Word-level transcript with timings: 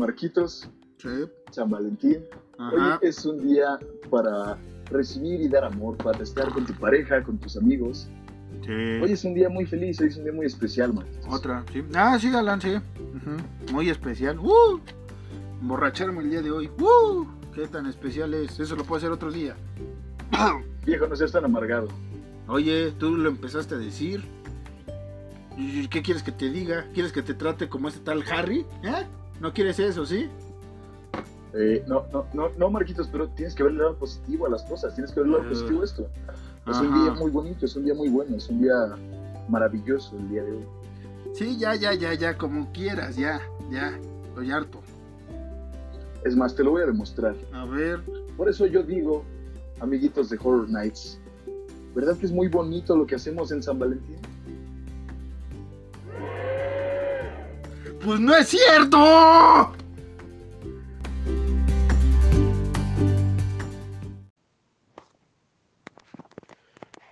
Marquitos, 0.00 0.68
Sí. 0.96 1.08
San 1.50 1.68
Valentín. 1.70 2.24
Hoy 2.58 2.98
es 3.02 3.24
un 3.26 3.38
día 3.46 3.78
para 4.10 4.56
recibir 4.90 5.40
y 5.42 5.48
dar 5.48 5.64
amor, 5.64 5.96
para 5.98 6.22
estar 6.22 6.50
con 6.52 6.64
tu 6.66 6.72
pareja, 6.74 7.22
con 7.22 7.38
tus 7.38 7.56
amigos. 7.56 8.08
Sí. 8.64 8.72
Hoy 9.02 9.12
es 9.12 9.24
un 9.24 9.34
día 9.34 9.48
muy 9.50 9.66
feliz, 9.66 10.00
hoy 10.00 10.08
es 10.08 10.16
un 10.16 10.24
día 10.24 10.32
muy 10.32 10.46
especial, 10.46 10.92
Marquitos. 10.94 11.26
Otra, 11.32 11.64
sí. 11.72 11.84
Ah, 11.94 12.18
sí, 12.18 12.28
Alan, 12.34 12.60
sí. 12.60 12.76
Muy 13.72 13.88
especial. 13.90 14.38
¡Uh! 14.38 14.80
Emborracharme 15.60 16.22
el 16.22 16.30
día 16.30 16.42
de 16.42 16.50
hoy. 16.50 16.70
¡Uh! 16.80 17.26
¿Qué 17.54 17.66
tan 17.68 17.86
especial 17.86 18.32
es? 18.34 18.58
Eso 18.58 18.76
lo 18.76 18.84
puedo 18.84 18.98
hacer 18.98 19.10
otro 19.12 19.30
día. 19.30 19.54
Viejo, 20.86 21.06
no 21.08 21.16
seas 21.16 21.32
tan 21.32 21.44
amargado. 21.44 21.88
Oye, 22.48 22.92
tú 22.98 23.16
lo 23.16 23.28
empezaste 23.28 23.74
a 23.74 23.78
decir. 23.78 24.24
¿Y 25.58 25.88
¿Qué 25.88 26.00
quieres 26.02 26.22
que 26.22 26.32
te 26.32 26.48
diga? 26.50 26.86
¿Quieres 26.94 27.12
que 27.12 27.22
te 27.22 27.34
trate 27.34 27.68
como 27.68 27.88
este 27.88 28.00
tal 28.00 28.22
Harry? 28.30 28.64
¿Eh? 28.82 29.06
¿No 29.40 29.52
quieres 29.52 29.78
eso, 29.78 30.04
sí? 30.04 30.28
Eh, 31.54 31.82
no, 31.88 32.04
no, 32.12 32.26
no, 32.32 32.50
no, 32.56 32.70
Marquitos, 32.70 33.08
pero 33.10 33.28
tienes 33.28 33.54
que 33.54 33.64
ver 33.64 33.72
el 33.72 33.78
lado 33.78 33.96
positivo 33.96 34.46
a 34.46 34.50
las 34.50 34.62
cosas, 34.64 34.94
tienes 34.94 35.12
que 35.12 35.20
ver 35.20 35.26
el 35.26 35.32
lado 35.32 35.44
Eh, 35.44 35.48
positivo 35.48 35.80
a 35.80 35.84
esto. 35.84 36.08
Es 36.68 36.76
un 36.76 36.94
día 37.02 37.12
muy 37.14 37.30
bonito, 37.30 37.66
es 37.66 37.74
un 37.74 37.84
día 37.84 37.94
muy 37.94 38.08
bueno, 38.08 38.36
es 38.36 38.48
un 38.48 38.60
día 38.60 38.74
maravilloso 39.48 40.16
el 40.16 40.28
día 40.28 40.44
de 40.44 40.52
hoy. 40.52 40.64
Sí, 41.34 41.56
ya, 41.58 41.74
ya, 41.74 41.94
ya, 41.94 42.14
ya, 42.14 42.36
como 42.36 42.70
quieras, 42.72 43.16
ya, 43.16 43.40
ya. 43.70 43.98
Estoy 44.28 44.50
harto. 44.52 44.80
Es 46.24 46.36
más, 46.36 46.54
te 46.54 46.62
lo 46.62 46.72
voy 46.72 46.82
a 46.82 46.86
demostrar. 46.86 47.34
A 47.52 47.64
ver. 47.64 48.00
Por 48.36 48.48
eso 48.48 48.66
yo 48.66 48.82
digo, 48.82 49.24
amiguitos 49.80 50.28
de 50.30 50.38
Horror 50.38 50.68
Nights, 50.68 51.18
¿verdad 51.94 52.16
que 52.16 52.26
es 52.26 52.32
muy 52.32 52.48
bonito 52.48 52.96
lo 52.96 53.06
que 53.06 53.14
hacemos 53.16 53.50
en 53.50 53.62
San 53.62 53.78
Valentín? 53.78 54.18
¡Pues 58.02 58.18
no 58.18 58.34
es 58.34 58.48
cierto! 58.48 59.72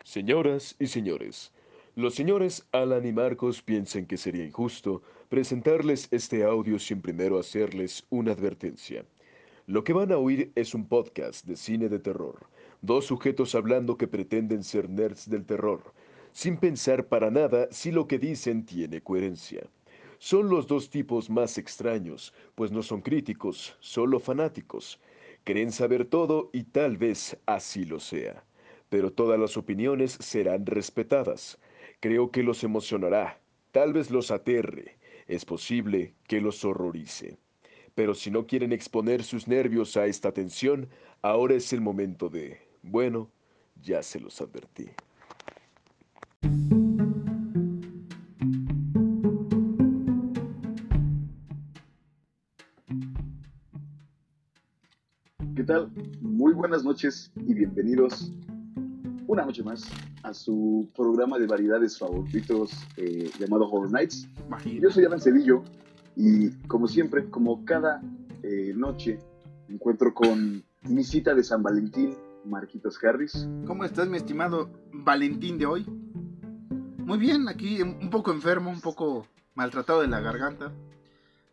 Señoras 0.02 0.74
y 0.78 0.86
señores, 0.86 1.52
los 1.94 2.14
señores 2.14 2.66
Alan 2.72 3.04
y 3.06 3.12
Marcos 3.12 3.60
piensan 3.60 4.06
que 4.06 4.16
sería 4.16 4.46
injusto 4.46 5.02
presentarles 5.28 6.08
este 6.10 6.42
audio 6.42 6.78
sin 6.78 7.02
primero 7.02 7.38
hacerles 7.38 8.06
una 8.08 8.32
advertencia. 8.32 9.04
Lo 9.66 9.84
que 9.84 9.92
van 9.92 10.10
a 10.10 10.16
oír 10.16 10.52
es 10.54 10.74
un 10.74 10.88
podcast 10.88 11.44
de 11.44 11.56
cine 11.56 11.90
de 11.90 11.98
terror, 11.98 12.46
dos 12.80 13.04
sujetos 13.04 13.54
hablando 13.54 13.98
que 13.98 14.08
pretenden 14.08 14.64
ser 14.64 14.88
nerds 14.88 15.28
del 15.28 15.44
terror, 15.44 15.82
sin 16.32 16.56
pensar 16.56 17.08
para 17.08 17.30
nada 17.30 17.68
si 17.70 17.92
lo 17.92 18.08
que 18.08 18.18
dicen 18.18 18.64
tiene 18.64 19.02
coherencia. 19.02 19.68
Son 20.18 20.48
los 20.48 20.66
dos 20.66 20.90
tipos 20.90 21.30
más 21.30 21.58
extraños, 21.58 22.34
pues 22.54 22.70
no 22.70 22.82
son 22.82 23.00
críticos, 23.00 23.76
solo 23.80 24.20
fanáticos. 24.20 25.00
Creen 25.44 25.72
saber 25.72 26.04
todo 26.04 26.50
y 26.52 26.64
tal 26.64 26.96
vez 26.96 27.38
así 27.46 27.84
lo 27.84 28.00
sea 28.00 28.44
pero 28.88 29.12
todas 29.12 29.38
las 29.38 29.56
opiniones 29.56 30.12
serán 30.20 30.66
respetadas. 30.66 31.58
Creo 32.00 32.30
que 32.30 32.42
los 32.42 32.64
emocionará, 32.64 33.40
tal 33.72 33.92
vez 33.92 34.10
los 34.10 34.30
aterre, 34.30 34.96
es 35.26 35.44
posible 35.44 36.14
que 36.26 36.40
los 36.40 36.64
horrorice. 36.64 37.38
Pero 37.94 38.14
si 38.14 38.30
no 38.30 38.46
quieren 38.46 38.72
exponer 38.72 39.24
sus 39.24 39.48
nervios 39.48 39.96
a 39.96 40.06
esta 40.06 40.32
tensión, 40.32 40.88
ahora 41.22 41.54
es 41.54 41.72
el 41.72 41.80
momento 41.80 42.28
de... 42.28 42.60
Bueno, 42.82 43.28
ya 43.82 44.02
se 44.02 44.20
los 44.20 44.40
advertí. 44.40 44.88
Tal? 55.68 55.90
Muy 56.22 56.54
buenas 56.54 56.82
noches 56.82 57.30
y 57.46 57.52
bienvenidos 57.52 58.32
una 59.26 59.44
noche 59.44 59.62
más 59.62 59.86
a 60.22 60.32
su 60.32 60.88
programa 60.96 61.38
de 61.38 61.46
variedades 61.46 61.98
favoritos 61.98 62.72
eh, 62.96 63.30
llamado 63.38 63.68
Horror 63.70 63.92
Nights. 63.92 64.26
Yo 64.64 64.90
soy 64.90 65.04
Alan 65.04 65.20
Cedillo 65.20 65.62
y 66.16 66.52
como 66.68 66.88
siempre, 66.88 67.28
como 67.28 67.66
cada 67.66 68.00
eh, 68.42 68.72
noche, 68.74 69.18
me 69.68 69.74
encuentro 69.74 70.14
con 70.14 70.64
mi 70.84 71.04
cita 71.04 71.34
de 71.34 71.44
San 71.44 71.62
Valentín, 71.62 72.16
Marquitos 72.46 72.98
Harris. 73.04 73.46
¿Cómo 73.66 73.84
estás, 73.84 74.08
mi 74.08 74.16
estimado 74.16 74.70
Valentín 74.90 75.58
de 75.58 75.66
hoy? 75.66 75.84
Muy 76.96 77.18
bien, 77.18 77.46
aquí 77.46 77.82
un 77.82 78.08
poco 78.08 78.32
enfermo, 78.32 78.70
un 78.70 78.80
poco 78.80 79.26
maltratado 79.54 80.00
de 80.00 80.08
la 80.08 80.20
garganta. 80.20 80.72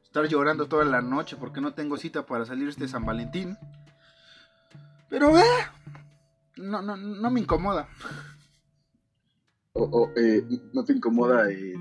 Estar 0.05 0.25
llorando 0.29 0.67
toda 0.67 0.85
la 0.85 1.01
noche 1.01 1.35
porque 1.37 1.59
no 1.59 1.73
tengo 1.73 1.97
cita 1.97 2.25
para 2.25 2.45
salir 2.45 2.69
este 2.69 2.87
San 2.87 3.05
Valentín. 3.05 3.57
Pero, 5.17 5.39
eh, 5.39 5.43
no, 6.57 6.81
no, 6.81 6.97
no 6.97 7.31
me 7.31 7.39
incomoda. 7.39 7.87
O- 9.71 9.83
o, 9.83 10.11
eh, 10.17 10.45
¿No 10.73 10.83
te 10.83 10.91
incomoda 10.91 11.49
eh, 11.49 11.73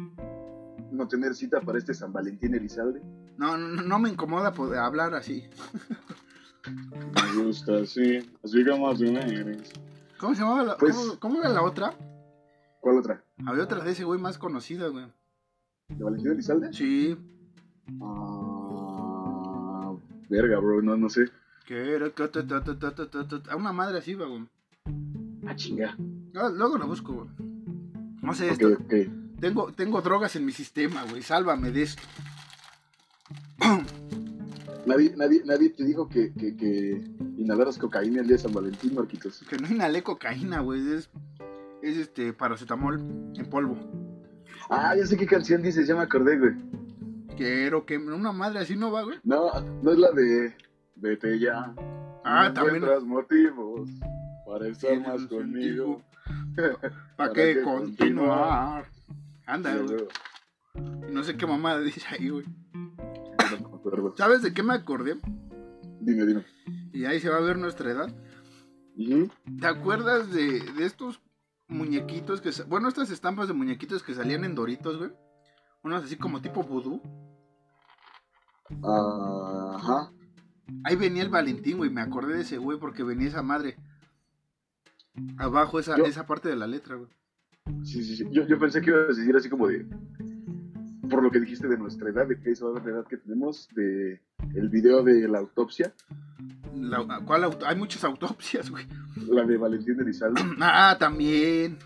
no 0.93 1.09
tener 1.09 1.35
cita 1.35 1.61
para 1.61 1.79
este 1.79 1.95
San 1.95 2.13
Valentín 2.13 2.55
Elizalde? 2.55 3.03
No, 3.37 3.57
no, 3.59 3.83
no 3.83 3.99
me 3.99 4.09
incomoda 4.11 4.53
poder 4.53 4.79
hablar 4.79 5.15
así. 5.15 5.49
Me 6.65 7.43
gusta, 7.45 7.79
así, 7.79 8.19
así 8.45 8.65
como 8.65 8.95
tú 8.95 9.03
eres. 9.05 9.73
¿Cómo 10.21 10.35
se 10.37 10.43
llamaba 10.43 10.63
la, 10.63 10.77
Pues- 10.77 10.95
cómo, 10.95 11.19
cómo 11.19 11.41
era 11.41 11.49
la 11.49 11.63
otra? 11.63 11.93
¿Cuál 12.79 12.99
otra? 12.99 13.25
Había 13.47 13.65
otra 13.65 13.81
de 13.83 13.91
ese 13.91 14.05
güey 14.05 14.21
más 14.21 14.39
conocida, 14.39 14.87
güey. 14.87 15.07
¿De 15.89 16.05
Valentín 16.05 16.31
Elizalde? 16.31 16.73
Sí. 16.73 17.19
Ah, 18.01 19.93
verga, 20.31 20.61
bro, 20.61 20.81
no, 20.83 20.97
no 20.97 21.09
sé. 21.09 21.25
Que 21.67 21.99
ta, 22.15 22.31
ta, 22.31 22.45
ta, 22.45 22.95
ta, 23.29 23.53
a 23.53 23.57
una 23.57 23.73
madre 23.73 23.99
así, 23.99 24.15
va, 24.15 24.27
güey. 24.27 24.45
Ah, 25.47 25.57
chinga. 25.57 25.97
Ah, 26.35 26.51
Luego 26.55 26.77
lo 26.79 26.87
busco, 26.87 27.13
güey. 27.15 27.29
No 28.23 28.35
sé, 28.35 28.47
Ok, 28.47 28.53
esto. 28.53 28.69
ok. 28.73 28.95
Tengo, 29.41 29.73
tengo 29.73 30.01
drogas 30.01 30.37
en 30.37 30.45
mi 30.47 30.53
sistema, 30.53 31.05
güey. 31.09 31.23
Sálvame 31.23 31.71
de 31.71 31.83
esto. 31.83 32.03
Nadie, 34.87 35.15
nadie, 35.17 35.43
nadie 35.47 35.71
te 35.71 35.83
dijo 35.83 36.11
que, 36.11 36.35
que, 36.35 36.55
que 36.57 37.03
inhalaras 37.39 37.79
cocaína 37.79 38.21
el 38.21 38.27
día 38.27 38.37
de 38.37 38.43
San 38.43 38.53
Valentín, 38.53 38.95
Marquitos. 38.95 39.43
Que 39.49 39.57
no 39.57 39.67
inhalé 39.67 40.03
cocaína, 40.03 40.61
güey. 40.61 40.87
Es, 40.93 41.09
es 41.83 41.97
este 41.97 42.35
paracetamol 42.35 43.01
en 43.35 43.47
polvo. 43.49 43.79
Ah, 44.69 44.95
ya 44.95 45.07
sé 45.07 45.17
qué 45.17 45.25
canción 45.27 45.63
dices, 45.63 45.87
ya 45.87 45.97
me 45.97 46.03
acordé, 46.03 46.39
güey. 46.39 46.53
Quiero 47.35 47.87
que 47.87 47.97
una 47.97 48.33
madre 48.33 48.59
así 48.59 48.77
no 48.77 48.93
va, 48.93 49.05
güey. 49.05 49.19
No, 49.25 49.51
no 49.83 49.91
es 49.91 49.99
la 49.99 50.11
de 50.13 50.55
Vete 50.97 51.39
ya. 51.39 51.75
Ah, 52.25 52.49
no 52.49 52.55
también. 52.55 52.77
encuentras 52.77 53.05
motivos 53.05 53.91
para 54.47 54.69
estar 54.69 55.01
más 55.01 55.27
conmigo. 55.27 56.03
¿Para 56.57 56.79
¿Para 57.17 57.33
qué 57.33 57.63
continuar? 57.63 58.87
Anda, 59.47 59.77
güey. 59.77 60.07
No 61.11 61.23
sé 61.23 61.37
qué 61.37 61.47
mamada 61.47 61.81
dice 61.81 62.03
ahí, 62.11 62.29
güey. 62.31 62.47
¿Sabes 64.17 64.43
de 64.43 64.55
qué 64.55 64.63
me 64.63 64.75
acordé? 64.75 65.17
Dime, 66.01 66.27
dime. 66.27 66.45
Y 66.93 67.05
ahí 67.05 67.21
se 67.21 67.29
va 67.29 67.37
a 67.37 67.41
ver 67.41 67.59
nuestra 67.59 67.91
edad. 67.91 68.15
¿Te 69.61 69.67
acuerdas 69.67 70.33
de, 70.33 70.61
de 70.61 70.87
estos 70.87 71.21
muñequitos 71.69 72.41
que... 72.41 72.51
Bueno, 72.65 72.89
estas 72.89 73.11
estampas 73.11 73.49
de 73.49 73.55
muñequitos 73.55 74.03
que 74.03 74.15
salían 74.15 74.45
en 74.45 74.55
Doritos, 74.55 74.99
güey? 74.99 75.11
Unos 75.83 76.05
así 76.05 76.17
como 76.17 76.41
tipo 76.41 76.63
vudú. 76.63 77.03
Ajá. 78.83 80.13
Ahí 80.85 80.97
venía 80.97 81.23
el 81.23 81.29
Valentín, 81.31 81.77
güey. 81.79 81.91
Me 81.91 82.01
acordé 82.01 82.35
de 82.35 82.43
ese 82.43 82.59
güey 82.59 82.79
porque 82.79 83.03
venía 83.03 83.29
esa 83.29 83.43
madre. 83.43 83.77
Abajo, 85.39 85.79
esa, 85.79 85.97
Yo- 85.97 86.05
esa 86.07 86.27
parte 86.27 86.49
de 86.49 86.57
la 86.57 86.67
letra, 86.67 86.97
güey. 86.97 87.09
Sí, 87.85 88.03
sí, 88.05 88.17
sí. 88.17 88.25
Yo, 88.31 88.47
yo 88.47 88.59
pensé 88.59 88.81
que 88.81 88.91
ibas 88.91 89.05
a 89.05 89.21
decir 89.21 89.35
así 89.37 89.49
como 89.49 89.69
de. 89.69 89.87
Por 91.09 91.23
lo 91.23 91.31
que 91.31 91.39
dijiste 91.41 91.69
de 91.69 91.79
nuestra 91.79 92.09
edad, 92.11 92.27
de 92.27 92.39
que 92.41 92.51
esa 92.51 92.67
es 92.77 92.85
la 92.85 92.91
edad 92.91 93.07
que 93.07 93.19
tenemos, 93.19 93.69
de 93.75 94.21
el 94.55 94.69
video 94.69 95.03
de 95.03 95.29
la 95.29 95.39
autopsia, 95.39 95.93
La- 96.75 97.21
¿cuál 97.25 97.45
auto- 97.45 97.67
Hay 97.67 97.77
muchas 97.77 98.03
autopsias, 98.05 98.71
güey. 98.71 98.87
la 99.29 99.45
de 99.45 99.57
Valentín 99.57 100.01
Elizalde. 100.01 100.41
Ah, 100.61 100.97
también. 100.99 101.79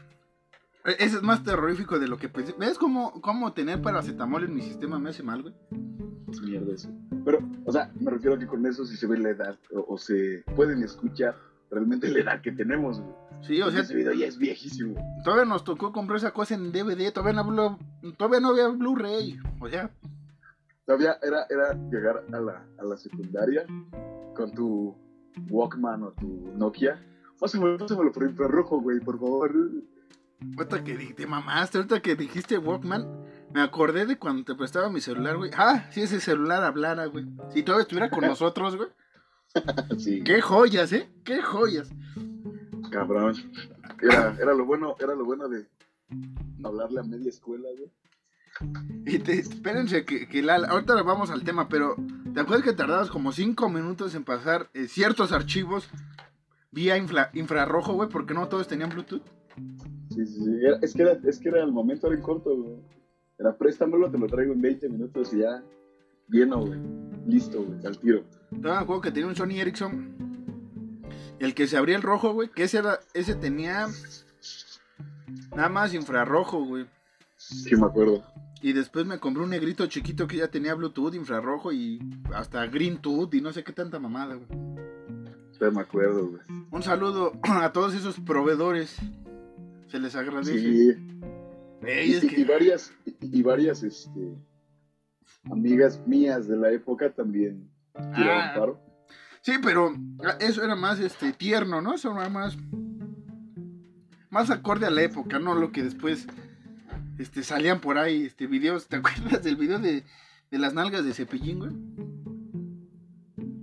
E- 0.85 0.97
Ese 1.05 1.17
es 1.17 1.23
más 1.23 1.43
terrorífico 1.45 1.99
de 1.99 2.09
lo 2.09 2.17
que 2.17 2.29
pensé. 2.29 2.55
¿Ves 2.59 2.79
cómo, 2.79 3.21
cómo 3.21 3.53
tener 3.53 3.83
paracetamol 3.83 4.45
en 4.45 4.55
mi 4.55 4.63
sistema 4.63 4.99
me 4.99 5.11
hace 5.11 5.23
mal, 5.23 5.43
güey? 5.43 5.55
Mierda 6.43 6.75
eso. 6.75 6.89
Pero, 7.25 7.39
o 7.65 7.73
sea, 7.73 7.91
me 8.01 8.11
refiero 8.11 8.37
a 8.37 8.39
que 8.39 8.47
con 8.47 8.65
eso 8.67 8.85
sí 8.85 8.97
se 8.97 9.07
ve 9.07 9.19
la 9.19 9.31
edad, 9.31 9.59
o, 9.73 9.95
o 9.95 9.99
se 9.99 10.45
pueden 10.57 10.83
escuchar 10.83 11.37
realmente 11.71 12.09
la 12.09 12.21
edad 12.21 12.41
que 12.43 12.53
tenemos, 12.53 13.01
güey. 13.01 13.15
Sí, 13.43 13.63
o 13.63 13.71
sea, 13.71 13.83
Ese 13.83 13.95
video 13.95 14.13
ya 14.15 14.27
es 14.27 14.37
viejísimo. 14.37 14.95
todavía 15.23 15.45
nos 15.45 15.63
tocó 15.65 15.93
comprar 15.93 16.17
esa 16.19 16.33
cosa 16.33 16.55
en 16.55 16.73
DVD, 16.73 17.13
todavía 17.13 17.41
no, 17.43 17.79
todavía 18.17 18.41
no 18.41 18.49
había 18.49 18.69
Blu-ray. 18.69 19.39
O 19.61 19.69
sea, 19.69 19.91
Todavía 20.87 21.19
era, 21.23 21.45
era 21.51 21.75
llegar 21.91 22.25
a 22.33 22.41
la, 22.41 22.65
a 22.79 22.83
la 22.85 22.97
secundaria 22.97 23.67
con 24.35 24.51
tu 24.55 24.97
Walkman 25.51 26.03
o 26.03 26.13
tu 26.13 26.51
Nokia. 26.57 26.99
Pásamelo, 27.39 27.77
pásamelo 27.77 28.11
por 28.11 28.23
infrarrojo, 28.25 28.81
güey, 28.81 28.99
por 28.99 29.19
favor. 29.21 29.53
ahorita 30.57 30.83
que 30.85 30.95
te 31.15 31.27
mamaste, 31.27 31.77
ahorita 31.79 32.01
que 32.01 32.17
dijiste 32.17 32.57
Walkman, 32.57 33.07
Me 33.53 33.63
acordé 33.63 34.07
de 34.07 34.19
cuando 34.19 34.45
te 34.45 34.55
prestaba 34.55 34.91
mi 34.91 35.01
celular, 35.01 35.37
güey. 35.37 35.51
Ah, 35.57 35.87
si 35.91 36.03
ese 36.03 36.21
celular 36.21 36.63
hablara, 36.65 37.07
güey. 37.07 37.27
Si 37.53 37.63
todavía 37.63 37.83
estuviera 37.83 38.11
con 38.11 38.21
nosotros, 38.27 38.77
güey. 38.77 38.89
sí. 39.99 40.23
Qué 40.23 40.41
joyas, 40.41 40.93
¿eh? 40.93 41.09
Qué 41.25 41.41
joyas. 41.43 41.91
Cabrón. 42.91 43.35
Era, 44.03 44.37
era 44.41 44.55
lo 44.55 44.65
bueno, 44.65 44.95
era 45.01 45.15
lo 45.15 45.25
bueno 45.25 45.49
de 45.49 45.67
hablarle 46.63 47.01
a 47.01 47.03
media 47.03 47.29
escuela, 47.29 47.69
güey. 47.77 47.91
Y 49.07 49.19
te, 49.21 49.35
espérense 49.39 50.05
que, 50.05 50.29
que 50.29 50.43
la, 50.43 50.57
ahorita 50.57 51.01
vamos 51.03 51.31
al 51.31 51.45
tema, 51.45 51.69
pero 51.69 51.95
¿te 52.35 52.41
acuerdas 52.41 52.65
que 52.65 52.73
tardabas 52.73 53.09
como 53.11 53.33
cinco 53.33 53.69
minutos 53.69 54.15
en 54.15 54.25
pasar 54.25 54.69
eh, 54.75 54.89
ciertos 54.89 55.33
archivos 55.33 55.89
vía 56.73 56.97
infla- 56.99 57.31
infrarrojo, 57.35 57.93
güey? 57.95 58.09
Porque 58.09 58.35
no 58.35 58.49
todos 58.49 58.67
tenían 58.69 58.91
Bluetooth. 58.91 59.23
Sí, 60.11 60.27
sí, 60.27 60.45
sí. 60.45 60.51
Era- 60.65 60.79
es, 60.83 60.93
que 60.95 61.03
era, 61.03 61.13
es 61.25 61.39
que 61.39 61.49
era 61.51 61.63
el 61.63 61.73
momento, 61.73 62.07
era 62.09 62.17
en 62.17 62.23
corto, 62.23 62.55
güey. 62.57 62.77
Era 63.39 63.57
préstamelo, 63.57 64.11
te 64.11 64.19
lo 64.19 64.27
traigo 64.27 64.53
en 64.53 64.61
20 64.61 64.89
minutos 64.89 65.33
y 65.33 65.39
ya 65.39 65.63
lleno, 66.29 66.67
güey. 66.67 66.81
Listo, 67.27 67.63
güey, 67.63 67.87
al 67.87 67.99
tiro. 67.99 68.25
Todavía 68.51 68.75
me 68.75 68.83
acuerdo 68.83 69.03
que 69.03 69.11
tenía 69.13 69.29
un 69.29 69.37
Sony 69.37 69.61
Ericsson. 69.61 70.17
El 71.39 71.55
que 71.55 71.67
se 71.67 71.77
abría 71.77 71.97
el 71.97 72.03
rojo, 72.03 72.33
güey. 72.33 72.49
Que 72.51 72.65
ese, 72.65 72.79
era, 72.79 72.99
ese 73.15 73.35
tenía 73.35 73.87
nada 75.55 75.69
más 75.69 75.95
infrarrojo, 75.95 76.65
güey. 76.65 76.87
Sí, 77.37 77.77
me 77.77 77.87
acuerdo. 77.87 78.25
Y 78.61 78.73
después 78.73 79.07
me 79.07 79.21
compré 79.21 79.45
un 79.45 79.51
negrito 79.51 79.87
chiquito 79.87 80.27
que 80.27 80.39
ya 80.39 80.49
tenía 80.49 80.75
Bluetooth, 80.75 81.15
infrarrojo 81.15 81.73
y 81.73 82.01
hasta 82.35 82.67
Green 82.67 83.01
Tooth 83.01 83.35
y 83.35 83.41
no 83.41 83.53
sé 83.53 83.63
qué 83.63 83.73
tanta 83.73 84.01
mamada, 84.01 84.35
güey. 84.35 84.49
Sí, 85.53 85.65
me 85.73 85.81
acuerdo, 85.81 86.29
güey. 86.29 86.43
Un 86.71 86.83
saludo 86.83 87.33
a 87.43 87.73
todos 87.73 87.95
esos 87.95 88.19
proveedores. 88.19 88.97
Se 89.87 90.01
les 90.01 90.17
agradece. 90.17 90.59
Sí. 90.59 90.97
Ey, 91.83 92.13
es 92.15 92.25
y, 92.25 92.29
que- 92.29 92.41
y 92.41 92.45
varias, 92.45 92.93
y, 93.05 93.39
y 93.39 93.43
varias, 93.43 93.83
este, 93.83 94.35
amigas 95.51 96.01
mías 96.07 96.49
de 96.49 96.57
la 96.57 96.71
época 96.73 97.13
también 97.13 97.71
tiraron 98.15 98.43
Ah. 98.43 98.53
paro. 98.57 98.81
Sí, 99.43 99.53
pero 99.63 99.95
eso 100.41 100.63
era 100.65 100.75
más 100.75 100.99
este 101.01 101.33
tierno, 101.33 101.81
¿no? 101.81 101.95
Eso 101.95 102.13
era 102.19 102.29
más 102.29 102.57
más 104.31 104.51
acorde 104.51 104.85
a 104.87 104.91
la 104.91 105.03
época, 105.03 105.39
no 105.39 105.55
lo 105.55 105.73
que 105.73 105.83
después 105.83 106.27
este 107.19 107.43
salían 107.43 107.81
por 107.81 107.97
ahí 107.97 108.25
este 108.27 108.47
videos, 108.47 108.87
¿te 108.89 108.97
acuerdas 108.99 109.43
del 109.43 109.57
video 109.57 109.79
de, 109.79 110.05
de 110.51 110.59
las 110.59 110.75
nalgas 110.75 111.05
de 111.05 111.15
Cepillín, 111.15 111.59
güey? 111.61 111.73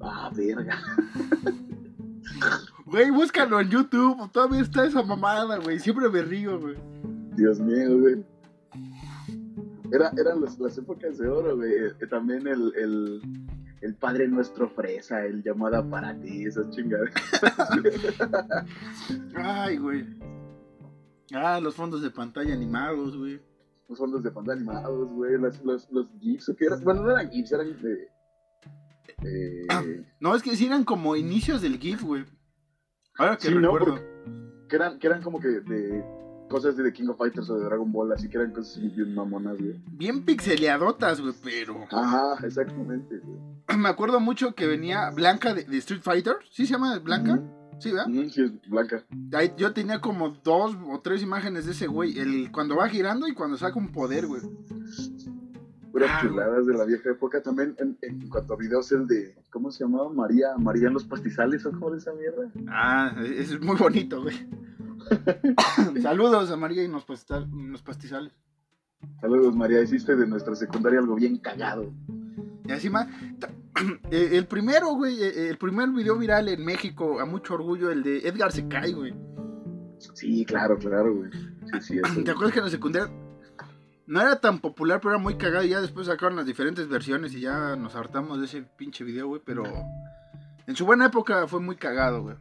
Ah, 0.01 0.31
verga. 0.35 0.81
Güey, 2.85 3.09
búscalo 3.11 3.59
en 3.59 3.69
YouTube, 3.69 4.31
todavía 4.31 4.61
está 4.61 4.85
esa 4.85 5.03
mamada, 5.03 5.57
güey, 5.57 5.79
siempre 5.79 6.09
me 6.09 6.21
río, 6.21 6.59
güey. 6.59 6.75
Dios 7.35 7.59
mío, 7.59 7.99
güey. 7.99 8.23
Era, 9.91 10.11
eran 10.17 10.41
las, 10.41 10.57
las 10.59 10.77
épocas 10.77 11.17
de 11.17 11.27
oro, 11.27 11.55
güey. 11.57 11.71
Eh, 11.73 12.07
También 12.09 12.47
el, 12.47 12.73
el, 12.75 13.21
el 13.81 13.95
Padre 13.95 14.27
Nuestro 14.27 14.69
Fresa, 14.69 15.25
el 15.25 15.43
llamada 15.43 15.87
para 15.87 16.19
ti, 16.19 16.45
esas 16.45 16.69
chingadas. 16.71 17.09
Ay, 19.35 19.77
güey. 19.77 20.05
Ah, 21.33 21.59
los 21.59 21.75
fondos 21.75 22.01
de 22.01 22.09
pantalla 22.11 22.53
animados, 22.53 23.17
güey. 23.17 23.39
Los 23.87 23.97
fondos 23.99 24.23
de 24.23 24.31
pantalla 24.31 24.57
animados, 24.57 25.11
güey. 25.11 25.37
Los, 25.37 25.63
los, 25.63 25.91
los 25.91 26.07
GIFs, 26.19 26.49
¿o 26.49 26.55
qué 26.55 26.65
eran? 26.65 26.83
Bueno, 26.83 27.03
no 27.03 27.11
eran 27.11 27.29
GIFs, 27.29 27.51
eran 27.51 27.81
de. 27.81 28.07
eh, 29.23 29.65
Ah, 29.69 29.83
No, 30.19 30.35
es 30.35 30.41
que 30.41 30.55
sí 30.55 30.65
eran 30.65 30.83
como 30.83 31.15
inicios 31.15 31.61
del 31.61 31.77
GIF, 31.79 32.03
güey. 32.03 32.25
Ahora 33.17 33.37
que 33.37 33.47
Sí, 33.47 33.55
no, 33.55 33.77
recuerdo. 33.77 34.01
que, 34.67 34.75
eran, 34.75 34.99
que 34.99 35.07
eran 35.07 35.21
como 35.21 35.39
que 35.39 35.47
de 35.47 36.03
cosas 36.49 36.77
de 36.77 36.93
King 36.93 37.07
of 37.09 37.17
Fighters 37.17 37.49
o 37.49 37.57
de 37.57 37.65
Dragon 37.65 37.91
Ball, 37.91 38.11
así 38.13 38.29
que 38.29 38.37
eran 38.37 38.51
cosas 38.51 38.81
bien 38.95 39.13
mamonas, 39.15 39.57
güey. 39.57 39.81
Bien 39.91 40.23
pixeleadotas, 40.23 41.21
güey, 41.21 41.33
pero. 41.43 41.85
Ajá, 41.91 42.35
exactamente, 42.45 43.17
güey. 43.19 43.39
Me 43.77 43.89
acuerdo 43.89 44.19
mucho 44.19 44.53
que 44.55 44.67
venía 44.67 45.09
Blanca 45.11 45.53
de, 45.53 45.63
de 45.63 45.77
Street 45.77 46.01
Fighter. 46.01 46.35
¿Sí 46.51 46.65
se 46.65 46.73
llama 46.73 46.97
Blanca? 46.99 47.41
Sí, 47.77 47.91
¿verdad? 47.91 48.05
sí, 48.31 48.41
es 48.41 48.69
blanca. 48.69 49.03
Yo 49.57 49.73
tenía 49.73 49.99
como 49.99 50.29
dos 50.29 50.77
o 50.89 51.01
tres 51.01 51.21
imágenes 51.21 51.65
de 51.65 51.73
ese 51.73 51.87
güey. 51.87 52.17
El, 52.17 52.49
cuando 52.49 52.77
va 52.77 52.87
girando 52.87 53.27
y 53.27 53.33
cuando 53.33 53.57
saca 53.57 53.77
un 53.77 53.91
poder, 53.91 54.27
güey. 54.27 54.41
Puras 55.91 56.09
Ah, 56.13 56.19
chuladas 56.21 56.65
de 56.65 56.73
la 56.73 56.85
vieja 56.85 57.09
época. 57.09 57.41
También 57.41 57.75
en, 57.79 57.97
en 58.01 58.29
cuanto 58.29 58.53
a 58.53 58.57
videos, 58.57 58.89
el 58.93 59.07
de. 59.07 59.35
¿Cómo 59.49 59.71
se 59.71 59.83
llamaba? 59.83 60.09
María, 60.09 60.55
María 60.57 60.87
en 60.87 60.93
los 60.93 61.03
pastizales, 61.03 61.65
¿o 61.65 61.71
cómo 61.71 61.91
de 61.91 61.97
esa 61.97 62.13
mierda? 62.13 62.49
Ah, 62.69 63.13
es 63.25 63.59
muy 63.61 63.75
bonito, 63.75 64.21
güey. 64.21 64.35
Saludos 66.01 66.51
a 66.51 66.55
María 66.55 66.83
y 66.83 66.87
nos, 66.87 67.03
pastizales. 67.05 68.33
Saludos, 69.21 69.55
María. 69.55 69.81
Hiciste 69.81 70.15
de 70.15 70.27
nuestra 70.27 70.55
secundaria 70.55 70.99
algo 70.99 71.15
bien 71.15 71.37
cagado. 71.37 71.91
Y 72.67 72.71
encima, 72.71 73.07
eh, 74.11 74.29
el 74.33 74.47
primero, 74.47 74.93
güey, 74.95 75.21
eh, 75.21 75.49
el 75.49 75.57
primer 75.57 75.89
video 75.89 76.17
viral 76.17 76.49
en 76.49 76.63
México, 76.63 77.19
a 77.19 77.25
mucho 77.25 77.53
orgullo, 77.53 77.91
el 77.91 78.03
de 78.03 78.27
Edgar 78.27 78.51
se 78.51 78.67
cae, 78.67 78.93
güey. 78.93 79.13
Sí, 80.13 80.45
claro, 80.45 80.77
claro, 80.77 81.15
güey. 81.15 81.31
Sí, 81.81 81.99
sí. 82.03 82.23
¿Te 82.23 82.31
acuerdas 82.31 82.53
que 82.53 82.59
en 82.59 82.65
la 82.65 82.71
secundaria 82.71 83.11
no 84.07 84.21
era 84.21 84.39
tan 84.39 84.59
popular, 84.59 84.99
pero 85.01 85.15
era 85.15 85.23
muy 85.23 85.35
cagado 85.35 85.63
y 85.63 85.69
ya 85.69 85.81
después 85.81 86.07
sacaron 86.07 86.35
las 86.35 86.45
diferentes 86.45 86.87
versiones 86.87 87.33
y 87.33 87.41
ya 87.41 87.75
nos 87.75 87.95
hartamos 87.95 88.39
de 88.39 88.45
ese 88.45 88.61
pinche 88.61 89.03
video, 89.03 89.27
güey, 89.27 89.41
pero 89.43 89.63
en 90.67 90.75
su 90.75 90.85
buena 90.85 91.07
época 91.07 91.47
fue 91.47 91.59
muy 91.59 91.75
cagado, 91.75 92.21
güey. 92.23 92.35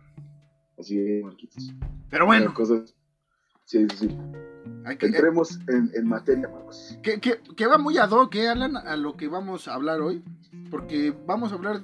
Así 0.78 0.98
es, 0.98 1.24
Marquitos. 1.24 1.72
Pero 2.10 2.26
bueno, 2.26 2.52
Cosas. 2.54 2.94
Sí, 3.64 3.86
sí, 3.90 4.08
sí. 4.08 4.18
que, 4.98 5.06
Entremos 5.06 5.58
en, 5.68 5.90
en 5.94 6.06
materia, 6.06 6.48
Marcos. 6.48 6.98
que, 7.02 7.18
que- 7.20 7.40
que 7.56 7.66
va 7.66 7.78
muy 7.78 7.96
ad 7.98 8.10
hoc, 8.10 8.34
¿eh, 8.34 8.48
Alan? 8.48 8.76
A 8.76 8.96
lo 8.96 9.16
que 9.16 9.28
vamos 9.28 9.68
a 9.68 9.74
hablar 9.74 10.00
hoy, 10.02 10.22
porque 10.70 11.14
vamos 11.26 11.52
a 11.52 11.54
hablar 11.54 11.80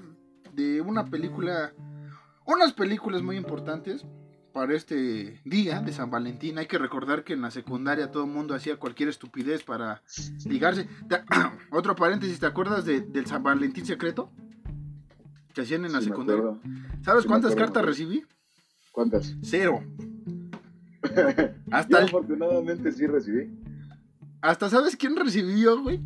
de 0.55 0.81
una 0.83 1.07
película, 1.07 1.73
unas 2.45 2.73
películas 2.75 3.23
muy 3.23 3.37
importantes 3.37 4.05
para 4.53 4.75
este 4.75 5.41
día 5.45 5.81
de 5.81 5.93
San 5.93 6.11
Valentín. 6.11 6.59
Hay 6.59 6.67
que 6.67 6.77
recordar 6.77 7.23
que 7.25 7.33
en 7.33 7.41
la 7.41 7.51
secundaria 7.51 8.11
todo 8.11 8.25
el 8.25 8.31
mundo 8.31 8.55
hacía 8.55 8.77
cualquier 8.77 9.09
estupidez 9.09 9.63
para 9.63 10.03
ligarse. 10.45 10.87
Otro 11.71 11.95
paréntesis, 11.97 12.41
¿te 12.41 12.47
acuerdas 12.47 12.85
de- 12.85 13.01
del 13.01 13.25
San 13.27 13.43
Valentín 13.43 13.87
secreto? 13.87 14.31
Que 15.55 15.63
hacían 15.63 15.85
en 15.87 15.93
la 15.93 16.01
Sí, 16.01 16.07
secundaria. 16.09 16.59
¿Sabes 17.03 17.23
sí 17.23 17.29
cuántas 17.29 17.55
cartas 17.55 17.85
recibí? 17.85 18.25
¿Cuántas? 18.93 19.37
Cero. 19.43 19.83
Yo 21.03 21.11
Hasta, 21.71 21.99
el- 21.99 22.05
afortunadamente 22.05 22.93
sí 22.93 23.07
recibí. 23.07 23.51
hasta 24.43 24.69
¿sabes 24.69 24.97
quién 24.97 25.17
recibió, 25.17 25.81
güey? 25.83 26.01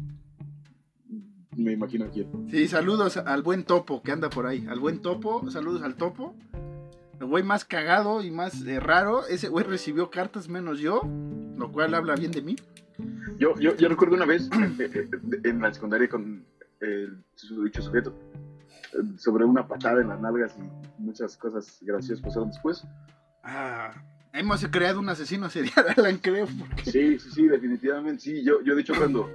Me 1.57 1.73
imagino 1.73 2.09
quién. 2.13 2.49
Sí, 2.51 2.67
saludos 2.69 3.17
al 3.17 3.43
buen 3.43 3.65
topo 3.65 4.03
que 4.03 4.13
anda 4.13 4.29
por 4.29 4.47
ahí. 4.47 4.67
Al 4.69 4.81
buen 4.81 5.01
topo, 5.01 5.49
saludos 5.51 5.83
al 5.83 5.95
topo. 5.97 6.35
El 7.21 7.27
güey 7.27 7.45
más 7.45 7.65
cagado 7.65 8.23
y 8.23 8.31
más 8.31 8.61
eh, 8.67 8.81
raro. 8.81 9.27
Ese 9.27 9.49
güey 9.49 9.65
recibió 9.65 10.11
cartas 10.11 10.49
menos 10.49 10.81
yo, 10.81 11.01
lo 11.57 11.71
cual 11.71 11.95
habla 11.95 12.17
bien 12.17 12.33
de 12.33 12.43
mí. 12.43 12.57
Yo, 13.39 13.59
yo, 13.59 13.77
yo 13.77 13.89
recuerdo 13.89 14.15
una 14.17 14.27
vez 14.27 14.49
eh, 14.81 14.91
eh, 14.95 15.09
en 15.45 15.61
la 15.61 15.73
secundaria 15.73 16.09
con 16.09 16.45
el 16.81 17.23
dicho 17.65 17.83
sujeto 17.83 18.15
sobre 19.19 19.45
una 19.45 19.67
patada 19.67 20.01
en 20.01 20.09
las 20.09 20.21
nalgas 20.21 20.55
y 20.59 21.03
muchas 21.03 21.37
cosas 21.37 21.79
graciosas 21.83 22.23
pasaron 22.25 22.49
después. 22.49 22.85
Ah, 23.43 23.93
hemos 24.33 24.65
creado 24.69 25.01
un 25.01 25.09
asesino 25.09 25.49
serial, 25.51 25.87
Alan, 25.97 26.19
creo. 26.19 26.47
porque- 26.59 26.91
Sí, 26.91 27.19
sí, 27.19 27.31
sí, 27.31 27.49
definitivamente 27.49 28.21
sí. 28.23 28.43
Yo, 28.45 28.61
yo 28.63 28.75
de 28.75 28.81
hecho 28.83 28.95
cuando 28.97 29.29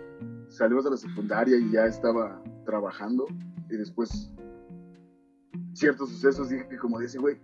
salimos 0.50 0.84
de 0.84 0.92
la 0.92 0.98
secundaria 0.98 1.58
y 1.58 1.72
ya 1.72 1.86
estaba 1.86 2.42
trabajando 2.66 3.26
y 3.70 3.76
después 3.78 4.32
ciertos 5.74 6.10
sucesos 6.10 6.50
dije 6.50 6.68
que 6.68 6.78
como 6.78 7.00
dice, 7.00 7.18
güey, 7.20 7.38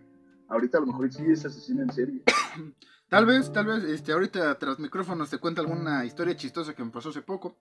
ahorita 0.50 0.77
a 0.77 0.81
lo 0.81 0.88
mejor 0.88 1.12
sí 1.12 1.24
es 1.27 1.45
asesino 1.45 1.84
en 1.84 1.91
serie. 1.91 2.24
Tal 3.07 3.27
vez, 3.27 3.53
tal 3.53 3.67
vez, 3.67 3.84
este, 3.84 4.12
ahorita 4.13 4.57
tras 4.57 4.79
micrófonos 4.79 5.29
te 5.29 5.38
cuento 5.38 5.62
alguna 5.62 6.03
historia 6.05 6.36
chistosa 6.36 6.74
que 6.74 6.84
me 6.84 6.89
pasó 6.89 7.10
hace 7.10 7.22
poco 7.22 7.55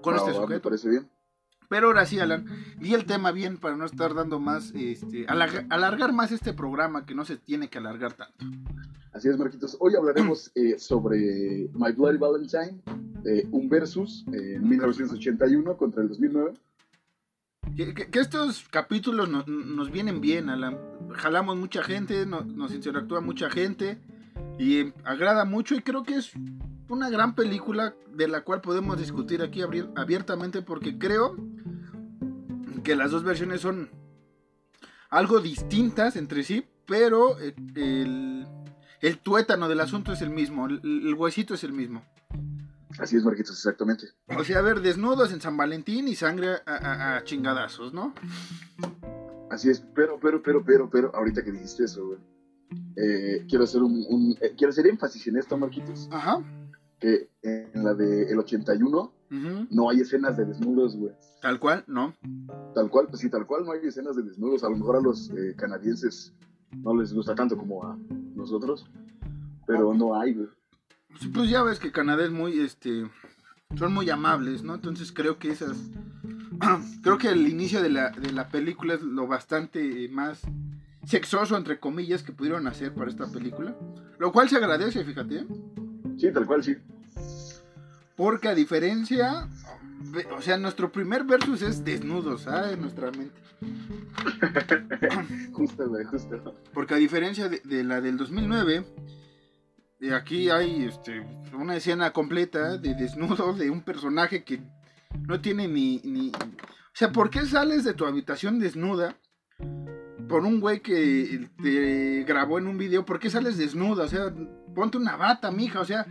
con 0.00 0.14
este 0.14 0.30
va, 0.30 0.36
Me 0.38 0.42
sujeto. 0.42 0.62
parece 0.62 0.88
bien. 0.88 1.10
Pero 1.68 1.88
ahora 1.88 2.06
sí, 2.06 2.18
Alan, 2.20 2.46
di 2.78 2.94
el 2.94 3.04
tema 3.06 3.32
bien 3.32 3.56
para 3.58 3.76
no 3.76 3.84
estar 3.84 4.14
dando 4.14 4.38
más, 4.38 4.72
este, 4.74 5.26
alarga- 5.26 5.66
alargar 5.70 6.12
más 6.12 6.32
este 6.32 6.52
programa 6.52 7.04
que 7.06 7.14
no 7.14 7.24
se 7.24 7.36
tiene 7.36 7.68
que 7.68 7.78
alargar 7.78 8.12
tanto. 8.12 8.44
Así 9.12 9.28
es, 9.28 9.38
Marquitos. 9.38 9.76
Hoy 9.80 9.94
hablaremos 9.96 10.50
eh, 10.54 10.78
sobre 10.78 11.68
My 11.74 11.92
Bloody 11.92 12.18
Valentine, 12.18 12.80
eh, 13.24 13.46
un 13.50 13.68
versus 13.68 14.24
eh, 14.32 14.54
en 14.56 14.68
1981 14.68 15.76
contra 15.76 16.02
el 16.02 16.08
2009. 16.08 16.52
Que, 17.76 17.92
que- 17.94 18.08
que 18.10 18.20
estos 18.20 18.66
capítulos 18.70 19.28
no- 19.28 19.44
nos 19.46 19.90
vienen 19.90 20.20
bien, 20.20 20.48
Alan. 20.50 20.78
Jalamos 21.14 21.56
mucha 21.56 21.82
gente, 21.82 22.24
no- 22.26 22.42
nos 22.44 22.72
interactúa 22.72 23.20
mucha 23.20 23.50
gente 23.50 23.98
y 24.58 24.92
agrada 25.04 25.44
mucho 25.44 25.74
y 25.74 25.82
creo 25.82 26.02
que 26.02 26.16
es 26.16 26.32
una 26.88 27.10
gran 27.10 27.34
película 27.34 27.94
de 28.12 28.28
la 28.28 28.42
cual 28.42 28.60
podemos 28.60 28.98
discutir 28.98 29.42
aquí 29.42 29.62
abiertamente 29.62 30.62
porque 30.62 30.98
creo 30.98 31.36
que 32.82 32.96
las 32.96 33.10
dos 33.10 33.24
versiones 33.24 33.60
son 33.60 33.90
algo 35.10 35.40
distintas 35.40 36.16
entre 36.16 36.42
sí, 36.42 36.66
pero 36.86 37.38
eh, 37.40 37.54
el, 37.74 38.46
el 39.00 39.18
tuétano 39.18 39.68
del 39.68 39.80
asunto 39.80 40.12
es 40.12 40.22
el 40.22 40.30
mismo, 40.30 40.66
el, 40.66 40.80
el 40.82 41.14
huesito 41.14 41.54
es 41.54 41.64
el 41.64 41.72
mismo. 41.72 42.02
Así 42.98 43.16
es, 43.16 43.24
Marquitos, 43.24 43.56
exactamente. 43.56 44.06
O 44.38 44.44
sea, 44.44 44.58
a 44.58 44.62
ver, 44.62 44.80
desnudos 44.80 45.32
en 45.32 45.40
San 45.40 45.56
Valentín 45.56 46.08
y 46.08 46.14
sangre 46.14 46.56
a, 46.66 47.20
chingadazos, 47.24 47.92
¿no? 47.92 48.14
Así 49.50 49.70
es, 49.70 49.80
pero, 49.94 50.18
pero, 50.20 50.42
pero, 50.42 50.64
pero, 50.64 50.88
pero, 50.88 51.14
ahorita 51.14 51.44
que 51.44 51.52
dijiste 51.52 51.84
eso, 51.84 52.06
güey, 52.06 52.18
eh, 52.96 53.44
quiero 53.48 53.64
hacer 53.64 53.82
un, 53.82 54.36
eh, 54.40 54.54
quiero 54.56 54.70
hacer 54.70 54.86
énfasis 54.86 55.26
en 55.26 55.36
esto, 55.36 55.56
Marquitos. 55.56 56.08
Ajá. 56.10 56.42
Que 56.98 57.28
en 57.42 57.84
la 57.84 57.94
del 57.94 58.28
el 58.28 58.38
81 58.38 59.12
no 59.28 59.90
hay 59.90 60.00
escenas 60.00 60.36
de 60.36 60.44
desnudos, 60.44 60.96
güey. 60.96 61.12
Tal 61.42 61.58
cual, 61.58 61.84
no. 61.86 62.14
Tal 62.74 62.90
cual, 62.90 63.06
pues 63.08 63.20
sí, 63.20 63.30
tal 63.30 63.46
cual 63.46 63.64
no 63.64 63.72
hay 63.72 63.86
escenas 63.86 64.16
de 64.16 64.22
desnudos. 64.22 64.64
A 64.64 64.70
lo 64.70 64.76
mejor 64.76 64.96
a 64.96 65.00
los 65.00 65.30
eh, 65.30 65.54
canadienses 65.56 66.32
no 66.72 66.96
les 66.96 67.12
gusta 67.12 67.34
tanto 67.34 67.56
como 67.56 67.84
a 67.84 67.98
nosotros, 68.34 68.86
pero 69.66 69.94
no 69.94 70.18
hay, 70.18 70.34
güey. 70.34 70.48
Pues 71.32 71.50
ya 71.50 71.62
ves 71.62 71.78
que 71.78 71.92
Canadá 71.92 72.24
es 72.24 72.30
muy, 72.30 72.60
este, 72.60 73.10
son 73.76 73.94
muy 73.94 74.10
amables, 74.10 74.62
¿no? 74.62 74.74
Entonces 74.74 75.12
creo 75.12 75.38
que 75.38 75.50
esas, 75.50 75.76
creo 77.02 77.18
que 77.18 77.28
el 77.28 77.46
inicio 77.48 77.82
de 77.82 77.90
la, 77.90 78.10
de 78.10 78.32
la 78.32 78.48
película 78.48 78.94
es 78.94 79.02
lo 79.02 79.26
bastante 79.26 80.08
más 80.08 80.42
sexoso, 81.06 81.56
entre 81.56 81.80
comillas, 81.80 82.22
que 82.22 82.32
pudieron 82.32 82.66
hacer 82.66 82.92
para 82.92 83.10
esta 83.10 83.26
película. 83.26 83.74
Lo 84.18 84.32
cual 84.32 84.48
se 84.48 84.56
agradece, 84.56 85.04
fíjate. 85.04 85.36
¿eh? 85.36 85.46
Sí, 86.18 86.32
tal 86.32 86.46
cual, 86.46 86.62
sí. 86.62 86.76
Porque 88.16 88.48
a 88.48 88.54
diferencia, 88.54 89.48
o 90.36 90.42
sea, 90.42 90.58
nuestro 90.58 90.92
primer 90.92 91.24
versus 91.24 91.62
es 91.62 91.84
desnudos, 91.84 92.42
¿sabes? 92.42 92.72
En 92.72 92.80
nuestra 92.82 93.10
mente. 93.10 93.40
justo, 95.52 95.88
güey, 95.88 96.04
justo. 96.04 96.54
Porque 96.74 96.94
a 96.94 96.98
diferencia 96.98 97.48
de, 97.48 97.60
de 97.64 97.84
la 97.84 98.00
del 98.00 98.16
2009 98.16 98.84
y 99.98 100.10
aquí 100.10 100.50
hay 100.50 100.84
este, 100.84 101.26
una 101.54 101.76
escena 101.76 102.12
completa 102.12 102.76
de 102.76 102.94
desnudo 102.94 103.54
de 103.54 103.70
un 103.70 103.82
personaje 103.82 104.44
que 104.44 104.60
no 105.26 105.40
tiene 105.40 105.68
ni, 105.68 106.00
ni... 106.04 106.30
O 106.30 106.98
sea, 106.98 107.12
¿por 107.12 107.30
qué 107.30 107.46
sales 107.46 107.84
de 107.84 107.94
tu 107.94 108.04
habitación 108.04 108.58
desnuda 108.58 109.16
por 110.28 110.44
un 110.44 110.60
güey 110.60 110.80
que 110.80 111.48
te 111.62 112.24
grabó 112.24 112.58
en 112.58 112.66
un 112.66 112.78
video? 112.78 113.04
¿Por 113.04 113.18
qué 113.18 113.30
sales 113.30 113.58
desnuda? 113.58 114.04
O 114.04 114.08
sea, 114.08 114.32
ponte 114.74 114.98
una 114.98 115.16
bata, 115.16 115.50
mija. 115.50 115.80
O 115.80 115.84
sea, 115.84 116.06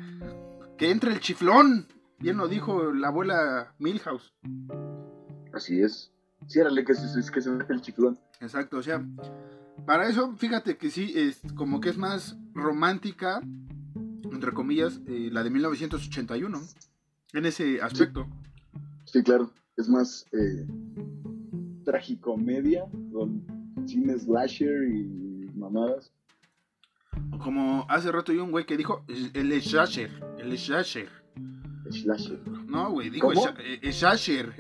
que 0.78 0.92
entre 0.92 1.12
el 1.12 1.20
chiflón. 1.20 1.88
Bien 2.18 2.38
lo 2.38 2.48
dijo 2.48 2.94
la 2.94 3.10
abuela 3.10 3.74
Milhouse. 3.78 4.34
Así 5.54 5.82
es. 5.82 6.12
Ciérrale 6.48 6.86
que 6.86 6.94
se, 6.94 7.32
que 7.32 7.42
se 7.42 7.50
el 7.50 7.82
chiflón. 7.82 8.18
Exacto, 8.40 8.78
o 8.78 8.84
sea, 8.84 9.06
para 9.86 10.08
eso, 10.08 10.34
fíjate 10.38 10.78
que 10.78 10.90
sí, 10.90 11.14
es 11.16 11.42
como 11.56 11.82
que 11.82 11.90
es 11.90 11.98
más 11.98 12.38
romántica 12.54 13.42
entre 14.36 14.54
comillas, 14.54 15.02
eh, 15.08 15.30
la 15.32 15.44
de 15.44 15.50
1981, 15.50 16.62
en 17.34 17.46
ese 17.46 17.82
aspecto. 17.82 18.28
Sí, 19.06 19.24
claro, 19.24 19.52
es 19.78 19.90
más 19.90 20.26
eh, 20.32 20.68
tragicomedia, 21.84 22.86
cine 23.88 24.18
slasher 24.18 24.84
y 24.84 25.50
mamadas. 25.56 26.12
Como 27.42 27.86
hace 27.90 28.12
rato 28.12 28.32
hay 28.32 28.40
un 28.40 28.52
güey 28.52 28.66
que 28.66 28.78
dijo 28.78 29.06
el 29.08 29.62
slasher, 29.62 30.12
el 30.40 30.58
slasher. 30.58 31.10
Slasher. 31.90 32.40
No, 32.68 32.92
güey, 32.92 33.10
dijo 33.10 33.32
el 33.32 33.94
slasher. 33.94 34.54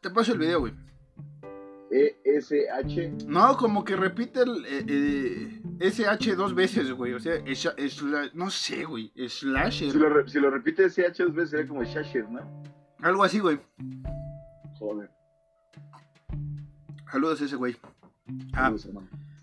Te 0.00 0.10
paso 0.10 0.32
el 0.32 0.38
video, 0.38 0.60
güey. 0.60 0.74
E-S-H. 1.90 3.12
No, 3.26 3.56
como 3.56 3.84
que 3.84 3.94
repite 3.94 4.40
el 4.42 4.64
eh, 4.66 5.62
SH 5.78 6.32
eh, 6.32 6.34
dos 6.34 6.54
veces, 6.54 6.90
güey. 6.92 7.12
O 7.12 7.20
sea, 7.20 7.34
es, 7.46 8.02
no 8.34 8.50
sé, 8.50 8.84
güey. 8.84 9.12
Slasher. 9.28 9.92
Si 9.92 9.98
lo, 9.98 10.28
si 10.28 10.40
lo 10.40 10.50
repite 10.50 10.90
SH 10.90 11.22
dos 11.22 11.34
veces 11.34 11.50
sería 11.50 11.68
como 11.68 11.84
Slasher, 11.84 12.28
¿no? 12.28 12.40
Algo 12.98 13.22
así, 13.22 13.38
güey. 13.38 13.60
Joder. 14.78 15.10
Saludos 17.12 17.40
a 17.42 17.44
ese 17.44 17.54
güey. 17.54 17.76
Ah, 18.52 18.74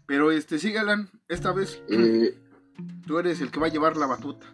pero 0.06 0.32
este, 0.32 0.60
sí, 0.60 0.72
Galán, 0.72 1.10
esta 1.28 1.52
vez 1.52 1.82
eh, 1.90 2.38
tú 3.08 3.20
eres 3.20 3.42
el 3.42 3.52
que 3.52 3.60
va 3.60 3.68
a 3.68 3.72
llevar 3.72 3.98
la 3.98 4.08
batuta. 4.08 4.48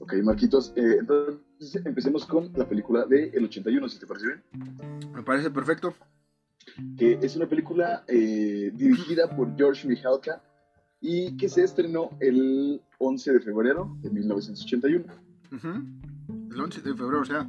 Ok, 0.00 0.14
Marquitos, 0.22 0.72
eh, 0.76 0.96
entonces 1.00 1.84
empecemos 1.84 2.24
con 2.24 2.50
la 2.54 2.68
película 2.68 3.04
del 3.04 3.30
el 3.34 3.44
81, 3.44 3.88
si 3.88 3.98
te 3.98 4.06
parece 4.06 4.26
bien. 4.26 4.42
Me 5.12 5.22
parece 5.22 5.50
perfecto 5.50 5.94
que 6.96 7.18
es 7.22 7.36
una 7.36 7.46
película 7.46 8.04
eh, 8.06 8.70
dirigida 8.74 9.34
por 9.34 9.56
George 9.56 9.86
Mihalka 9.86 10.42
y 11.00 11.36
que 11.36 11.48
se 11.48 11.64
estrenó 11.64 12.10
el 12.20 12.80
11 12.98 13.32
de 13.32 13.40
febrero 13.40 13.96
de 14.00 14.10
1981. 14.10 15.04
El 16.50 16.60
11 16.60 16.82
de 16.82 16.94
febrero, 16.94 17.20
o 17.20 17.24
sea, 17.24 17.48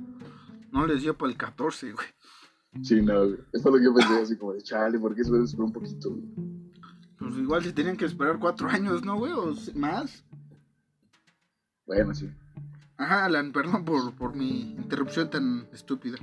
no 0.71 0.85
les 0.85 1.01
dio 1.01 1.17
para 1.17 1.31
el 1.31 1.37
14, 1.37 1.91
güey. 1.91 2.07
Sí, 2.83 3.01
no, 3.01 3.23
Esto 3.23 3.39
es 3.53 3.65
lo 3.65 3.73
que 3.73 3.83
yo 3.83 3.93
pensé, 3.93 4.13
así 4.21 4.37
como 4.37 4.53
de 4.53 4.61
chale, 4.61 4.99
¿por 4.99 5.15
qué 5.15 5.23
se 5.23 5.43
esperar 5.43 5.65
un 5.65 5.73
poquito? 5.73 6.17
Pues 7.17 7.35
igual 7.37 7.63
si 7.63 7.73
tenían 7.73 7.97
que 7.97 8.05
esperar 8.05 8.39
cuatro 8.39 8.69
años, 8.69 9.03
¿no, 9.03 9.17
güey? 9.17 9.33
¿O 9.33 9.53
más? 9.75 10.23
Bueno, 11.85 12.13
sí. 12.13 12.29
Ajá, 12.97 13.25
Alan, 13.25 13.51
perdón 13.51 13.85
por, 13.85 14.13
por 14.15 14.35
mi 14.35 14.71
interrupción 14.73 15.29
tan 15.29 15.67
estúpida. 15.73 16.17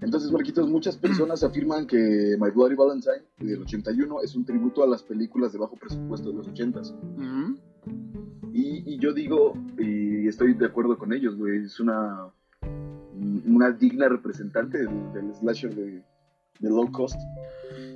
Entonces, 0.00 0.30
Marquitos, 0.32 0.68
muchas 0.68 0.96
personas 0.96 1.42
afirman 1.42 1.86
que 1.86 2.36
My 2.38 2.50
Bloody 2.50 2.74
Valentine 2.74 3.22
del 3.38 3.62
81 3.62 4.22
es 4.22 4.34
un 4.34 4.44
tributo 4.44 4.82
a 4.82 4.86
las 4.86 5.02
películas 5.02 5.52
de 5.52 5.58
bajo 5.58 5.76
presupuesto 5.76 6.30
de 6.30 6.36
los 6.36 6.48
80s. 6.48 6.94
y, 8.52 8.98
yo 8.98 9.12
digo, 9.12 9.54
y 9.78 10.26
estoy 10.26 10.54
de 10.54 10.66
acuerdo 10.66 10.98
con 10.98 11.12
ellos, 11.12 11.36
güey, 11.36 11.64
es 11.64 11.78
una, 11.80 12.30
una 13.46 13.70
digna 13.70 14.08
representante 14.08 14.78
del, 14.78 15.34
slasher 15.34 15.74
de, 15.74 16.02
low 16.60 16.90
cost. 16.90 17.20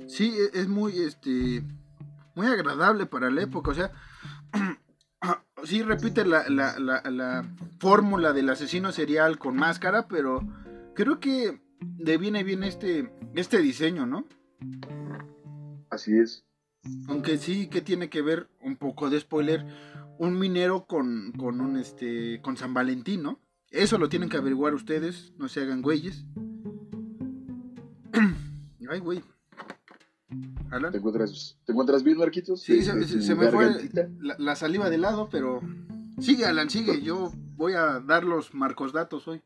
Sí, 0.07 0.33
e, 0.37 0.59
es 0.59 0.67
muy, 0.67 0.99
este, 0.99 1.63
muy 2.35 2.47
agradable 2.47 3.05
para 3.05 3.29
la 3.29 3.41
época, 3.41 3.71
o 3.71 3.73
sea, 3.73 3.91
sí 5.63 5.81
repite 5.81 6.25
la, 6.25 6.47
la, 6.49 6.77
la 6.79 7.45
fórmula 7.79 8.33
del 8.33 8.49
asesino 8.49 8.91
serial 8.91 9.37
con 9.39 9.55
máscara, 9.55 10.07
pero 10.07 10.41
creo 10.93 11.19
que 11.19 11.61
de 11.79 12.17
viene 12.17 12.43
bien 12.43 12.63
este, 12.63 13.11
este 13.35 13.59
diseño, 13.59 14.05
¿no? 14.05 14.25
Así 15.89 16.17
es. 16.17 16.45
Aunque 17.07 17.37
sí 17.37 17.67
que 17.67 17.81
tiene 17.81 18.09
que 18.09 18.21
ver 18.21 18.49
un 18.61 18.75
poco 18.75 19.09
de 19.09 19.19
spoiler, 19.19 19.65
un 20.17 20.37
minero 20.37 20.85
con, 20.85 21.31
con 21.33 21.61
un 21.61 21.77
este 21.77 22.41
con 22.41 22.57
San 22.57 22.73
Valentín, 22.73 23.23
¿no? 23.23 23.39
Eso 23.71 23.97
lo 23.97 24.09
tienen 24.09 24.29
que 24.29 24.37
averiguar 24.37 24.73
ustedes, 24.73 25.33
no 25.37 25.49
se 25.49 25.61
hagan 25.61 25.81
güeyes. 25.81 26.25
Ay, 28.89 28.99
güey. 28.99 29.23
¿Te 30.91 30.97
encuentras, 30.97 31.57
¿Te 31.65 31.71
encuentras 31.71 32.03
bien, 32.03 32.17
Marquitos? 32.17 32.61
Sí, 32.61 32.81
se, 32.83 32.93
me 33.35 33.51
fue 33.51 33.89
la, 34.19 34.35
la, 34.37 34.55
saliva 34.55 34.89
de 34.89 34.97
lado, 34.97 35.29
pero 35.31 35.61
sigue, 36.19 36.45
Alan, 36.45 36.69
sigue. 36.69 37.01
Yo 37.01 37.31
voy 37.55 37.73
a 37.73 37.99
dar 37.99 38.23
los 38.23 38.53
marcos 38.53 38.91
datos 38.91 39.27
hoy. 39.27 39.41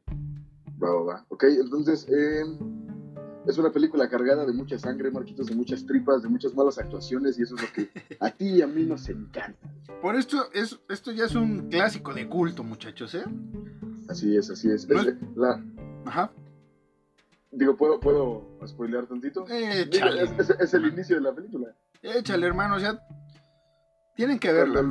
Va, 0.81 0.91
va, 0.91 1.03
va. 1.03 1.25
Ok, 1.29 1.43
entonces 1.43 2.07
eh, 2.09 2.43
es 3.45 3.57
una 3.57 3.71
película 3.71 4.09
cargada 4.09 4.45
de 4.45 4.53
mucha 4.53 4.79
sangre, 4.79 5.11
Marquitos, 5.11 5.47
de 5.47 5.55
muchas 5.55 5.85
tripas, 5.85 6.23
de 6.23 6.29
muchas 6.29 6.55
malas 6.55 6.77
actuaciones 6.77 7.37
y 7.37 7.43
eso 7.43 7.55
es 7.55 7.61
lo 7.61 7.67
que 7.73 7.89
a 8.19 8.31
ti 8.31 8.47
y 8.47 8.61
a 8.61 8.67
mí 8.67 8.83
nos 8.85 9.07
encanta. 9.09 9.71
Por 10.01 10.15
esto, 10.15 10.49
es, 10.53 10.79
esto 10.89 11.11
ya 11.11 11.25
es 11.25 11.35
un 11.35 11.69
clásico 11.69 12.13
de 12.13 12.27
culto, 12.27 12.63
muchachos, 12.63 13.13
¿eh? 13.15 13.25
Así 14.09 14.35
es, 14.35 14.49
así 14.49 14.69
es. 14.69 14.87
La... 15.35 15.63
Ajá. 16.05 16.31
Digo, 17.51 17.77
¿puedo, 17.77 17.99
¿puedo 17.99 18.45
spoilear 18.67 19.07
tantito? 19.07 19.45
Échale. 19.47 20.23
Es, 20.59 20.73
el 20.73 20.87
inicio 20.87 21.15
de 21.15 21.21
la 21.21 21.33
película. 21.33 21.73
Échale, 22.01 22.45
hermano, 22.45 22.75
o 22.75 22.79
sea, 22.79 22.99
tienen 24.15 24.39
que 24.39 24.51
verla. 24.51 24.83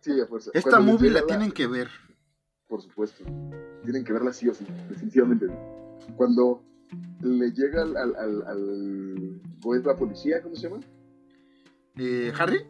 sí, 0.00 0.20
a 0.20 0.26
fuerza. 0.26 0.50
Esta 0.54 0.80
movie 0.80 1.10
la 1.10 1.24
tienen 1.26 1.50
que 1.50 1.66
ver 1.66 1.88
por 2.70 2.80
supuesto. 2.80 3.24
Tienen 3.82 4.04
que 4.04 4.12
verla 4.12 4.32
sí 4.32 4.48
o 4.48 4.54
sí, 4.54 4.64
definitivamente. 4.88 5.46
Cuando 6.16 6.62
le 7.20 7.50
llega 7.50 7.82
al, 7.82 7.96
al, 7.96 8.16
al, 8.16 8.42
al 8.46 9.82
la 9.84 9.96
policía, 9.96 10.40
¿cómo 10.40 10.54
se 10.54 10.68
llama? 10.68 10.80
Eh, 11.96 12.32
¿Harry? 12.38 12.64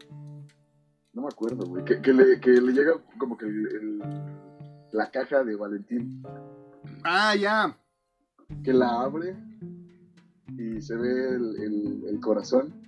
No 1.12 1.22
me 1.22 1.28
acuerdo, 1.28 1.66
güey. 1.66 1.84
Que, 1.84 2.00
que, 2.00 2.12
le, 2.12 2.40
que 2.40 2.50
le 2.50 2.72
llega 2.72 2.94
como 3.18 3.36
que 3.36 3.44
el, 3.44 4.02
la 4.92 5.10
caja 5.10 5.44
de 5.44 5.56
Valentín. 5.56 6.22
Ah, 7.04 7.34
ya. 7.36 7.76
Que 8.64 8.72
la 8.72 9.02
abre 9.02 9.36
y 10.48 10.80
se 10.80 10.96
ve 10.96 11.36
el, 11.36 12.04
el 12.08 12.20
corazón. 12.20 12.80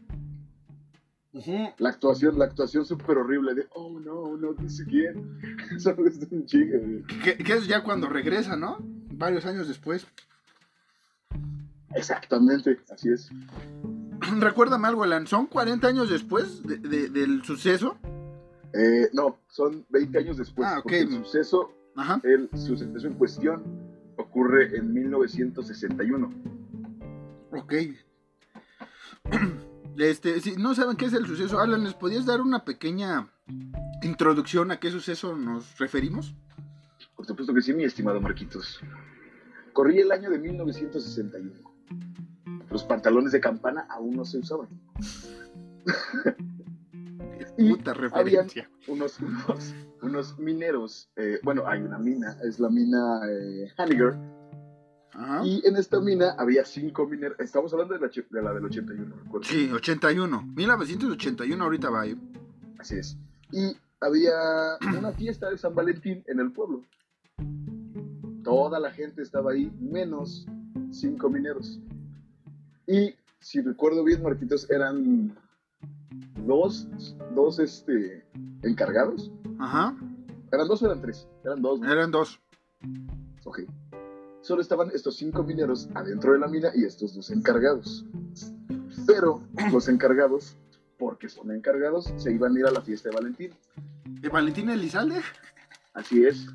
La 1.79 1.89
actuación, 1.89 2.39
la 2.39 2.45
actuación 2.45 2.85
súper 2.85 3.17
horrible 3.17 3.55
de, 3.55 3.67
oh 3.75 3.99
no, 3.99 4.37
no 4.37 4.55
this 4.55 4.81
again. 4.87 5.39
Eso 5.75 5.91
es 6.07 6.31
un 6.31 6.45
chingo, 6.45 7.07
que, 7.25 7.39
que, 7.39 7.53
es 7.55 7.67
ya 7.67 7.83
cuando 7.83 8.07
regresa, 8.09 8.55
¿no? 8.57 8.77
Varios 8.81 9.47
años 9.47 9.67
después. 9.67 10.07
Exactamente, 11.95 12.81
así 12.91 13.09
es. 13.09 13.31
Recuérdame 14.41 14.89
algo, 14.89 15.05
Alan, 15.05 15.27
¿son 15.27 15.47
40 15.47 15.89
años 15.89 16.11
después 16.11 16.63
de, 16.65 17.09
del 17.09 17.43
suceso? 17.45 17.97
Eh, 18.75 19.09
no, 19.15 19.39
son 19.49 19.87
20 19.89 20.19
años 20.19 20.37
después. 20.37 20.69
Ah, 20.71 20.83
el 20.87 21.25
suceso 21.25 21.73
Ajá. 21.97 22.21
El 22.25 22.49
suceso 22.55 23.07
en 23.07 23.15
cuestión 23.15 23.63
ocurre 24.17 24.77
en 24.77 24.93
1961. 24.93 26.31
Ok. 27.53 27.75
Este, 29.99 30.41
si 30.41 30.57
no 30.57 30.75
saben 30.75 30.97
qué 30.97 31.05
es 31.05 31.13
el 31.13 31.27
suceso, 31.27 31.61
Alan, 31.61 31.85
¿les 31.85 31.93
podías 31.93 32.25
dar 32.25 32.41
una 32.41 32.65
pequeña 32.65 33.29
introducción 34.03 34.71
a 34.71 34.81
qué 34.81 34.91
suceso 34.91 35.37
nos 35.37 35.79
referimos? 35.79 36.35
Por 37.15 37.27
supuesto 37.27 37.53
que 37.53 37.61
sí, 37.61 37.75
mi 37.75 37.85
estimado 37.85 38.19
Marquitos. 38.19 38.81
Corría 39.75 40.03
el 40.03 40.13
año 40.13 40.31
de 40.31 40.39
1961. 40.39 41.53
Los 42.71 42.85
pantalones 42.85 43.33
de 43.33 43.41
campana 43.41 43.87
aún 43.91 44.17
no 44.17 44.25
se 44.25 44.39
usaban. 44.39 44.69
Puta 47.57 47.95
referencia. 47.95 48.71
Unos, 48.87 49.21
unos, 49.21 49.75
mineros, 50.39 51.11
eh, 51.17 51.41
bueno, 51.43 51.65
hay 51.67 51.81
una 51.81 51.99
mina, 51.99 52.37
es 52.45 52.59
la 52.59 52.69
mina 52.69 53.21
eh, 53.29 53.73
Y 55.45 55.67
en 55.67 55.77
esta 55.77 56.01
mina 56.01 56.35
había 56.39 56.65
cinco 56.65 57.07
mineros. 57.07 57.39
Estamos 57.39 57.73
hablando 57.73 57.95
de 57.95 58.01
la, 58.01 58.09
de 58.09 58.43
la 58.43 58.55
del 58.55 58.65
81, 58.65 59.17
¿recuerdo? 59.25 59.49
Sí, 59.49 59.71
81. 59.71 60.43
1981 60.55 61.65
ahorita 61.65 61.91
va 61.91 62.03
ahí. 62.03 62.19
Así 62.79 62.97
es. 62.97 63.17
Y 63.53 63.77
había 64.01 64.33
una 64.99 65.13
fiesta 65.13 65.51
de 65.51 65.59
San 65.59 65.75
Valentín 65.75 66.25
en 66.27 66.41
el 66.41 66.53
pueblo. 66.53 66.85
Toda 68.43 68.81
la 68.81 68.91
gente 68.91 69.23
estaba 69.23 69.53
ahí, 69.53 69.71
menos 69.79 70.47
cinco 70.91 71.31
mineros. 71.31 71.79
Y 72.87 73.15
si 73.41 73.61
recuerdo 73.61 74.05
bien, 74.05 74.23
Marquitos, 74.23 74.69
eran 74.71 75.37
dos, 76.45 76.89
dos 77.35 77.59
este, 77.59 78.25
encargados. 78.63 79.31
Ajá. 79.59 79.97
¿Eran 80.53 80.69
dos 80.69 80.83
o 80.83 80.87
eran 80.87 81.01
tres? 81.01 81.29
Eran 81.45 81.63
dos. 81.63 81.81
Eran 81.83 82.11
dos. 82.11 82.41
Ok. 83.45 83.61
Solo 84.41 84.61
estaban 84.61 84.91
estos 84.93 85.17
cinco 85.17 85.43
mineros 85.43 85.89
adentro 85.95 86.33
de 86.33 86.39
la 86.39 86.49
mina 86.49 86.71
y 86.75 86.85
estos 86.85 87.15
dos 87.15 87.31
encargados. 87.31 88.05
Pero 89.07 89.43
los 89.73 89.89
encargados, 89.89 90.57
porque 90.99 91.29
son 91.29 91.53
encargados, 91.53 92.13
se 92.17 92.33
iban 92.33 92.57
a 92.57 92.59
ir 92.59 92.67
a 92.67 92.71
la 92.71 92.81
fiesta 92.83 93.09
de 93.09 93.15
Valentín. 93.15 93.55
¿De 94.05 94.29
Valentín 94.29 94.69
Elizalde? 94.69 95.21
Así 95.95 96.25
es. 96.25 96.47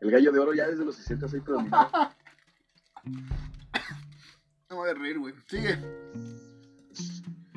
El 0.00 0.10
gallo 0.10 0.32
de 0.32 0.38
oro 0.38 0.54
ya 0.54 0.66
desde 0.68 0.84
los 0.84 0.96
60 0.96 1.28
se 1.28 1.40
predominado. 1.40 1.90
No 4.70 4.76
voy 4.76 4.90
a 4.90 4.94
reír, 4.94 5.18
güey. 5.18 5.34
Sigue. 5.48 5.76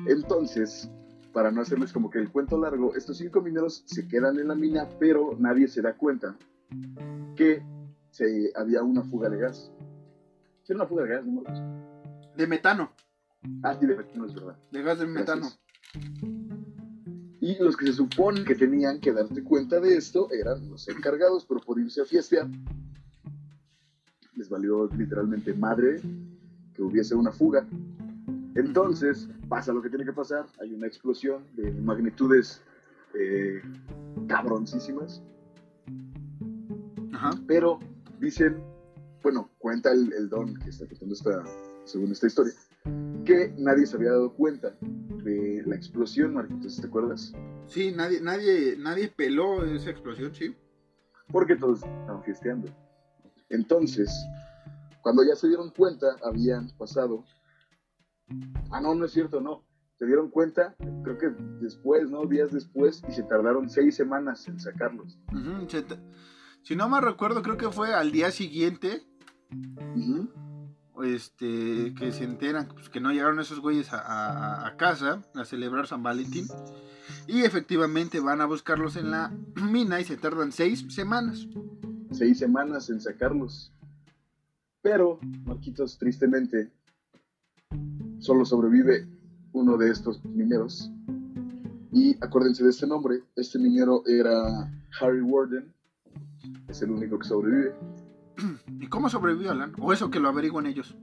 Entonces, 0.08 0.90
para 1.34 1.50
no 1.50 1.60
hacerles 1.60 1.92
como 1.92 2.10
que 2.10 2.20
el 2.20 2.30
cuento 2.30 2.56
largo, 2.56 2.94
estos 2.94 3.18
cinco 3.18 3.42
mineros 3.42 3.82
se 3.86 4.06
quedan 4.06 4.38
en 4.38 4.48
la 4.48 4.54
mina, 4.54 4.88
pero 5.00 5.36
nadie 5.36 5.66
se 5.66 5.82
da 5.82 5.94
cuenta 5.94 6.36
que 7.36 7.60
se, 8.10 8.52
había 8.54 8.82
una 8.84 9.02
fuga 9.02 9.28
de 9.28 9.38
gas. 9.38 9.70
¿Era 10.68 10.76
una 10.76 10.86
fuga 10.86 11.02
de 11.02 11.08
gas, 11.10 11.26
no? 11.26 11.42
De 12.36 12.46
metano. 12.46 12.92
Ah, 13.64 13.76
sí, 13.78 13.84
de 13.84 13.96
metano, 13.96 14.26
es 14.26 14.34
verdad. 14.34 14.56
De 14.70 14.82
gas 14.82 14.98
de 15.00 15.06
metano. 15.06 15.48
Y 17.40 17.56
los 17.58 17.76
que 17.76 17.86
se 17.86 17.94
supone 17.94 18.44
que 18.44 18.54
tenían 18.54 19.00
que 19.00 19.12
darte 19.12 19.42
cuenta 19.42 19.80
de 19.80 19.96
esto 19.96 20.28
eran 20.30 20.70
los 20.70 20.88
encargados, 20.88 21.44
pero 21.46 21.60
por 21.60 21.80
irse 21.80 22.00
a 22.00 22.04
fiestear, 22.04 22.48
les 24.36 24.48
valió 24.48 24.86
literalmente 24.96 25.52
madre 25.52 26.00
que 26.74 26.82
hubiese 26.82 27.16
una 27.16 27.32
fuga. 27.32 27.66
Entonces 28.54 29.28
pasa 29.48 29.72
lo 29.72 29.82
que 29.82 29.88
tiene 29.88 30.04
que 30.04 30.12
pasar, 30.12 30.46
hay 30.60 30.72
una 30.72 30.86
explosión 30.86 31.44
de 31.54 31.72
magnitudes 31.72 32.62
eh, 33.14 33.60
cabroncísimas. 34.28 35.22
Pero 37.46 37.78
dicen, 38.20 38.62
bueno, 39.22 39.48
cuenta 39.58 39.92
el, 39.92 40.28
don 40.28 40.54
que 40.56 40.68
está 40.68 40.86
contando 40.86 41.14
esta, 41.14 41.42
según 41.84 42.12
esta 42.12 42.26
historia, 42.26 42.52
que 43.24 43.54
nadie 43.56 43.86
se 43.86 43.96
había 43.96 44.10
dado 44.10 44.34
cuenta 44.34 44.74
de 45.24 45.62
la 45.64 45.74
explosión, 45.74 46.34
Marquitos, 46.34 46.80
¿te 46.80 46.86
acuerdas? 46.86 47.32
Sí, 47.66 47.92
nadie, 47.92 48.20
nadie, 48.20 48.76
nadie 48.78 49.08
peló 49.08 49.64
esa 49.64 49.90
explosión, 49.90 50.34
sí. 50.34 50.54
Porque 51.32 51.56
todos 51.56 51.78
estaban 51.78 52.22
fiesteando. 52.22 52.68
Entonces, 53.48 54.10
cuando 55.00 55.24
ya 55.24 55.34
se 55.34 55.48
dieron 55.48 55.70
cuenta, 55.70 56.16
habían 56.22 56.68
pasado 56.76 57.24
Ah, 58.70 58.80
no, 58.80 58.94
no 58.94 59.04
es 59.04 59.12
cierto, 59.12 59.40
no. 59.40 59.64
Se 59.98 60.06
dieron 60.06 60.30
cuenta, 60.30 60.74
creo 61.04 61.18
que 61.18 61.28
después, 61.60 62.10
¿no? 62.10 62.26
Días 62.26 62.50
después, 62.52 63.02
y 63.08 63.12
se 63.12 63.22
tardaron 63.22 63.70
seis 63.70 63.94
semanas 63.94 64.46
en 64.48 64.58
sacarlos. 64.58 65.18
si 66.62 66.74
no 66.74 66.88
me 66.88 67.00
recuerdo, 67.00 67.42
creo 67.42 67.56
que 67.56 67.70
fue 67.70 67.94
al 67.94 68.10
día 68.10 68.30
siguiente. 68.30 69.06
Este, 71.02 71.92
que 71.94 72.12
se 72.12 72.24
enteran 72.24 72.68
pues, 72.68 72.88
que 72.88 73.00
no 73.00 73.12
llegaron 73.12 73.40
esos 73.40 73.60
güeyes 73.60 73.88
a, 73.92 74.72
casa 74.78 75.22
a 75.34 75.44
celebrar 75.44 75.86
San 75.86 76.02
Valentín. 76.02 76.46
Y 77.26 77.42
efectivamente 77.42 78.20
van 78.20 78.40
a 78.40 78.46
buscarlos 78.46 78.96
en 78.96 79.10
la 79.10 79.32
mina 79.70 80.00
y 80.00 80.04
se 80.04 80.16
tardan 80.16 80.50
seis 80.50 80.84
semanas. 80.88 81.46
Seis 82.10 82.38
semanas 82.38 82.90
en 82.90 83.00
sacarlos. 83.00 83.72
Pero, 84.82 85.18
Marquitos, 85.44 85.98
tristemente, 85.98 86.70
solo 88.24 88.46
sobrevive 88.46 89.06
uno 89.52 89.76
de 89.76 89.90
estos 89.90 90.24
mineros. 90.24 90.90
Y 91.92 92.16
acuérdense 92.24 92.64
de 92.64 92.70
este 92.70 92.86
nombre, 92.86 93.22
este 93.36 93.58
minero 93.58 94.02
era 94.06 94.72
Harry 95.00 95.20
Warden, 95.20 95.72
es 96.68 96.80
el 96.82 96.90
único 96.90 97.18
que 97.18 97.28
sobrevive. 97.28 97.74
¿Y 98.80 98.86
cómo 98.88 99.10
sobrevivió 99.10 99.50
Alan? 99.50 99.74
¿O 99.78 99.92
eso 99.92 100.10
que 100.10 100.20
lo 100.20 100.28
averiguan 100.28 100.66
ellos? 100.66 100.96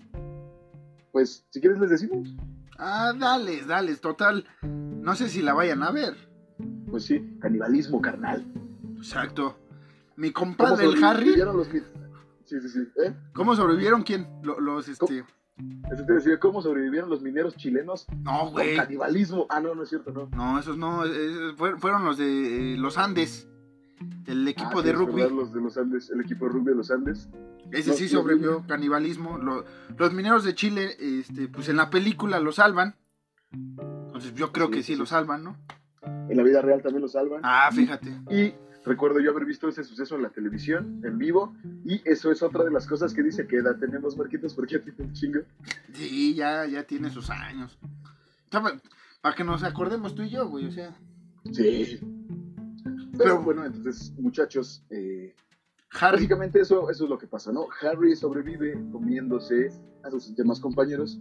Pues, 1.12 1.46
si 1.52 1.62
quieres 1.62 1.80
les 1.80 1.92
decimos. 1.92 2.36
Ah, 2.78 3.14
dale, 3.18 3.64
dale, 3.66 3.96
total. 3.98 4.46
No 4.64 5.16
sé 5.16 5.30
si 5.30 5.44
la 5.44 5.54
vayan 5.54 5.84
a 5.84 5.92
ver. 5.92 6.16
Pues 6.90 7.06
sí, 7.06 7.38
canibalismo 7.40 8.02
carnal. 8.02 8.44
Exacto. 8.98 9.58
Mi 10.16 10.32
compadre 10.32 10.86
el 10.86 11.04
Harry. 11.04 11.36
Los... 11.36 11.68
Sí, 11.68 12.60
sí, 12.60 12.68
sí. 12.68 12.80
¿Eh? 13.06 13.14
¿Cómo 13.34 13.56
sobrevivieron 13.56 14.02
quién? 14.02 14.28
Los, 14.44 14.90
este. 14.90 15.24
Te 16.06 16.14
decía, 16.14 16.40
¿cómo 16.40 16.62
sobrevivieron 16.62 17.10
los 17.10 17.22
mineros 17.22 17.56
chilenos? 17.56 18.08
No, 18.24 18.52
güey. 18.52 18.76
Con 18.76 18.86
canibalismo. 18.86 19.46
Ah, 19.50 19.60
no, 19.60 19.76
no 19.76 19.84
es 19.84 19.90
cierto, 19.90 20.12
no. 20.12 20.30
No, 20.36 20.60
esos 20.60 20.78
no. 20.78 21.04
fueron 21.78 22.06
los 22.06 22.18
de 22.18 22.74
eh, 22.74 22.78
los 22.78 22.98
Andes. 22.98 23.48
El 24.26 24.48
equipo 24.48 24.80
ah, 24.80 24.82
de 24.82 24.94
rugby. 24.94 25.22
Los 25.30 25.54
de 25.54 25.62
los 25.62 25.78
Andes, 25.78 26.10
el 26.10 26.22
equipo 26.22 26.46
de 26.46 26.52
rugby 26.54 26.72
de 26.72 26.76
los 26.76 26.92
Andes. 26.92 27.30
Ese 27.72 27.94
sí 27.94 28.10
sobrevivió, 28.10 28.66
canibalismo. 28.68 29.38
los 29.38 30.14
mineros 30.14 30.44
de 30.44 30.56
Chile, 30.56 30.96
este, 31.00 31.48
pues 31.48 31.70
en 31.70 31.78
la 31.78 31.90
película 31.90 32.40
lo 32.40 32.52
salvan. 32.52 32.96
Entonces 33.52 34.34
yo 34.34 34.52
creo 34.52 34.72
que 34.72 34.84
sí 34.84 34.96
lo 34.96 35.06
salvan, 35.06 35.44
¿no? 35.44 35.58
En 36.02 36.36
la 36.36 36.44
vida 36.44 36.62
real 36.62 36.82
también 36.82 37.02
lo 37.02 37.08
salvan. 37.08 37.42
Ah, 37.44 37.70
fíjate. 37.72 38.10
Y 38.30 38.54
Recuerdo 38.84 39.20
yo 39.20 39.32
haber 39.32 39.46
visto 39.46 39.68
ese 39.68 39.84
suceso 39.84 40.16
en 40.16 40.24
la 40.24 40.30
televisión, 40.30 41.02
en 41.04 41.18
vivo, 41.18 41.56
y 41.86 42.02
eso 42.04 42.32
es 42.32 42.42
otra 42.42 42.64
de 42.64 42.72
las 42.72 42.88
cosas 42.88 43.14
que 43.14 43.22
dice 43.22 43.46
que 43.46 43.58
edad 43.58 43.78
tenemos, 43.78 44.18
Marquitos, 44.18 44.56
porque 44.56 44.76
ya 44.76 44.84
tiene 44.84 45.04
un 45.04 45.14
chingo. 45.14 45.42
Sí, 45.94 46.34
ya, 46.34 46.66
ya 46.66 46.84
tiene 46.84 47.12
sus 47.12 47.30
años. 47.30 47.78
Para 49.22 49.36
que 49.36 49.44
nos 49.44 49.64
acordemos 49.64 50.16
tú 50.16 50.24
y 50.24 50.30
yo, 50.30 50.48
güey, 50.48 50.68
o 50.68 50.72
sea. 50.72 50.98
Sí. 51.52 52.00
Pero, 53.18 53.44
bueno, 53.44 53.64
entonces, 53.66 54.14
muchachos, 54.18 54.84
eh, 54.90 55.36
básicamente 56.02 56.62
eso, 56.62 56.90
eso 56.90 57.04
es 57.04 57.10
lo 57.10 57.20
que 57.20 57.28
pasa, 57.28 57.52
¿no? 57.52 57.68
Harry 57.82 58.16
sobrevive 58.16 58.74
comiéndose 58.92 59.70
a 60.04 60.10
sus 60.10 60.36
demás 60.36 60.60
compañeros, 60.60 61.20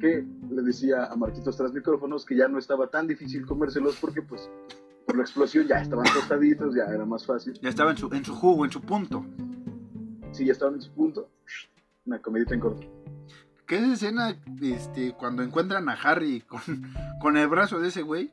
que 0.00 0.24
le 0.50 0.62
decía 0.62 1.04
a 1.04 1.16
Marquitos 1.16 1.58
tras 1.58 1.74
micrófonos 1.74 2.24
que 2.24 2.36
ya 2.36 2.48
no 2.48 2.58
estaba 2.58 2.88
tan 2.88 3.06
difícil 3.06 3.44
comérselos 3.44 3.96
porque, 4.00 4.22
pues, 4.22 4.48
por 5.06 5.16
la 5.16 5.22
explosión 5.22 5.66
ya 5.66 5.76
estaban 5.76 6.06
tostaditos, 6.12 6.74
ya 6.74 6.84
era 6.84 7.04
más 7.04 7.26
fácil. 7.26 7.58
Ya 7.60 7.68
estaba 7.68 7.90
en 7.90 7.96
su, 7.96 8.12
en 8.12 8.24
su 8.24 8.34
jugo, 8.34 8.64
en 8.64 8.70
su 8.70 8.80
punto. 8.80 9.24
Sí, 10.32 10.46
ya 10.46 10.52
estaban 10.52 10.74
en 10.74 10.82
su 10.82 10.92
punto. 10.92 11.28
Una 12.04 12.20
comidita 12.20 12.54
en 12.54 12.60
corto. 12.60 12.86
¿Qué 13.66 13.76
es 13.76 13.84
escena 13.84 14.36
este, 14.60 15.12
cuando 15.12 15.42
encuentran 15.42 15.88
a 15.88 15.92
Harry 15.92 16.40
con, 16.40 16.60
con 17.20 17.36
el 17.36 17.48
brazo 17.48 17.80
de 17.80 17.88
ese 17.88 18.02
güey? 18.02 18.32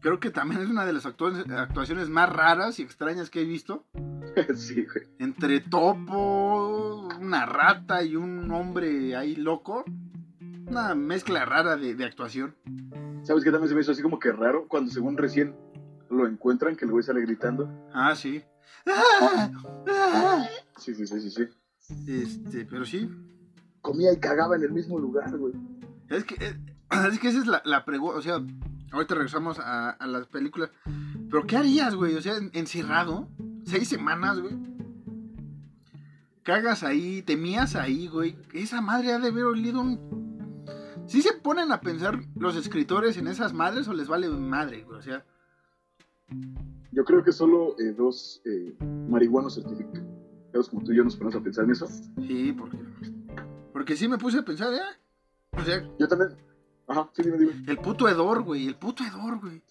Creo 0.00 0.20
que 0.20 0.30
también 0.30 0.62
es 0.62 0.68
una 0.68 0.86
de 0.86 0.92
las 0.92 1.06
actuaciones 1.06 2.08
más 2.08 2.28
raras 2.28 2.78
y 2.78 2.82
extrañas 2.82 3.30
que 3.30 3.42
he 3.42 3.44
visto. 3.44 3.84
sí, 4.54 4.84
güey. 4.84 5.06
Entre 5.18 5.60
topo, 5.60 7.08
una 7.20 7.46
rata 7.46 8.02
y 8.04 8.14
un 8.14 8.50
hombre 8.50 9.16
ahí 9.16 9.34
loco. 9.34 9.84
Una 10.66 10.94
mezcla 10.94 11.44
rara 11.44 11.76
de, 11.76 11.94
de 11.94 12.04
actuación. 12.04 12.54
¿Sabes 13.22 13.44
qué 13.44 13.50
también 13.50 13.68
se 13.68 13.74
me 13.74 13.80
hizo 13.80 13.92
así 13.92 14.02
como 14.02 14.18
que 14.18 14.32
raro? 14.32 14.66
Cuando 14.68 14.90
según 14.90 15.16
recién 15.16 15.54
lo 16.10 16.26
encuentran, 16.26 16.76
que 16.76 16.84
el 16.84 16.90
güey 16.90 17.02
sale 17.02 17.20
gritando. 17.20 17.68
Ah, 17.92 18.14
sí. 18.14 18.42
Sí, 20.78 20.94
sí, 20.94 21.06
sí, 21.06 21.20
sí, 21.20 21.30
sí. 21.30 21.48
Este, 22.06 22.64
pero 22.64 22.84
sí. 22.84 23.10
Comía 23.80 24.12
y 24.12 24.18
cagaba 24.18 24.56
en 24.56 24.62
el 24.62 24.72
mismo 24.72 24.98
lugar, 24.98 25.36
güey. 25.36 25.54
Es 26.08 26.24
que, 26.24 26.34
eh, 26.34 26.56
es, 27.10 27.18
que 27.18 27.28
esa 27.28 27.38
es 27.38 27.46
la, 27.46 27.62
la 27.64 27.84
pregunta, 27.84 28.18
o 28.18 28.22
sea, 28.22 28.40
ahorita 28.92 29.14
regresamos 29.14 29.58
a, 29.58 29.90
a, 29.90 30.06
las 30.06 30.26
películas. 30.26 30.70
Pero 31.30 31.46
¿qué 31.46 31.56
harías, 31.56 31.94
güey? 31.94 32.14
O 32.14 32.22
sea, 32.22 32.36
encerrado, 32.52 33.28
seis 33.64 33.88
semanas, 33.88 34.40
güey. 34.40 34.56
Cagas 36.42 36.82
ahí, 36.82 37.22
temías 37.22 37.76
ahí, 37.76 38.08
güey. 38.08 38.38
Esa 38.54 38.80
madre 38.80 39.12
ha 39.12 39.18
de 39.18 39.28
haber 39.28 39.44
olido 39.44 39.80
un. 39.80 40.17
¿Sí 41.08 41.22
se 41.22 41.32
ponen 41.32 41.72
a 41.72 41.80
pensar 41.80 42.20
los 42.36 42.54
escritores 42.54 43.16
en 43.16 43.28
esas 43.28 43.54
madres 43.54 43.88
o 43.88 43.94
les 43.94 44.08
vale 44.08 44.28
madre, 44.28 44.84
güey? 44.84 44.98
O 44.98 45.02
sea. 45.02 45.24
Yo 46.92 47.04
creo 47.04 47.24
que 47.24 47.32
solo 47.32 47.74
eh, 47.78 47.94
dos 47.96 48.42
eh, 48.44 48.76
marihuanos 49.08 49.54
certificados 49.54 50.68
como 50.68 50.84
tú 50.84 50.92
y 50.92 50.96
yo 50.96 51.04
nos 51.04 51.16
ponemos 51.16 51.36
a 51.36 51.40
pensar 51.40 51.64
en 51.64 51.70
eso. 51.70 51.86
Sí, 51.86 52.52
porque. 52.52 52.76
Porque 53.72 53.96
sí 53.96 54.06
me 54.06 54.18
puse 54.18 54.38
a 54.38 54.44
pensar, 54.44 54.72
¿eh? 54.74 54.80
O 55.52 55.62
sea. 55.62 55.82
Yo 55.98 56.06
también. 56.06 56.36
Ajá, 56.86 57.08
sí, 57.14 57.22
dime, 57.22 57.38
dime. 57.38 57.52
El 57.66 57.78
puto 57.78 58.06
hedor, 58.06 58.42
güey. 58.42 58.66
El 58.66 58.76
puto 58.76 59.02
hedor, 59.02 59.40
güey. 59.40 59.62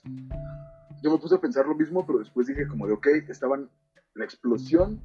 Yo 1.03 1.11
me 1.11 1.19
puse 1.19 1.35
a 1.35 1.41
pensar 1.41 1.67
lo 1.67 1.75
mismo, 1.75 2.03
pero 2.05 2.17
después 2.17 2.47
dije 2.47 2.67
como 2.67 2.87
de, 2.87 2.93
ok, 2.93 3.07
estaban... 3.29 3.69
La 4.15 4.25
explosión 4.25 5.03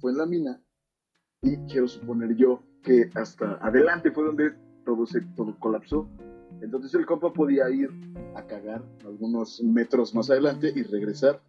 fue 0.00 0.12
en 0.12 0.16
la 0.16 0.24
mina 0.24 0.58
y 1.42 1.58
quiero 1.66 1.86
suponer 1.86 2.34
yo 2.34 2.62
que 2.82 3.10
hasta 3.14 3.58
adelante 3.60 4.10
fue 4.10 4.24
donde 4.24 4.54
todo, 4.86 5.04
se, 5.04 5.20
todo 5.20 5.54
colapsó. 5.58 6.08
Entonces 6.62 6.94
el 6.94 7.04
compa 7.04 7.34
podía 7.34 7.68
ir 7.68 7.90
a 8.34 8.46
cagar 8.46 8.82
algunos 9.04 9.62
metros 9.62 10.14
más 10.14 10.30
adelante 10.30 10.72
y 10.74 10.82
regresar 10.84 11.42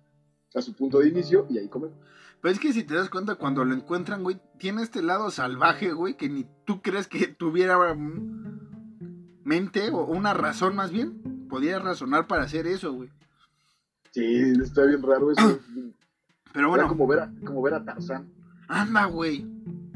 a 0.53 0.61
su 0.61 0.73
punto 0.73 0.99
de 0.99 1.07
inicio 1.07 1.47
y 1.49 1.59
ahí 1.59 1.69
comer. 1.69 1.91
Pero 2.41 2.53
es 2.53 2.59
que 2.59 2.73
si 2.73 2.83
te 2.83 2.95
das 2.95 3.09
cuenta, 3.09 3.35
cuando 3.35 3.63
lo 3.63 3.73
encuentran, 3.73 4.23
güey, 4.23 4.39
tiene 4.57 4.83
este 4.83 5.01
lado 5.01 5.31
salvaje, 5.31 5.93
güey, 5.93 6.15
que 6.15 6.27
ni 6.27 6.45
tú 6.65 6.81
crees 6.81 7.07
que 7.07 7.27
tuviera 7.27 7.77
mente 9.43 9.89
o 9.91 10.05
una 10.05 10.33
razón 10.33 10.75
más 10.75 10.91
bien. 10.91 11.47
Podía 11.47 11.79
razonar 11.79 12.27
para 12.27 12.43
hacer 12.43 12.67
eso, 12.67 12.91
güey. 12.91 13.09
Sí, 14.11 14.53
está 14.61 14.83
bien 14.85 15.01
raro 15.01 15.31
eso. 15.31 15.59
Pero 16.53 16.69
bueno. 16.69 16.83
Era 16.83 16.89
como 16.89 17.07
ver 17.07 17.19
a, 17.19 17.31
como 17.45 17.61
ver 17.61 17.75
a 17.75 17.85
Tarzán. 17.85 18.29
Anda, 18.67 19.05
güey. 19.05 19.45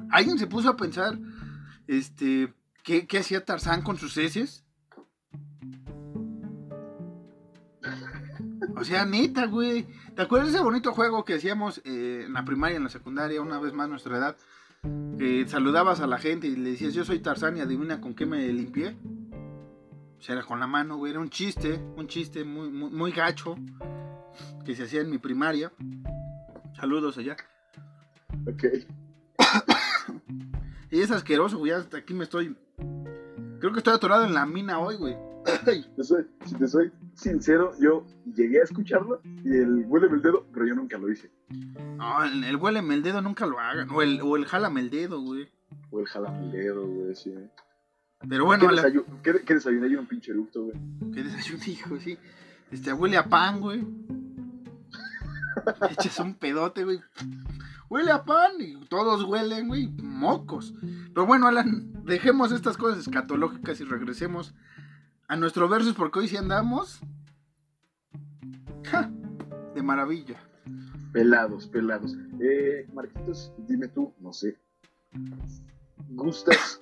¿Alguien 0.09 0.37
se 0.37 0.47
puso 0.47 0.69
a 0.69 0.77
pensar, 0.77 1.17
este, 1.87 2.53
qué, 2.83 3.07
qué 3.07 3.19
hacía 3.19 3.45
Tarzán 3.45 3.81
con 3.81 3.97
sus 3.97 4.17
heces? 4.17 4.65
O 8.81 8.83
sea, 8.83 9.05
neta, 9.05 9.45
güey. 9.45 9.85
¿Te 10.15 10.23
acuerdas 10.23 10.49
de 10.49 10.55
ese 10.55 10.63
bonito 10.63 10.91
juego 10.91 11.23
que 11.23 11.35
hacíamos 11.35 11.81
eh, 11.85 12.23
en 12.25 12.33
la 12.33 12.43
primaria, 12.43 12.77
en 12.77 12.83
la 12.83 12.89
secundaria, 12.89 13.39
una 13.39 13.59
vez 13.59 13.73
más 13.73 13.87
nuestra 13.87 14.17
edad? 14.17 14.35
Que 15.19 15.45
saludabas 15.47 15.99
a 15.99 16.07
la 16.07 16.17
gente 16.17 16.47
y 16.47 16.55
le 16.55 16.71
decías, 16.71 16.95
yo 16.95 17.05
soy 17.05 17.19
Tarzán 17.19 17.57
y 17.57 17.61
adivina 17.61 18.01
con 18.01 18.15
qué 18.15 18.25
me 18.25 18.47
limpié. 18.47 18.95
O 20.17 20.21
sea, 20.23 20.33
era 20.33 20.43
con 20.43 20.59
la 20.59 20.65
mano, 20.65 20.97
güey. 20.97 21.11
Era 21.11 21.19
un 21.19 21.29
chiste, 21.29 21.79
un 21.95 22.07
chiste 22.07 22.43
muy, 22.43 22.71
muy, 22.71 22.89
muy 22.89 23.11
gacho 23.11 23.55
que 24.65 24.75
se 24.75 24.85
hacía 24.85 25.01
en 25.01 25.11
mi 25.11 25.19
primaria. 25.19 25.71
Saludos 26.75 27.19
allá. 27.19 27.37
Ok. 28.47 28.63
y 30.89 31.01
es 31.01 31.11
asqueroso, 31.11 31.59
güey. 31.59 31.71
Hasta 31.71 31.97
aquí 31.97 32.15
me 32.15 32.23
estoy. 32.23 32.57
Creo 33.61 33.71
que 33.71 33.77
estoy 33.79 33.93
atorado 33.93 34.25
en 34.25 34.33
la 34.33 34.45
mina 34.45 34.79
hoy, 34.79 34.97
güey. 34.97 35.15
si 36.45 36.55
te 36.55 36.67
soy 36.67 36.91
sincero, 37.13 37.71
yo 37.79 38.05
llegué 38.35 38.59
a 38.59 38.63
escucharlo 38.63 39.21
y 39.43 39.55
el 39.55 39.85
huéleme 39.87 40.15
el 40.15 40.21
dedo, 40.21 40.45
pero 40.53 40.65
yo 40.67 40.75
nunca 40.75 40.97
lo 40.97 41.09
hice. 41.11 41.31
No, 41.95 42.23
el, 42.23 42.43
el 42.43 42.55
huéleme 42.57 42.95
el 42.95 43.03
dedo 43.03 43.21
nunca 43.21 43.45
lo 43.45 43.59
hagan. 43.59 43.89
O 43.91 44.01
el, 44.01 44.19
o 44.21 44.35
el 44.35 44.45
jálame 44.45 44.81
el 44.81 44.89
dedo, 44.89 45.21
güey. 45.21 45.47
O 45.91 45.99
el 45.99 46.07
jálame 46.07 46.45
el 46.45 46.51
dedo, 46.51 46.87
güey, 46.87 47.15
sí. 47.15 47.33
Pero 48.27 48.45
bueno, 48.45 48.67
¿Qué, 48.67 48.75
la- 48.75 48.81
desayu 48.83 49.05
¿Qué, 49.23 49.41
qué 49.45 49.53
desayuné 49.55 49.89
yo 49.89 49.99
un 49.99 50.07
pinche 50.07 50.31
eructo, 50.31 50.63
güey? 50.65 50.75
¿Qué 51.13 51.23
desayuno, 51.23 51.63
hijo? 51.67 51.97
Sí. 51.99 52.17
Este, 52.71 52.93
huele 52.93 53.17
a 53.17 53.25
pan, 53.25 53.59
güey. 53.61 53.83
Echas 55.91 56.19
un 56.19 56.35
pedote, 56.35 56.83
güey. 56.83 57.01
Huele 57.89 58.11
a 58.11 58.23
pan 58.23 58.51
y 58.59 58.75
todos 58.85 59.23
huelen, 59.23 59.67
güey. 59.67 59.87
Mocos. 59.87 60.73
Pero 61.13 61.25
bueno, 61.25 61.47
Alan, 61.47 61.91
dejemos 62.05 62.51
estas 62.51 62.77
cosas 62.77 62.99
escatológicas 62.99 63.79
y 63.81 63.83
regresemos 63.83 64.53
a 65.27 65.35
nuestro 65.35 65.67
versus 65.67 65.93
porque 65.93 66.19
hoy 66.19 66.27
sí 66.27 66.37
andamos. 66.37 67.01
¡Ja! 68.85 69.11
De 69.75 69.83
maravilla. 69.83 70.37
Pelados, 71.11 71.67
pelados. 71.67 72.15
Eh, 72.39 72.87
Marquitos, 72.93 73.51
dime 73.67 73.89
tú, 73.89 74.13
no 74.19 74.31
sé. 74.31 74.57
¿Gustas 76.09 76.81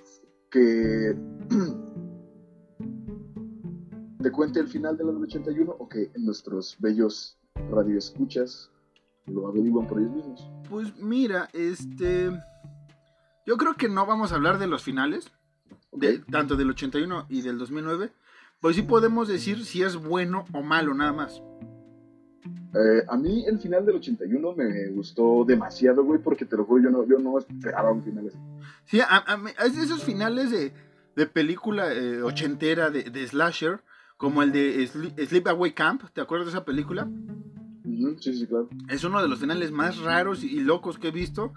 que 0.50 1.16
te 4.22 4.30
cuente 4.30 4.60
el 4.60 4.68
final 4.68 4.96
de 4.96 5.04
la 5.04 5.12
del 5.12 5.22
81 5.22 5.76
o 5.78 5.88
que 5.88 6.10
nuestros 6.16 6.76
bellos 6.78 7.39
radioescuchas 7.56 8.70
lo 9.26 9.48
averiguan 9.48 9.86
por 9.86 9.98
ellos 10.00 10.12
mismos? 10.12 10.50
Pues 10.68 10.96
mira, 10.96 11.48
este. 11.52 12.30
Yo 13.46 13.56
creo 13.56 13.74
que 13.74 13.88
no 13.88 14.06
vamos 14.06 14.32
a 14.32 14.36
hablar 14.36 14.58
de 14.58 14.66
los 14.66 14.82
finales, 14.82 15.30
de- 15.92 16.18
tanto 16.18 16.56
del 16.56 16.70
81 16.70 17.26
y 17.28 17.42
del 17.42 17.58
2009. 17.58 18.10
Pues 18.60 18.76
sí 18.76 18.82
podemos 18.82 19.28
decir 19.28 19.64
si 19.64 19.82
es 19.82 19.96
bueno 19.96 20.44
o 20.52 20.62
malo, 20.62 20.94
nada 20.94 21.12
más. 21.12 21.42
Eh, 22.74 23.04
a 23.08 23.16
mí 23.16 23.44
el 23.46 23.58
final 23.58 23.84
del 23.84 23.96
81 23.96 24.54
me 24.54 24.88
gustó 24.88 25.44
demasiado, 25.44 26.04
güey, 26.04 26.20
porque 26.20 26.44
te 26.44 26.56
lo 26.56 26.64
juro, 26.64 26.84
yo 26.84 26.90
no, 26.90 27.04
yo 27.04 27.18
no 27.18 27.38
esperaba 27.38 27.90
un 27.90 28.02
final 28.04 28.28
así. 28.28 28.38
Sí, 28.84 29.00
a, 29.00 29.06
a 29.26 29.36
mí- 29.36 29.50
es 29.64 29.76
de 29.76 29.82
esos 29.82 30.04
finales 30.04 30.50
de, 30.50 30.72
de 31.16 31.26
película 31.26 31.92
eh, 31.92 32.22
ochentera 32.22 32.90
de, 32.90 33.04
de 33.04 33.26
Slasher, 33.26 33.80
como 34.20 34.42
el 34.42 34.52
de 34.52 34.86
Sleepaway 34.86 35.72
Camp, 35.72 36.02
¿te 36.12 36.20
acuerdas 36.20 36.48
de 36.48 36.50
esa 36.52 36.64
película? 36.66 37.08
Sí, 38.20 38.34
sí, 38.34 38.46
claro. 38.46 38.68
Es 38.90 39.02
uno 39.02 39.22
de 39.22 39.28
los 39.28 39.38
finales 39.38 39.72
más 39.72 39.96
raros 39.96 40.44
y 40.44 40.60
locos 40.60 40.98
que 40.98 41.08
he 41.08 41.10
visto. 41.10 41.54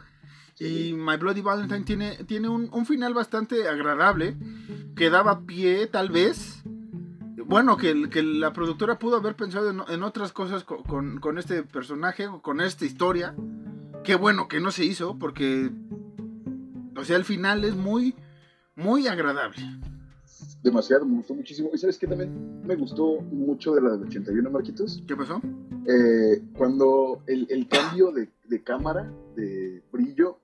Y 0.59 0.93
My 0.93 1.17
Bloody 1.17 1.41
Valentine 1.41 1.81
tiene, 1.83 2.23
tiene 2.23 2.47
un, 2.47 2.69
un 2.71 2.85
final 2.85 3.13
bastante 3.13 3.67
agradable, 3.67 4.37
que 4.95 5.09
daba 5.09 5.41
pie, 5.41 5.87
tal 5.87 6.07
vez. 6.07 6.63
Bueno, 7.45 7.75
que, 7.75 8.09
que 8.09 8.23
la 8.23 8.53
productora 8.53 8.97
pudo 8.97 9.17
haber 9.17 9.35
pensado 9.35 9.69
en, 9.69 9.81
en 9.89 10.01
otras 10.01 10.31
cosas 10.31 10.63
co- 10.63 10.83
con, 10.83 11.19
con 11.19 11.37
este 11.37 11.63
personaje 11.63 12.27
o 12.27 12.41
con 12.41 12.61
esta 12.61 12.85
historia. 12.85 13.35
Qué 14.05 14.15
bueno 14.15 14.47
que 14.47 14.61
no 14.61 14.71
se 14.71 14.85
hizo, 14.85 15.19
porque. 15.19 15.69
O 16.95 17.03
sea, 17.03 17.17
el 17.17 17.25
final 17.25 17.65
es 17.65 17.75
muy, 17.75 18.15
muy 18.77 19.07
agradable. 19.07 19.57
Demasiado, 20.63 21.05
me 21.05 21.17
gustó 21.17 21.33
muchísimo. 21.35 21.69
¿Y 21.73 21.77
sabes 21.77 21.97
qué 21.97 22.07
también 22.07 22.61
me 22.65 22.75
gustó 22.75 23.21
mucho 23.21 23.73
de 23.73 23.81
la 23.81 23.91
del 23.91 24.03
81, 24.07 24.49
Marquitos? 24.49 25.03
¿Qué 25.07 25.15
pasó? 25.15 25.41
Eh, 25.87 26.41
cuando 26.57 27.21
el, 27.27 27.47
el 27.49 27.67
cambio 27.67 28.11
de, 28.11 28.29
de 28.47 28.63
cámara, 28.63 29.11
de 29.35 29.83
brillo, 29.91 30.39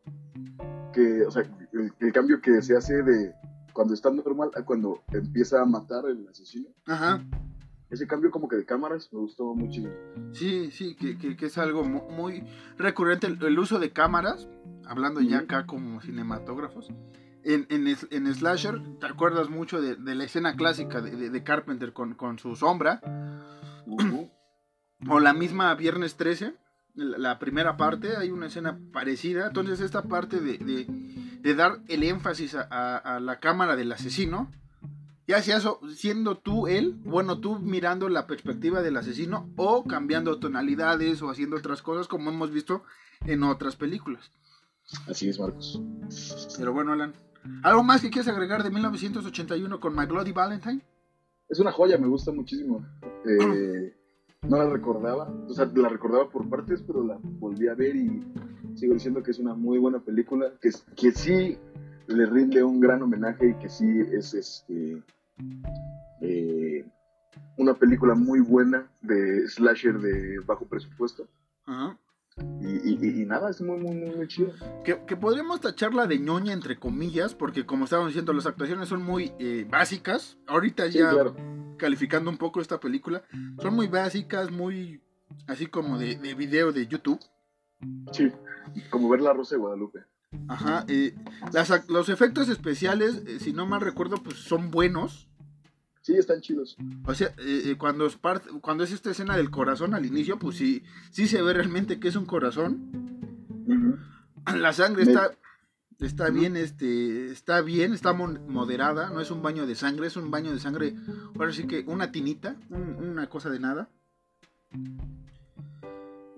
que, 0.94 1.24
o 1.26 1.32
sea, 1.32 1.44
el, 1.74 1.92
el 2.00 2.14
cambio 2.14 2.42
que 2.42 2.62
se 2.62 2.76
hace 2.76 3.02
de 3.04 3.34
cuando 3.74 3.94
está 3.94 4.10
normal 4.10 4.52
a 4.56 4.64
cuando 4.64 5.02
empieza 5.14 5.62
a 5.62 5.66
matar 5.66 6.06
el 6.08 6.28
asesino, 6.28 6.68
Ajá. 6.86 7.24
ese 7.90 8.08
cambio 8.08 8.30
como 8.32 8.50
que 8.50 8.58
de 8.58 8.66
cámaras 8.66 9.08
me 9.14 9.20
gustó 9.20 9.54
muchísimo. 9.56 9.94
Sí, 10.34 10.70
sí, 10.72 10.96
que, 10.96 11.18
que- 11.18 11.38
que 11.38 11.46
es 11.46 11.58
algo 11.58 11.84
mu- 11.84 12.10
muy 12.10 12.44
recurrente 12.78 13.28
el, 13.28 13.42
el 13.44 13.58
uso 13.60 13.80
de 13.80 13.92
cámaras, 13.92 14.50
hablando 14.86 15.22
ya 15.22 15.40
acá 15.40 15.66
como 15.66 16.02
cinematógrafos. 16.02 16.90
En, 17.44 17.66
en, 17.70 17.88
en 17.88 18.34
Slasher, 18.36 18.82
¿te 19.00 19.06
acuerdas 19.08 19.50
mucho 19.50 19.82
de, 19.82 19.96
de 19.96 20.16
la 20.16 20.26
escena 20.26 20.56
clásica 20.56 21.02
de, 21.02 21.12
de- 21.16 21.30
de 21.30 21.44
Carpenter 21.44 21.94
con, 21.94 22.14
con 22.16 22.38
su 22.40 22.56
sombra? 22.56 23.00
O 25.08 25.20
la 25.20 25.34
misma 25.34 25.74
Viernes 25.76 26.16
13, 26.18 26.56
la, 26.96 27.40
primera 27.40 27.78
parte, 27.78 28.18
hay 28.18 28.30
una 28.32 28.48
escena 28.48 28.78
parecida. 28.92 29.48
Entonces 29.48 29.80
esta 29.80 30.04
parte 30.04 30.40
de, 30.42 30.58
de- 30.58 30.86
de 31.42 31.56
dar 31.56 31.80
el 31.88 32.04
énfasis 32.04 32.56
a, 32.56 32.68
a- 32.70 32.98
a 32.98 33.20
la 33.22 33.40
cámara 33.40 33.76
del 33.78 33.92
asesino, 33.94 34.52
ya 35.26 35.42
sea 35.42 35.58
eso, 35.58 35.80
siendo 35.96 36.38
tú 36.40 36.68
él, 36.68 36.96
bueno, 37.06 37.40
tú 37.40 37.60
mirando 37.60 38.10
la 38.10 38.28
perspectiva 38.28 38.82
del 38.82 38.98
asesino 38.98 39.50
o 39.56 39.86
cambiando 39.86 40.40
tonalidades 40.40 41.22
o 41.22 41.30
haciendo 41.30 41.56
otras 41.58 41.82
cosas 41.82 42.08
como 42.08 42.32
hemos 42.32 42.52
visto 42.52 42.84
en 43.26 43.44
otras 43.44 43.76
películas. 43.78 44.32
Así 45.08 45.30
es, 45.30 45.40
Marcos. 45.40 45.80
Pero 46.58 46.74
bueno, 46.74 46.94
Alan, 46.94 47.14
¿algo 47.64 47.84
más 47.84 48.02
que 48.02 48.10
quieres 48.10 48.28
agregar 48.28 48.64
de 48.64 48.70
1981 48.70 49.80
con 49.80 49.96
My 49.96 50.06
Bloody 50.06 50.32
Valentine? 50.32 50.82
Es 51.48 51.60
una 51.60 51.72
joya, 51.72 51.98
me 51.98 52.08
gusta 52.08 52.32
muchísimo. 52.32 52.86
Eh, 53.26 53.96
no 54.48 54.58
la 54.58 54.70
recordaba, 54.70 55.30
o 55.48 55.54
sea, 55.54 55.70
la 55.76 55.90
recordaba 55.90 56.30
por 56.30 56.50
partes, 56.50 56.82
pero 56.82 57.04
la 57.04 57.18
volví 57.22 57.68
a 57.68 57.76
ver 57.76 57.96
y 57.96 58.24
sigo 58.76 58.94
diciendo 58.94 59.22
que 59.22 59.32
es 59.32 59.40
una 59.40 59.54
muy 59.54 59.78
buena 59.78 60.00
película, 60.00 60.54
que, 60.62 60.70
que 60.96 61.12
sí 61.12 61.58
le 62.08 62.26
rinde 62.26 62.64
un 62.64 62.80
gran 62.80 63.02
homenaje 63.02 63.50
y 63.50 63.54
que 63.56 63.70
sí 63.70 63.86
es 64.12 64.34
este 64.34 65.04
eh, 66.22 66.86
una 67.58 67.74
película 67.74 68.16
muy 68.16 68.40
buena 68.40 68.90
de 69.02 69.48
slasher 69.48 70.00
de 70.00 70.40
bajo 70.40 70.66
presupuesto. 70.66 71.28
Ajá. 71.66 71.98
Y, 72.62 72.92
y- 72.94 73.22
y 73.22 73.26
nada, 73.26 73.50
es 73.50 73.62
muy, 73.62 73.78
muy, 73.78 73.96
muy, 73.96 74.28
chido. 74.28 74.52
Que, 74.84 75.02
que 75.06 75.16
podríamos 75.16 75.62
tacharla 75.62 76.08
de 76.08 76.20
ñoña 76.20 76.54
entre 76.54 76.78
comillas, 76.78 77.34
porque 77.34 77.66
como 77.66 77.86
estábamos 77.86 78.10
diciendo, 78.12 78.34
las 78.34 78.46
actuaciones 78.46 78.90
son 78.90 79.04
muy 79.04 79.32
eh, 79.40 79.66
básicas. 79.70 80.38
Ahorita 80.48 80.92
Sí, 80.92 81.00
ya 81.00 81.10
claro. 81.12 81.36
calificando 81.78 82.30
un 82.30 82.38
poco 82.38 82.62
esta 82.62 82.80
película, 82.80 83.24
son 83.62 83.76
muy 83.76 83.88
básicas, 83.88 84.52
muy 84.52 85.02
así 85.48 85.68
como 85.68 85.98
de, 85.98 86.16
de 86.18 86.34
video 86.36 86.72
de 86.72 86.88
YouTube. 86.88 87.20
Sí, 88.12 88.32
como 88.90 89.10
ver 89.10 89.22
la 89.22 89.34
Rosa 89.34 89.56
de 89.56 89.62
Guadalupe. 89.62 90.00
Ajá, 90.48 90.86
eh, 90.90 91.16
los 91.88 92.10
efectos 92.10 92.50
especiales, 92.50 93.24
eh, 93.26 93.40
si 93.40 93.54
no 93.54 93.66
mal 93.66 93.82
recuerdo, 93.82 94.18
pues 94.18 94.36
son 94.38 94.70
buenos. 94.70 95.29
Sí, 96.10 96.18
están 96.18 96.42
chidos. 96.42 96.76
O 97.06 97.14
sea, 97.14 97.32
eh, 97.38 97.76
cuando, 97.78 98.08
es 98.08 98.18
cuando 98.62 98.84
es 98.84 98.92
esta 98.92 99.12
escena 99.12 99.38
del 99.38 99.52
corazón 99.52 99.94
al 99.94 100.08
inicio, 100.08 100.40
pues 100.40 100.56
sí, 100.58 100.82
sí 101.12 101.28
se 101.28 101.40
ve 101.44 101.54
realmente 101.54 102.00
que 102.00 102.08
es 102.08 102.16
un 102.16 102.26
corazón. 102.26 103.38
La 104.58 104.74
sangre 104.74 105.04
está, 105.04 105.30
está 106.00 106.32
bien, 106.32 106.58
este, 106.58 107.30
está 107.30 107.62
bien, 107.62 107.94
está 107.94 108.14
moderada, 108.14 109.12
no 109.12 109.22
es 109.22 109.30
un 109.30 109.44
baño 109.44 109.68
de 109.68 109.76
sangre, 109.76 110.08
es 110.08 110.18
un 110.18 110.32
baño 110.32 110.52
de 110.52 110.60
sangre, 110.60 110.96
ahora 111.36 111.52
sí 111.52 111.68
que 111.68 111.84
una 111.86 112.12
tinita, 112.12 112.56
una 112.72 113.30
cosa 113.30 113.52
de 113.52 113.60
nada. 113.60 113.88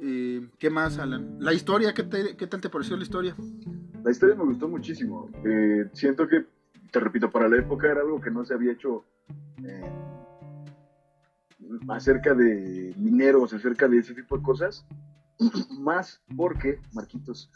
Eh, 0.01 0.49
¿Qué 0.59 0.69
más, 0.69 0.97
Alan? 0.97 1.37
La 1.39 1.53
historia, 1.53 1.93
¿qué, 1.93 2.35
¿qué, 2.37 2.47
tal 2.47 2.59
te 2.59 2.69
pareció 2.69 2.97
la 2.97 3.03
historia? 3.03 3.37
La 4.03 4.11
historia 4.11 4.35
me 4.35 4.43
gustó 4.43 4.67
muchísimo. 4.67 5.29
Eh, 5.45 5.89
siento 5.93 6.27
que, 6.27 6.45
te 6.91 6.99
repito, 6.99 7.31
para 7.31 7.47
la 7.47 7.55
época 7.55 7.89
era 7.89 8.01
algo 8.01 8.19
que 8.19 8.31
no 8.31 8.43
se 8.43 8.53
había 8.53 8.73
hecho 8.73 9.05
eh, 9.65 9.91
acerca 11.87 12.33
de 12.33 12.93
mineros, 12.97 13.53
acerca 13.53 13.87
de 13.87 13.99
ese 13.99 14.13
tipo 14.13 14.37
de 14.37 14.43
cosas. 14.43 14.85
Más 15.79 16.21
porque, 16.35 16.79
Marquitos, 16.93 17.49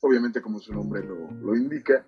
obviamente 0.00 0.42
como 0.42 0.58
su 0.58 0.72
nombre 0.72 1.02
lo, 1.04 1.56
indica, 1.56 2.04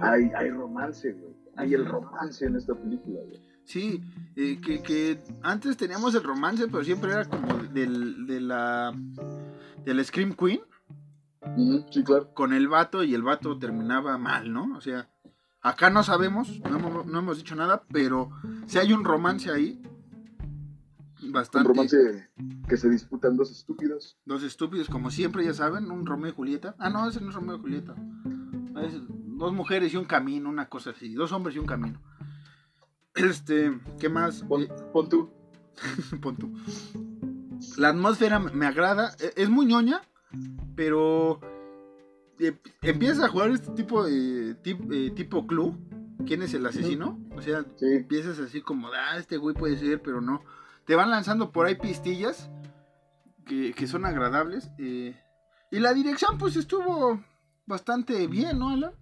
hay, 0.00 0.30
hay 0.36 0.50
romance, 0.50 1.12
güey. 1.12 1.36
Hay 1.56 1.74
el 1.74 1.86
romance 1.86 2.44
en 2.46 2.56
esta 2.56 2.74
película, 2.74 3.20
güey. 3.20 3.40
Sí, 3.64 4.02
eh, 4.34 4.60
que, 4.62 5.18
antes 5.42 5.76
teníamos 5.76 6.14
el 6.14 6.22
romance, 6.22 6.68
pero 6.68 6.82
siempre 6.84 7.12
era 7.12 7.26
como 7.26 7.54
del, 7.64 8.26
de 8.26 8.40
la 8.40 8.94
del 9.84 10.04
Scream 10.04 10.34
Queen. 10.34 10.60
sí, 11.90 12.02
claro. 12.02 12.32
Con 12.32 12.54
el 12.54 12.68
vato 12.68 13.04
y 13.04 13.14
el 13.14 13.22
vato 13.22 13.58
terminaba 13.58 14.16
mal, 14.16 14.52
¿no? 14.52 14.74
O 14.76 14.80
sea, 14.80 15.08
acá 15.68 15.90
no 15.90 16.02
sabemos, 16.02 16.60
no 16.60 17.18
hemos, 17.18 17.38
dicho 17.38 17.54
nada, 17.54 17.82
pero 17.92 18.30
si 18.66 18.78
hay 18.78 18.92
un 18.92 19.04
romance 19.04 19.50
ahí. 19.50 19.82
Bastante. 21.30 21.68
Un 21.68 21.74
romance 21.74 22.30
que 22.68 22.76
se 22.76 22.88
disputan 22.88 23.36
dos 23.36 23.50
estúpidos. 23.50 24.18
Dos 24.24 24.42
estúpidos, 24.42 24.88
como 24.88 25.10
siempre, 25.10 25.44
ya 25.44 25.52
saben, 25.52 25.90
un 25.90 26.06
Romeo 26.06 26.30
y 26.30 26.34
Julieta. 26.34 26.74
Ah, 26.78 26.90
no, 26.90 27.08
ese 27.08 27.20
no 27.20 27.28
es 27.28 27.34
Romeo 27.34 27.56
y 27.56 27.60
Julieta. 27.60 27.94
dos 29.26 29.52
mujeres 29.52 29.92
y 29.92 29.96
un 29.96 30.04
camino, 30.04 30.48
una 30.48 30.68
cosa 30.68 30.90
así. 30.90 31.12
Dos 31.14 31.32
hombres 31.32 31.56
y 31.56 31.58
un 31.58 31.66
camino. 31.66 32.00
Este, 33.14 33.78
¿qué 33.98 34.08
más? 34.08 34.42
Pon, 34.42 34.62
eh, 34.62 34.68
tú. 35.10 35.30
pon 36.22 36.36
tú. 36.36 36.52
La 37.76 37.88
atmósfera 37.90 38.38
me 38.38 38.66
agrada. 38.66 39.14
E, 39.18 39.34
es 39.36 39.48
muy 39.48 39.66
ñoña, 39.66 40.02
pero 40.76 41.40
empiezas 42.82 43.24
a 43.24 43.28
jugar 43.28 43.50
este 43.50 43.72
tipo 43.72 44.04
de 44.04 44.50
eh, 44.50 45.10
tipo 45.14 45.46
club. 45.46 45.76
¿Quién 46.26 46.42
es 46.42 46.52
el 46.52 46.66
asesino? 46.66 47.18
O 47.36 47.40
sea, 47.40 47.64
empiezas 47.80 48.38
así 48.40 48.60
como, 48.60 48.88
ah, 48.88 49.16
este 49.16 49.36
güey 49.36 49.54
puede 49.54 49.76
ser, 49.76 50.02
pero 50.02 50.20
no. 50.20 50.42
Te 50.84 50.96
van 50.96 51.10
lanzando 51.10 51.52
por 51.52 51.66
ahí 51.66 51.76
pistillas 51.76 52.50
que, 53.46 53.72
que 53.72 53.86
son 53.86 54.04
agradables. 54.04 54.70
y 54.78 55.14
la 55.70 55.94
dirección, 55.94 56.36
pues 56.38 56.56
estuvo 56.56 57.22
bastante 57.66 58.26
bien, 58.26 58.58
¿no, 58.58 58.70
Alan? 58.70 58.92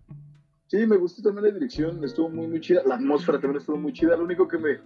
Sí, 0.66 0.84
me 0.84 0.96
gustó 0.96 1.22
también 1.22 1.46
la 1.46 1.52
dirección, 1.52 2.02
estuvo 2.04 2.28
muy, 2.28 2.48
muy 2.48 2.60
chida. 2.60 2.82
La 2.84 2.96
atmósfera 2.96 3.40
también 3.40 3.60
estuvo 3.60 3.76
muy 3.76 3.92
chida. 3.92 4.16
Lo 4.16 4.24
único 4.24 4.48
que 4.48 4.58
me, 4.58 4.80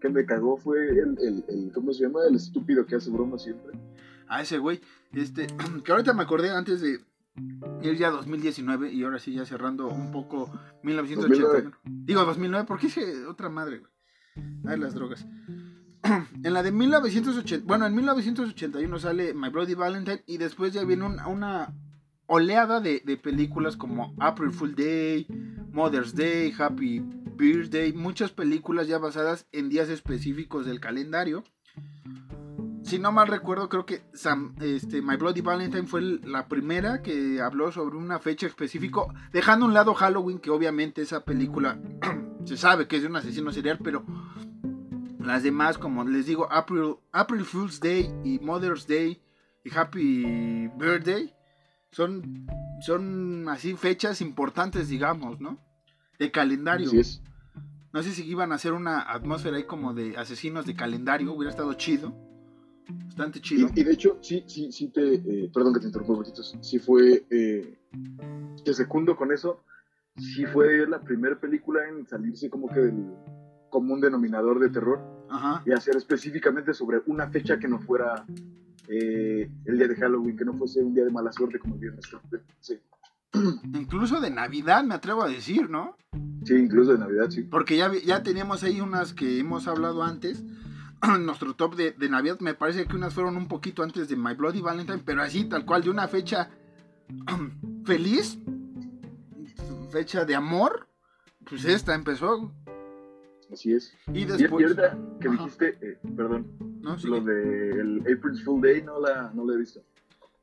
que 0.00 0.08
me 0.10 0.26
cagó 0.26 0.58
fue 0.58 0.90
el, 0.90 1.18
el, 1.18 1.44
el, 1.48 1.72
¿cómo 1.72 1.92
se 1.92 2.04
llama? 2.04 2.20
El 2.28 2.36
estúpido 2.36 2.84
que 2.84 2.96
hace 2.96 3.10
broma 3.10 3.38
siempre. 3.38 3.72
Ah, 4.28 4.42
ese 4.42 4.58
güey. 4.58 4.80
Este, 5.12 5.46
que 5.84 5.92
ahorita 5.92 6.12
me 6.12 6.22
acordé 6.22 6.50
antes 6.50 6.82
de 6.82 7.00
ir 7.82 7.96
ya 7.96 8.10
2019 8.10 8.92
y 8.92 9.02
ahora 9.04 9.18
sí 9.18 9.32
ya 9.32 9.44
cerrando 9.44 9.88
un 9.88 10.10
poco 10.10 10.50
1981. 10.82 11.72
Digo 11.84 12.24
2009, 12.24 12.66
porque 12.66 12.86
es 12.88 12.98
otra 13.28 13.48
madre, 13.48 13.78
güey. 13.78 13.92
Ay, 14.66 14.78
las 14.78 14.94
drogas. 14.94 15.26
en 16.42 16.52
la 16.52 16.62
de 16.62 16.72
1980, 16.72 17.66
bueno, 17.66 17.86
en 17.86 17.94
1981 17.94 18.98
sale 18.98 19.34
My 19.34 19.50
Bloody 19.50 19.74
Valentine 19.74 20.22
y 20.26 20.38
después 20.38 20.72
ya 20.72 20.84
viene 20.84 21.04
una 21.04 21.74
oleada 22.26 22.80
de, 22.80 23.00
películas 23.22 23.76
como 23.76 24.14
April 24.18 24.52
Fool 24.52 24.74
Day, 24.74 25.26
Mother's 25.70 26.14
Day, 26.14 26.52
Happy 26.56 27.00
Birthday, 27.36 27.92
muchas 27.92 28.30
películas 28.30 28.88
ya 28.88 28.98
basadas 28.98 29.46
en 29.52 29.68
días 29.68 29.90
específicos 29.90 30.64
del 30.64 30.80
calendario. 30.80 31.44
Si 32.92 32.98
no 32.98 33.10
mal 33.10 33.26
recuerdo, 33.26 33.70
creo 33.70 33.86
que 33.86 34.02
este, 34.60 35.00
My 35.00 35.16
Bloody 35.16 35.40
Valentine 35.40 35.86
fue 35.86 36.02
la 36.02 36.46
primera 36.46 37.00
que 37.00 37.40
habló 37.40 37.72
sobre 37.72 37.96
una 37.96 38.18
fecha 38.18 38.46
específica, 38.46 39.00
dejando 39.32 39.64
a 39.64 39.68
un 39.68 39.72
lado 39.72 39.94
Halloween, 39.94 40.38
que 40.38 40.50
obviamente 40.50 41.00
esa 41.00 41.24
película 41.24 41.80
se 42.44 42.58
sabe 42.58 42.86
que 42.86 42.96
es 42.96 43.02
de 43.02 43.08
un 43.08 43.16
asesino 43.16 43.50
serial, 43.50 43.78
pero 43.82 44.04
las 45.18 45.42
demás, 45.42 45.78
como 45.78 46.04
les 46.04 46.26
digo, 46.26 46.52
April, 46.52 46.96
April 47.12 47.46
Fool's 47.46 47.80
Day 47.80 48.12
y 48.24 48.38
Mother's 48.40 48.86
Day 48.86 49.22
y 49.64 49.74
Happy 49.74 50.68
Birthday, 50.76 51.34
son, 51.92 52.46
son 52.82 53.48
así 53.48 53.72
fechas 53.72 54.20
importantes, 54.20 54.88
digamos, 54.88 55.40
¿no? 55.40 55.58
De 56.18 56.30
calendario. 56.30 56.90
No 57.94 58.02
sé 58.02 58.12
si 58.12 58.22
iban 58.28 58.52
a 58.52 58.56
hacer 58.56 58.74
una 58.74 59.00
atmósfera 59.00 59.56
ahí 59.56 59.64
como 59.64 59.94
de 59.94 60.18
asesinos 60.18 60.66
de 60.66 60.74
calendario, 60.74 61.32
hubiera 61.32 61.52
estado 61.52 61.72
chido. 61.72 62.30
Bastante 62.88 63.40
chido. 63.40 63.68
Y, 63.74 63.84
de 63.84 63.92
hecho, 63.92 64.18
sí, 64.20 64.44
sí, 64.46 64.72
sí 64.72 64.88
te. 64.88 65.14
Eh, 65.14 65.50
perdón 65.52 65.74
que 65.74 65.80
te 65.80 65.86
interrumpa 65.86 66.12
un 66.12 66.18
poquito. 66.20 66.42
Sí 66.42 66.78
fue. 66.78 67.24
Eh, 67.30 67.78
te 68.64 68.74
secundo 68.74 69.16
con 69.16 69.32
eso. 69.32 69.64
Sí 70.16 70.44
fue 70.46 70.86
la 70.86 71.00
primera 71.00 71.40
película 71.40 71.88
en 71.88 72.06
salirse 72.06 72.50
como 72.50 72.68
que 72.68 72.80
del 72.80 73.06
común 73.70 74.00
denominador 74.00 74.60
de 74.60 74.68
terror. 74.68 75.00
Ajá. 75.30 75.62
Y 75.64 75.72
hacer 75.72 75.96
específicamente 75.96 76.74
sobre 76.74 77.00
una 77.06 77.28
fecha 77.28 77.58
que 77.58 77.68
no 77.68 77.78
fuera 77.78 78.26
eh, 78.88 79.50
el 79.64 79.78
día 79.78 79.88
de 79.88 79.96
Halloween, 79.96 80.36
que 80.36 80.44
no 80.44 80.52
fuese 80.54 80.82
un 80.82 80.94
día 80.94 81.04
de 81.04 81.10
mala 81.10 81.32
suerte 81.32 81.58
como 81.58 81.74
el 81.74 81.80
viernes. 81.80 82.04
Sí. 82.60 82.78
Incluso 83.74 84.20
de 84.20 84.30
Navidad, 84.30 84.84
me 84.84 84.94
atrevo 84.94 85.22
a 85.22 85.28
decir, 85.28 85.70
¿no? 85.70 85.96
Sí, 86.44 86.54
incluso 86.54 86.92
de 86.92 86.98
Navidad, 86.98 87.30
sí. 87.30 87.42
Porque 87.42 87.76
ya, 87.76 87.90
ya 88.04 88.22
teníamos 88.22 88.64
ahí 88.64 88.80
unas 88.80 89.14
que 89.14 89.38
hemos 89.38 89.68
hablado 89.68 90.02
antes. 90.02 90.44
Nuestro 91.20 91.54
top 91.54 91.74
de, 91.74 91.92
de, 91.92 92.08
Navidad, 92.08 92.38
me 92.40 92.54
parece 92.54 92.86
que 92.86 92.94
unas 92.96 93.14
fueron 93.14 93.36
un 93.36 93.48
poquito 93.48 93.82
antes 93.82 94.08
de 94.08 94.16
My 94.16 94.34
Bloody 94.34 94.60
Valentine, 94.60 95.02
pero 95.04 95.22
así, 95.22 95.44
tal 95.44 95.64
cual, 95.64 95.82
de 95.82 95.90
una 95.90 96.06
fecha 96.06 96.50
feliz, 97.84 98.38
fecha 99.90 100.24
de 100.24 100.34
amor, 100.34 100.88
pues 101.44 101.64
esta 101.64 101.94
empezó. 101.94 102.52
Así 103.52 103.74
es. 103.74 103.94
Y 104.12 104.24
después. 104.24 104.62
Y, 104.62 104.64
ahorita 104.64 104.98
que 105.20 105.28
dijiste, 105.28 105.78
eh, 105.82 105.98
perdón, 106.16 106.46
lo 107.04 107.20
de 107.20 107.70
el 107.70 108.00
April's 108.00 108.42
Full 108.44 108.62
Day 108.62 108.82
no 108.82 109.00
la, 109.00 109.30
no 109.34 109.44
la 109.44 109.54
he 109.54 109.58
visto. 109.58 109.82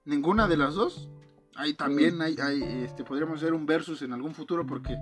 ¿Ninguna 0.06 0.48
de 0.48 0.58
las 0.58 0.76
dos? 0.76 1.10
Ahí 1.56 1.74
también 1.74 2.22
hay, 2.22 2.36
hay, 2.42 2.62
este, 2.86 3.04
podríamos 3.04 3.42
hacer 3.42 3.54
un 3.54 3.66
versus 3.66 4.02
en 4.02 4.14
algún 4.14 4.34
futuro 4.34 4.66
porque 4.66 4.96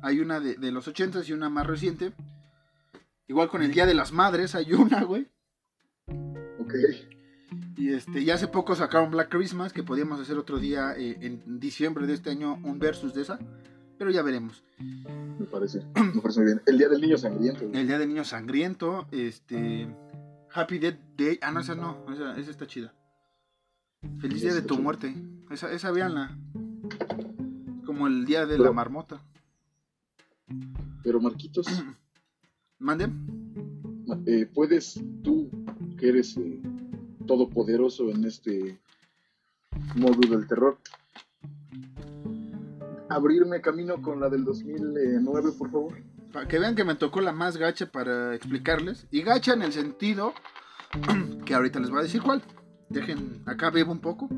hay 0.00 0.20
una 0.20 0.40
de, 0.40 0.54
de 0.54 0.72
los 0.72 0.86
80 0.88 1.20
y 1.26 1.32
una 1.32 1.50
más 1.50 1.66
reciente. 1.66 2.14
Igual 3.28 3.48
con 3.48 3.62
el 3.62 3.72
Día 3.72 3.86
de 3.86 3.94
las 3.94 4.12
Madres 4.12 4.54
hay 4.54 4.72
una, 4.72 5.04
güey. 5.04 5.28
Ok. 6.58 6.74
Y 7.76 7.90
este, 7.90 8.20
y 8.20 8.30
hace 8.30 8.48
poco 8.48 8.74
sacaron 8.74 9.10
Black 9.10 9.28
Christmas, 9.28 9.72
que 9.72 9.82
podíamos 9.82 10.18
hacer 10.20 10.36
otro 10.38 10.58
día 10.58 10.94
eh, 10.96 11.18
en 11.20 11.60
diciembre 11.60 12.06
de 12.06 12.14
este 12.14 12.30
año 12.30 12.58
un 12.64 12.78
versus 12.78 13.14
de 13.14 13.22
esa. 13.22 13.38
Pero 13.98 14.10
ya 14.10 14.22
veremos. 14.22 14.64
Me 15.38 15.46
parece, 15.46 15.84
me 16.14 16.20
parece 16.20 16.40
muy 16.40 16.46
bien. 16.46 16.62
El 16.66 16.78
Día 16.78 16.88
del 16.88 17.00
Niño 17.00 17.18
Sangriento. 17.18 17.64
El 17.72 17.86
Día 17.86 17.98
del 17.98 18.08
Niño 18.08 18.24
Sangriento, 18.24 19.06
este... 19.12 19.88
Happy 20.52 20.78
Dead 20.78 20.98
Day. 21.16 21.38
Ah, 21.42 21.50
no, 21.52 21.60
esa 21.60 21.74
no, 21.74 22.04
esa, 22.10 22.38
está 22.38 22.66
chida. 22.66 22.94
Feliz 24.18 24.42
Día 24.42 24.54
de 24.54 24.62
tu 24.62 24.78
muerte. 24.78 25.14
Esa, 25.50 25.70
esa 25.72 25.90
veanla. 25.90 26.38
Como 27.84 28.06
el 28.06 28.24
Día 28.24 28.46
de 28.46 28.58
la 28.58 28.72
Marmota. 28.72 29.20
Pero 31.02 31.20
Marquitos. 31.20 31.66
Mande. 32.78 33.08
Eh, 34.26 34.46
¿Puedes 34.54 35.00
tú, 35.22 35.50
que 35.98 36.08
eres 36.08 36.36
eh, 36.36 36.60
todopoderoso 37.26 38.10
en 38.10 38.24
este 38.24 38.78
módulo 39.96 40.36
del 40.38 40.46
terror, 40.46 40.78
abrirme 43.08 43.60
camino 43.60 44.00
con 44.00 44.20
la 44.20 44.28
del 44.28 44.44
2009, 44.44 45.52
por 45.58 45.70
favor. 45.70 46.02
Para 46.32 46.46
que 46.46 46.58
vean 46.58 46.74
que 46.74 46.84
me 46.84 46.94
tocó 46.94 47.20
la 47.20 47.32
más 47.32 47.56
gacha 47.56 47.90
para 47.90 48.34
explicarles. 48.34 49.06
Y 49.10 49.22
gacha 49.22 49.54
en 49.54 49.62
el 49.62 49.72
sentido 49.72 50.34
que 51.44 51.54
ahorita 51.54 51.80
les 51.80 51.90
voy 51.90 52.00
a 52.00 52.02
decir 52.02 52.22
cuál. 52.22 52.42
Dejen, 52.88 53.42
acá 53.46 53.70
bebo 53.70 53.92
un 53.92 54.00
poco. 54.00 54.28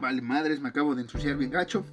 Vale, 0.00 0.22
madres, 0.22 0.60
me 0.60 0.68
acabo 0.68 0.94
de 0.94 1.02
ensuciar 1.02 1.36
bien 1.36 1.50
gacho. 1.50 1.84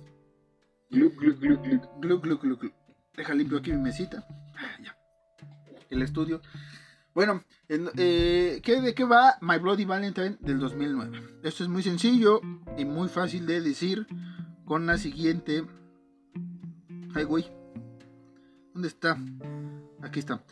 Gluc, 0.90 1.16
gluc, 1.16 1.40
gluc, 1.40 1.62
gluc. 1.64 1.84
Gluc, 2.02 2.42
gluc, 2.42 2.74
Deja 3.16 3.34
limpio 3.34 3.60
aquí 3.60 3.72
mi 3.72 3.78
mesita. 3.78 4.26
Ah, 4.56 4.78
ya. 4.84 4.98
El 5.90 6.02
estudio. 6.02 6.42
Bueno, 7.14 7.44
eh, 7.70 8.62
¿de 8.64 8.94
qué 8.96 9.04
va 9.04 9.38
My 9.42 9.60
Bloody 9.60 9.86
Valentine 9.86 10.38
del 10.40 10.60
2009? 10.60 11.40
Esto 11.44 11.64
es 11.64 11.70
muy 11.70 11.84
sencillo 11.84 12.42
y 12.76 12.86
muy 12.86 13.08
fácil 13.08 13.46
de 13.46 13.62
decir 13.62 14.08
con 14.66 14.88
la 14.88 14.98
siguiente... 14.98 15.64
Ay, 17.14 17.24
güey. 17.26 17.52
¿Dónde 18.74 18.88
está? 18.88 19.16
Aquí 20.02 20.20
está. 20.20 20.44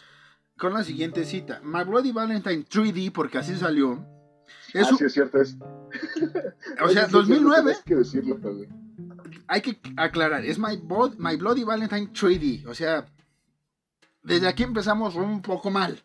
Con 0.55 0.73
la 0.73 0.83
siguiente 0.83 1.25
cita. 1.25 1.59
My 1.63 1.83
Bloody 1.83 2.11
Valentine 2.11 2.63
3D, 2.63 3.11
porque 3.11 3.39
así 3.39 3.55
salió. 3.55 4.05
Es 4.73 4.87
ah, 4.87 4.95
sí, 4.95 5.05
es 5.05 5.13
cierto. 5.13 5.41
Es... 5.41 5.57
o 6.83 6.89
sea, 6.89 7.07
2009. 7.11 7.77
que 7.83 7.95
decirlo, 7.95 8.39
hay 9.47 9.61
que 9.61 9.79
aclarar, 9.97 10.45
es 10.45 10.59
My, 10.59 10.81
My 11.17 11.35
Bloody 11.35 11.63
Valentine 11.63 12.11
3D. 12.11 12.65
O 12.67 12.73
sea, 12.73 13.05
desde 14.23 14.47
aquí 14.47 14.63
empezamos 14.63 15.15
un 15.15 15.41
poco 15.41 15.69
mal. 15.71 16.03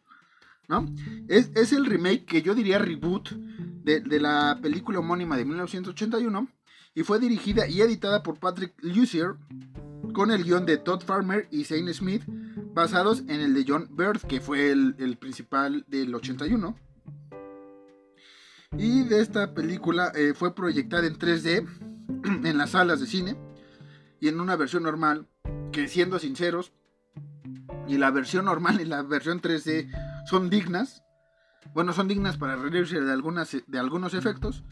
¿no? 0.68 0.86
Es, 1.28 1.72
el 1.72 1.86
remake 1.86 2.24
que 2.24 2.42
yo 2.42 2.54
diría 2.54 2.78
reboot 2.78 3.30
de, 3.30 4.20
la 4.20 4.58
película 4.60 4.98
homónima 4.98 5.36
de 5.36 5.44
1981 5.44 6.48
y 6.94 7.02
fue 7.02 7.20
dirigida 7.20 7.68
y 7.68 7.80
editada 7.82 8.22
por 8.22 8.38
Patrick 8.38 8.74
Lucier 8.80 9.36
con 10.12 10.30
el 10.30 10.44
guion 10.44 10.66
de 10.66 10.78
Todd 10.78 11.02
Farmer 11.02 11.46
y 11.50 11.64
Zane 11.64 11.92
Smith 11.94 12.22
basados 12.74 13.20
en 13.28 13.40
el 13.40 13.54
de 13.54 13.64
John 13.66 13.88
Bird 13.92 14.22
que 14.22 14.40
fue 14.40 14.70
el, 14.70 14.96
el 14.98 15.18
principal 15.18 15.84
del 15.88 16.14
81 16.14 16.76
y 18.78 19.04
de 19.04 19.20
esta 19.20 19.54
película 19.54 20.12
eh, 20.14 20.34
fue 20.34 20.54
proyectada 20.54 21.06
en 21.06 21.18
3D 21.18 21.95
en 22.24 22.58
las 22.58 22.70
salas 22.70 23.00
de 23.00 23.06
cine 23.06 23.36
y 24.20 24.28
en 24.28 24.40
una 24.40 24.56
versión 24.56 24.82
normal 24.82 25.26
que 25.72 25.88
siendo 25.88 26.18
sinceros 26.18 26.72
y 27.86 27.98
la 27.98 28.10
versión 28.10 28.44
normal 28.44 28.80
y 28.80 28.84
la 28.84 29.02
versión 29.02 29.40
3D 29.40 29.90
son 30.26 30.50
dignas. 30.50 31.02
Bueno, 31.74 31.92
son 31.92 32.08
dignas 32.08 32.36
para 32.36 32.56
reírse 32.56 33.00
de, 33.00 33.12
algunas, 33.12 33.56
de 33.66 33.78
algunos 33.78 34.14
efectos. 34.14 34.64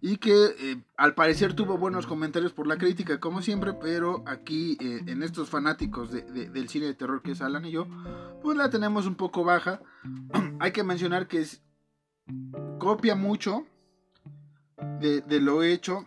Y 0.00 0.16
que 0.16 0.32
eh, 0.58 0.82
al 0.96 1.14
parecer 1.14 1.54
tuvo 1.54 1.78
buenos 1.78 2.08
comentarios 2.08 2.52
por 2.52 2.66
la 2.66 2.76
crítica, 2.76 3.20
como 3.20 3.40
siempre, 3.40 3.72
pero 3.74 4.24
aquí 4.26 4.76
eh, 4.80 5.02
en 5.06 5.22
estos 5.22 5.48
fanáticos 5.48 6.10
del 6.10 6.68
cine 6.68 6.86
de 6.86 6.94
terror 6.94 7.22
que 7.22 7.32
es 7.32 7.40
Alan 7.40 7.64
y 7.64 7.70
yo, 7.70 7.86
pues 8.42 8.56
la 8.56 8.68
tenemos 8.68 9.06
un 9.06 9.14
poco 9.14 9.44
baja. 9.44 9.80
Hay 10.58 10.72
que 10.72 10.82
mencionar 10.82 11.28
que 11.28 11.46
copia 12.80 13.14
mucho 13.14 13.64
de, 15.00 15.40
lo 15.40 15.62
hecho 15.62 16.04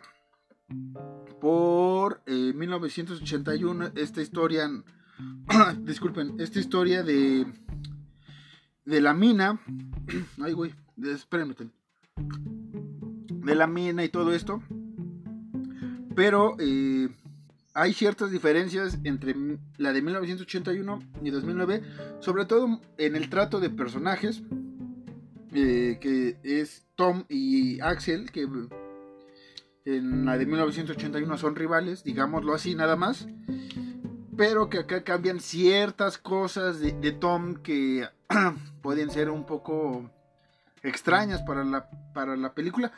por 1.41 2.21
1981, 2.27 3.85
eh, 3.85 3.91
esta 3.95 4.21
historia, 4.21 4.69
disculpen, 5.79 6.39
esta 6.39 6.59
historia 6.59 7.03
de 7.03 7.45
de 8.85 9.01
la 9.01 9.13
mina. 9.13 9.59
Ay, 10.41 10.53
güey, 10.53 10.73
espérenme. 11.03 11.55
De 13.29 13.55
la 13.55 13.67
mina 13.67 14.03
y 14.03 14.09
todo 14.09 14.33
esto. 14.33 14.63
Pero 16.15 16.55
eh, 16.59 17.09
hay 17.73 17.93
ciertas 17.93 18.31
diferencias 18.31 18.99
entre 19.03 19.35
la 19.77 19.91
de 19.91 20.01
1981 20.01 20.99
y 21.23 21.29
2009. 21.29 21.83
Sobre 22.19 22.45
todo 22.45 22.79
en 22.97 23.15
el 23.15 23.29
trato 23.29 23.59
de 23.59 23.69
personajes. 23.69 24.43
Eh, 25.51 25.99
que 26.01 26.37
es 26.43 26.85
Tom 26.95 27.25
y 27.27 27.79
Axel. 27.81 28.31
Que 28.31 28.47
en 29.85 30.25
la 30.25 30.37
de 30.37 30.45
1981 30.45 31.37
son 31.37 31.55
rivales, 31.55 32.03
digámoslo 32.03 32.53
así, 32.53 32.75
nada 32.75 32.95
más. 32.95 33.27
Pero 34.35 34.69
que 34.69 34.79
acá 34.79 35.03
cambian 35.03 35.39
ciertas 35.39 36.17
cosas 36.17 36.79
de, 36.79 37.11
Tom 37.13 37.55
que 37.55 38.09
pueden 38.81 39.09
ser 39.09 39.29
un 39.29 39.45
poco 39.45 40.09
extrañas 40.83 41.41
para 41.43 41.63
la, 41.63 41.89
para 42.13 42.35
la 42.35 42.53
película. 42.53 42.91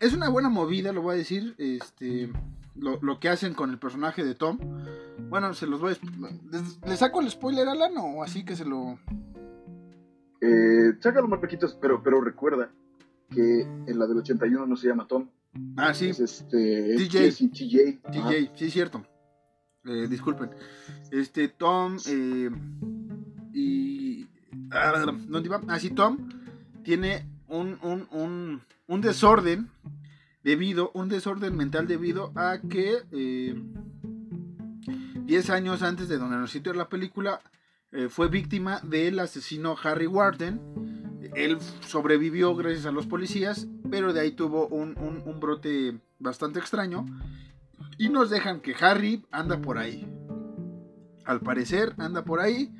Es 0.00 0.14
una 0.14 0.28
buena 0.28 0.48
movida, 0.48 0.92
lo 0.92 1.02
voy 1.02 1.16
a 1.16 1.18
decir. 1.18 1.54
Este, 1.58 2.30
lo, 2.76 3.20
que 3.20 3.28
hacen 3.28 3.54
con 3.54 3.70
el 3.70 3.78
personaje 3.78 4.24
de 4.24 4.34
Tom. 4.34 4.58
Bueno, 5.28 5.52
se 5.52 5.66
los 5.66 5.80
voy 5.80 5.94
a. 5.94 6.86
¿Le 6.88 6.96
saco 6.96 7.20
el 7.20 7.30
spoiler, 7.30 7.68
Alan? 7.68 7.92
O 7.98 8.22
así 8.22 8.44
que 8.44 8.56
se 8.56 8.64
lo. 8.64 8.98
Eh, 10.40 10.94
sácalo 11.00 11.26
más 11.26 11.40
pequitos, 11.40 11.76
pero, 11.80 12.02
pero 12.02 12.20
recuerda 12.20 12.70
que 13.28 13.62
en 13.62 13.98
la 13.98 14.06
del 14.06 14.18
81 14.18 14.66
no 14.66 14.76
se 14.76 14.88
llama 14.88 15.06
Tom. 15.06 15.28
Ah, 15.76 15.94
sí. 15.94 16.08
Es 16.08 16.20
este. 16.20 16.96
DJ. 16.96 17.30
TJ. 17.30 18.00
TJ, 18.10 18.50
sí, 18.54 18.70
cierto. 18.70 19.04
Eh, 19.88 20.06
disculpen. 20.08 20.50
Este, 21.10 21.48
Tom 21.48 21.96
eh, 22.06 22.50
y 23.54 24.26
¿Dónde 25.28 25.46
iba? 25.46 25.62
Así 25.68 25.90
Tom 25.90 26.28
tiene 26.82 27.26
un, 27.48 27.78
un, 27.82 28.62
un, 28.86 29.00
desorden 29.00 29.70
debido, 30.42 30.90
un 30.92 31.08
desorden 31.08 31.56
mental 31.56 31.86
debido 31.86 32.32
a 32.34 32.58
que 32.58 33.02
10 35.24 35.48
eh, 35.48 35.52
años 35.52 35.82
antes 35.82 36.08
de 36.08 36.18
donde 36.18 36.36
nos 36.36 36.50
sitúa 36.50 36.74
la 36.74 36.88
película 36.88 37.40
fue 38.10 38.28
víctima 38.28 38.80
del 38.82 39.18
asesino 39.18 39.74
Harry 39.82 40.06
Warden. 40.06 40.60
Él 41.34 41.58
sobrevivió 41.86 42.54
gracias 42.54 42.84
a 42.84 42.92
los 42.92 43.06
policías, 43.06 43.66
pero 43.90 44.12
de 44.12 44.20
ahí 44.20 44.32
tuvo 44.32 44.66
un, 44.68 44.96
un 44.98 45.40
brote 45.40 45.98
bastante 46.18 46.58
extraño. 46.58 47.06
Y 47.96 48.08
nos 48.08 48.30
dejan 48.30 48.60
que 48.60 48.74
Harry 48.80 49.24
anda 49.30 49.60
por 49.60 49.78
ahí. 49.78 50.06
Al 51.24 51.40
parecer 51.40 51.94
anda 51.98 52.24
por 52.24 52.40
ahí 52.40 52.72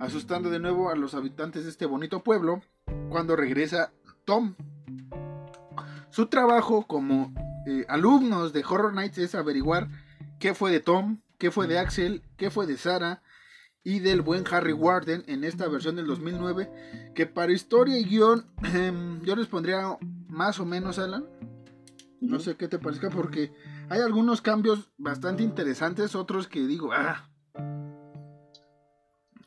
asustando 0.00 0.50
de 0.50 0.58
nuevo 0.58 0.90
a 0.90 0.96
los 0.96 1.14
habitantes 1.14 1.64
de 1.64 1.70
este 1.70 1.86
bonito 1.86 2.22
pueblo 2.22 2.62
cuando 3.08 3.36
regresa 3.36 3.92
Tom. 4.24 4.54
Su 6.10 6.26
trabajo 6.26 6.86
como 6.86 7.32
eh, 7.66 7.84
alumnos 7.88 8.52
de 8.52 8.64
Horror 8.68 8.94
Nights 8.94 9.18
es 9.18 9.34
averiguar 9.34 9.88
qué 10.38 10.54
fue 10.54 10.70
de 10.70 10.80
Tom, 10.80 11.20
qué 11.38 11.50
fue 11.50 11.66
de 11.66 11.78
Axel, 11.78 12.22
qué 12.36 12.50
fue 12.50 12.66
de 12.66 12.76
Sara 12.76 13.22
y 13.84 14.00
del 14.00 14.22
buen 14.22 14.44
Harry 14.50 14.72
Warden 14.72 15.24
en 15.26 15.44
esta 15.44 15.68
versión 15.68 15.96
del 15.96 16.06
2009 16.06 17.12
que 17.14 17.26
para 17.26 17.52
historia 17.52 17.98
y 17.98 18.04
guion 18.04 18.46
yo 19.24 19.36
les 19.36 19.46
pondría 19.46 19.98
más 20.28 20.60
o 20.60 20.66
menos 20.66 20.98
Alan 20.98 21.26
no 22.20 22.40
sé 22.40 22.56
qué 22.56 22.68
te 22.68 22.78
parezca 22.78 23.10
porque 23.10 23.52
hay 23.88 24.00
algunos 24.00 24.42
cambios 24.42 24.90
bastante 24.98 25.42
interesantes 25.42 26.14
otros 26.14 26.48
que 26.48 26.66
digo 26.66 26.90
ah 26.92 27.28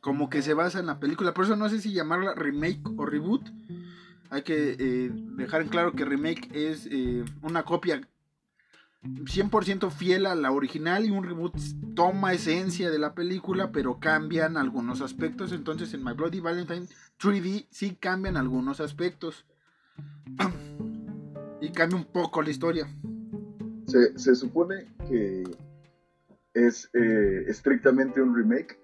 como 0.02 0.30
que 0.30 0.42
se 0.42 0.56
basa 0.56 0.80
en 0.80 0.88
la 0.88 1.00
película. 1.00 1.34
Por 1.34 1.46
eso 1.46 1.56
no 1.56 1.70
sé 1.70 1.80
si 1.80 1.94
llamarla 1.94 2.34
remake 2.34 2.82
o 2.98 3.06
reboot. 3.06 3.48
Hay 4.32 4.42
que 4.42 4.76
eh, 4.80 5.12
dejar 5.14 5.62
en 5.62 5.70
claro 5.70 5.94
que 5.94 6.06
remake 6.06 6.50
es 6.54 6.88
eh, 6.88 7.24
una 7.44 7.64
copia 7.64 8.02
100% 9.04 9.92
fiel 9.92 10.26
a 10.26 10.36
la 10.36 10.52
original 10.52 11.06
y 11.06 11.12
un 11.12 11.24
reboot 11.24 11.56
toma 11.96 12.34
esencia 12.34 12.90
de 12.90 13.00
la 13.00 13.14
película, 13.14 13.72
pero 13.72 14.00
cambian 14.00 14.58
algunos 14.58 15.02
aspectos. 15.02 15.52
Entonces 15.52 15.94
en 15.94 16.04
My 16.04 16.14
Bloody 16.14 16.40
Valentine 16.40 16.88
3D 17.20 17.68
sí 17.70 17.96
cambian 18.00 18.38
algunos 18.38 18.80
aspectos. 18.80 19.46
Y 21.62 21.70
cambia 21.72 21.98
un 21.98 22.06
poco 22.06 22.42
la 22.42 22.50
historia. 22.50 22.88
Se, 23.86 24.36
supone 24.36 24.88
que 25.08 25.44
es 26.54 26.90
eh, 26.94 27.44
estrictamente 27.48 28.22
un 28.22 28.36
remake 28.36 28.80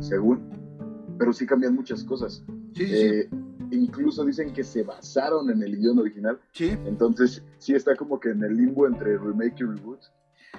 según, 0.00 1.16
pero 1.18 1.32
sí 1.32 1.46
cambian 1.46 1.74
muchas 1.74 2.04
cosas. 2.04 2.44
Eh, 2.76 3.28
incluso 3.70 4.24
dicen 4.24 4.52
que 4.52 4.64
se 4.64 4.82
basaron 4.82 5.50
en 5.50 5.62
el 5.62 5.74
idioma 5.74 6.02
original. 6.02 6.40
Sí. 6.52 6.70
Entonces, 6.86 7.42
sí 7.58 7.74
está 7.74 7.96
como 7.96 8.20
que 8.20 8.30
en 8.30 8.42
el 8.42 8.56
limbo 8.56 8.86
entre 8.86 9.18
remake 9.18 9.60
y 9.60 9.64
reboot. 9.64 10.00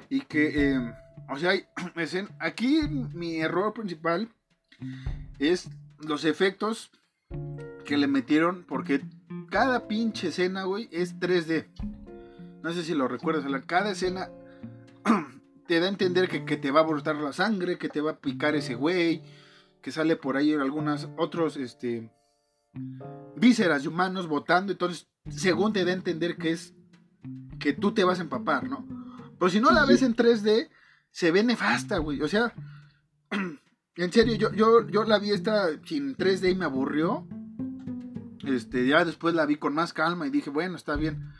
Y 0.10 0.22
que, 0.22 0.72
em, 0.72 0.94
o 1.30 1.38
sea, 1.38 1.54
aquí 2.40 2.82
mi 3.14 3.38
error 3.38 3.74
principal 3.74 4.30
es 5.40 5.70
los 6.06 6.26
efectos 6.26 6.92
que 7.86 7.98
le 7.98 8.08
metieron, 8.08 8.66
porque 8.68 9.02
cada 9.50 9.88
pinche 9.88 10.30
escena, 10.30 10.64
güey, 10.64 10.88
es 10.92 11.20
3D. 11.20 11.68
No 12.64 12.74
sé 12.74 12.84
si 12.84 12.94
lo 12.94 13.08
recuerdas, 13.08 13.46
cada 13.66 13.92
escena 13.92 14.30
te 15.68 15.80
da 15.80 15.88
a 15.88 15.90
entender 15.90 16.28
que, 16.28 16.58
te 16.58 16.72
va 16.72 16.82
a 16.82 16.84
brotar 16.84 17.16
la 17.16 17.34
sangre, 17.34 17.78
que 17.78 17.90
te 17.90 18.02
va 18.02 18.12
a 18.12 18.20
picar 18.20 18.56
ese 18.56 18.76
güey, 18.76 19.22
que 19.82 19.92
sale 19.92 20.16
por 20.16 20.38
ahí 20.38 20.54
algunos 20.54 21.10
otros, 21.18 21.58
este, 21.58 22.12
vísceras 23.36 23.84
de 23.84 23.90
humanos 23.90 24.28
botando, 24.28 24.72
entonces, 24.72 25.08
según 25.30 25.74
te 25.74 25.86
da 25.86 25.92
a 25.92 25.96
entender 25.96 26.38
que 26.38 26.52
es, 26.52 26.74
que 27.60 27.74
tú 27.74 27.94
te 27.94 28.04
vas 28.04 28.20
a 28.20 28.24
empapar, 28.24 28.70
¿no? 28.70 28.86
Pero 29.38 29.50
si 29.50 29.60
no 29.60 29.72
la 29.72 29.86
ves 29.86 30.02
en 30.02 30.16
3D, 30.16 30.70
se 31.12 31.32
ve 31.32 31.44
nefasta, 31.44 31.98
güey, 31.98 32.22
o 32.22 32.28
sea, 32.28 32.54
en 33.96 34.12
serio, 34.12 34.36
yo, 34.36 34.52
yo, 34.54 34.88
yo 34.88 35.04
la 35.06 35.18
vi 35.18 35.32
esta 35.32 35.70
sin 35.86 36.16
3D 36.16 36.52
y 36.52 36.56
me 36.56 36.66
aburrió, 36.66 37.26
este, 38.50 38.88
ya 38.88 39.06
después 39.06 39.36
la 39.36 39.46
vi 39.46 39.58
con 39.58 39.74
más 39.74 39.94
calma 39.94 40.28
y 40.28 40.30
dije, 40.30 40.50
bueno, 40.50 40.76
está 40.76 40.96
bien. 40.96 41.32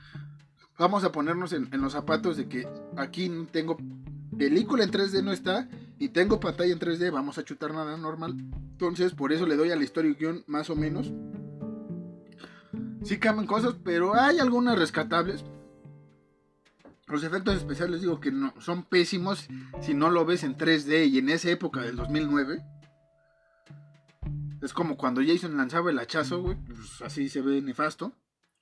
Vamos 0.78 1.04
a 1.04 1.12
ponernos 1.12 1.52
en, 1.54 1.70
los 1.72 1.94
zapatos 1.94 2.38
de 2.38 2.48
que 2.48 2.68
aquí 2.96 3.30
tengo 3.52 3.78
película 4.38 4.84
en 4.84 4.92
3D 4.92 5.24
no 5.24 5.32
está 5.32 5.68
y 5.98 6.10
tengo 6.10 6.40
pantalla 6.40 6.72
en 6.72 6.80
3D, 6.80 7.12
vamos 7.12 7.38
a 7.38 7.44
chutar 7.44 7.74
nada 7.74 7.98
normal. 7.98 8.36
Entonces, 8.72 9.14
por 9.14 9.34
eso 9.34 9.46
le 9.46 9.58
doy 9.58 9.72
a 9.72 9.76
la 9.76 9.84
historia 9.84 10.16
guion 10.18 10.44
más 10.48 10.70
o 10.70 10.76
menos. 10.76 11.12
sí 13.04 13.20
cambian 13.20 13.48
cosas, 13.48 13.76
pero 13.84 14.16
hay 14.16 14.40
algunas 14.40 14.80
rescatables. 14.80 15.44
Los 17.08 17.24
efectos 17.24 17.56
especiales 17.56 18.02
digo 18.02 18.20
que 18.20 18.32
son 18.60 18.84
pésimos 18.84 19.50
si 19.82 19.94
no 19.94 20.10
lo 20.10 20.26
ves 20.26 20.44
en 20.44 20.56
3D 20.56 21.10
y 21.10 21.18
en 21.18 21.30
esa 21.30 21.50
época 21.50 21.82
del 21.82 21.96
2009. 21.96 22.64
Es 24.62 24.74
como 24.74 24.98
cuando 24.98 25.22
Jason 25.26 25.56
lanzaba 25.56 25.90
el 25.90 26.00
hachazo, 26.00 26.42
güey, 26.42 26.58
pues 26.58 27.02
así 27.02 27.30
se 27.30 27.42
ve 27.42 27.62
nefasto. 27.62 28.14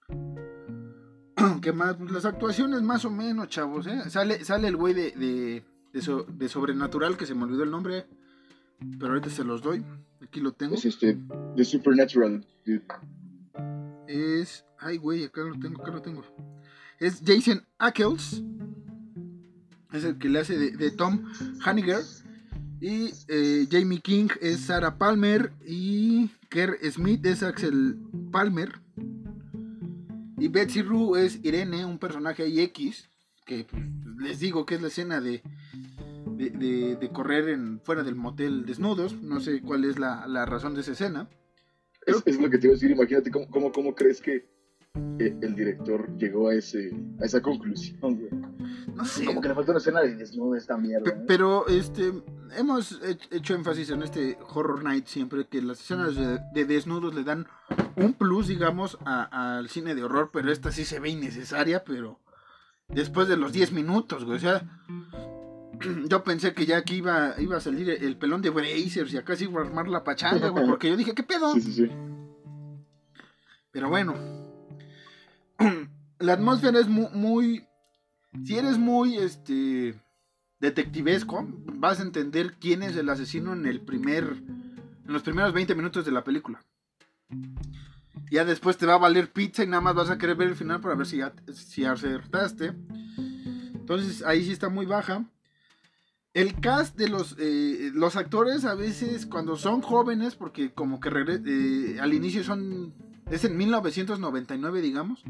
¿Qué 1.61 1.73
más? 1.73 1.95
Pues 1.95 2.11
las 2.11 2.25
actuaciones 2.25 2.81
más 2.81 3.05
o 3.05 3.09
menos, 3.09 3.47
chavos, 3.47 3.87
¿eh? 3.87 4.09
Sale, 4.09 4.43
sale 4.43 4.67
el 4.67 4.75
güey 4.75 4.93
de, 4.93 5.11
de, 5.11 5.63
de, 5.93 6.49
Sobrenatural, 6.49 7.17
que 7.17 7.25
se 7.25 7.33
me 7.33 7.43
olvidó 7.43 7.63
el 7.63 7.71
nombre, 7.71 8.07
pero 8.99 9.13
ahorita 9.13 9.29
se 9.29 9.43
los 9.43 9.61
doy. 9.61 9.83
Aquí 10.21 10.39
lo 10.39 10.51
tengo. 10.51 10.75
Es 10.75 10.85
este, 10.85 11.17
de 11.55 11.65
Supernatural. 11.65 12.45
Es... 14.07 14.65
Ay, 14.79 14.97
güey, 14.97 15.23
acá 15.23 15.41
lo 15.41 15.57
tengo, 15.59 15.81
acá 15.81 15.91
lo 15.91 16.01
tengo. 16.01 16.23
Es 16.99 17.21
Jason 17.25 17.65
Ackles. 17.79 18.43
Es 19.93 20.03
el 20.03 20.17
que 20.17 20.29
le 20.29 20.39
hace 20.39 20.57
de, 20.57 20.91
Tom 20.91 21.25
Hanniger. 21.63 22.01
Y 22.79 23.11
eh, 23.27 23.67
Jamie 23.69 24.01
King 24.01 24.27
es 24.41 24.61
Sarah 24.61 24.97
Palmer. 24.97 25.51
Y 25.65 26.29
Kerr 26.49 26.77
Smith 26.91 27.25
es 27.25 27.43
Axel 27.43 27.97
Palmer. 28.31 28.81
Y 30.37 30.47
Betsy 30.49 30.81
Rue 30.83 31.25
es 31.25 31.43
Irene, 31.43 31.85
un 31.85 31.97
personaje 31.97 32.43
ahí 32.43 32.59
X. 32.61 33.09
Que 33.45 33.65
pues, 33.65 33.83
les 34.19 34.39
digo 34.39 34.65
que 34.65 34.75
es 34.75 34.81
la 34.81 34.89
escena 34.89 35.21
de, 35.21 35.41
de, 36.37 37.09
correr 37.13 37.49
en, 37.49 37.79
fuera 37.81 38.03
del 38.03 38.15
motel 38.15 38.65
desnudos. 38.65 39.21
No 39.21 39.39
sé 39.39 39.61
cuál 39.61 39.85
es 39.85 39.97
la, 39.97 40.45
razón 40.45 40.75
de 40.75 40.81
esa 40.81 40.91
escena. 40.91 41.29
Es, 42.05 42.39
lo 42.39 42.49
que 42.49 42.57
te 42.57 42.67
iba 42.67 42.73
a 42.73 42.75
decir. 42.75 42.91
Imagínate 42.91 43.31
cómo, 43.31 43.71
cómo 43.71 43.95
crees 43.95 44.21
que 44.21 44.56
el 45.19 45.55
director 45.55 46.15
llegó 46.17 46.49
a, 46.49 46.55
ese, 46.55 46.91
a 47.19 47.25
esa 47.25 47.41
conclusión, 47.41 48.19
No 48.95 49.05
sé. 49.05 49.25
Como 49.25 49.41
que 49.41 49.47
le 49.47 49.55
falta 49.55 49.71
una 49.71 49.79
escena 49.79 50.01
de 50.01 50.15
desnudo 50.15 50.55
esta 50.55 50.77
mierda. 50.77 51.09
¿eh? 51.09 51.23
Pero 51.27 51.67
este 51.67 52.13
hemos 52.55 52.99
hecho 53.31 53.55
énfasis 53.55 53.89
en 53.89 54.03
este 54.03 54.37
Horror 54.53 54.83
Night 54.83 55.07
siempre 55.07 55.47
que 55.47 55.61
las 55.61 55.79
escenas 55.79 56.15
de, 56.15 56.65
desnudos 56.65 57.13
le 57.13 57.23
dan 57.23 57.47
un 57.95 58.13
plus, 58.13 58.47
digamos, 58.47 58.97
al 59.05 59.69
cine 59.69 59.95
de 59.95 60.03
horror, 60.03 60.29
pero 60.31 60.51
esta 60.51 60.71
sí 60.71 60.85
se 60.85 60.99
ve 60.99 61.09
innecesaria, 61.09 61.83
pero 61.83 62.19
después 62.87 63.27
de 63.27 63.37
los 63.37 63.51
10 63.53 63.71
minutos, 63.71 64.23
güey. 64.23 64.37
O 64.37 64.39
sea, 64.39 64.61
yo 66.07 66.23
pensé 66.23 66.53
que 66.53 66.65
ya 66.65 66.77
aquí 66.77 66.95
iba, 66.95 67.33
iba 67.39 67.57
a 67.57 67.61
salir 67.61 67.89
el 67.89 68.17
pelón 68.17 68.41
de 68.41 68.49
Brazers 68.49 69.13
y 69.13 69.17
acá 69.17 69.35
sí 69.35 69.45
iba 69.45 69.61
a 69.61 69.65
armar 69.65 69.87
la 69.87 70.03
pachanga, 70.03 70.49
güey, 70.49 70.67
porque 70.67 70.89
yo 70.89 70.97
dije, 70.97 71.13
¿qué 71.13 71.23
pedo? 71.23 71.53
Sí, 71.53 71.61
sí, 71.61 71.73
sí. 71.73 71.91
Pero 73.71 73.89
bueno, 73.89 74.15
la 76.19 76.33
atmósfera 76.33 76.79
es 76.79 76.87
muy, 76.87 77.65
si 78.45 78.57
eres 78.57 78.77
muy 78.77 79.17
este 79.17 79.99
detectivesco, 80.59 81.45
vas 81.47 81.99
a 81.99 82.03
entender 82.03 82.55
quién 82.59 82.83
es 82.83 82.95
el 82.95 83.09
asesino 83.09 83.53
en 83.53 83.65
el 83.65 83.81
primer 83.81 84.41
en 85.07 85.13
los 85.13 85.23
primeros 85.23 85.53
20 85.53 85.73
minutos 85.73 86.05
de 86.05 86.11
la 86.11 86.23
película. 86.23 86.63
Ya 88.29 88.43
después 88.43 88.77
te 88.77 88.85
va 88.85 88.95
a 88.95 88.99
valer 88.99 89.31
pizza 89.31 89.63
y 89.63 89.67
nada 89.67 89.81
más 89.81 89.95
vas 89.95 90.09
a 90.09 90.17
querer 90.17 90.35
ver 90.35 90.49
el 90.49 90.55
final 90.55 90.81
para 90.81 90.95
ver 90.95 91.05
si, 91.05 91.21
si 91.53 91.85
acertaste. 91.85 92.73
Entonces 93.73 94.23
ahí 94.25 94.43
sí 94.43 94.51
está 94.51 94.67
muy 94.67 94.85
baja. 94.85 95.25
El 96.33 96.59
cast 96.59 96.97
de 96.97 97.07
los, 97.07 97.35
eh, 97.39 97.89
los 97.93 98.17
actores 98.17 98.65
a 98.65 98.75
veces 98.75 99.25
cuando 99.25 99.55
son 99.55 99.81
jóvenes, 99.81 100.35
porque 100.35 100.73
como 100.73 100.99
que 100.99 101.09
eh, 101.09 101.99
al 102.01 102.13
inicio 102.13 102.43
son 102.43 102.93
es 103.29 103.43
en 103.43 103.57
1999, 103.57 104.81
digamos. 104.81 105.23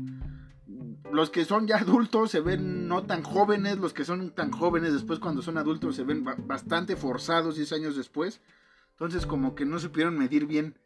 Los 1.11 1.29
que 1.29 1.45
son 1.45 1.67
ya 1.67 1.77
adultos 1.77 2.31
se 2.31 2.41
ven 2.41 2.87
no 2.87 3.03
tan 3.05 3.23
jóvenes, 3.23 3.77
los 3.77 3.93
que 3.93 4.05
son 4.05 4.31
tan 4.31 4.51
jóvenes 4.51 4.93
después 4.93 5.19
cuando 5.19 5.41
son 5.41 5.57
adultos 5.57 5.95
se 5.95 6.03
ven 6.03 6.23
bastante 6.23 6.95
forzados 6.95 7.55
10 7.55 7.73
años 7.73 7.95
después. 7.95 8.41
Entonces 8.91 9.25
como 9.25 9.55
que 9.55 9.65
no 9.65 9.79
supieron 9.79 10.17
medir 10.17 10.47
bien 10.47 10.77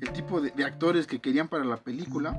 el 0.00 0.12
tipo 0.12 0.40
de, 0.40 0.52
actores 0.64 1.06
que 1.06 1.20
querían 1.20 1.48
para 1.48 1.64
la 1.64 1.78
película. 1.78 2.36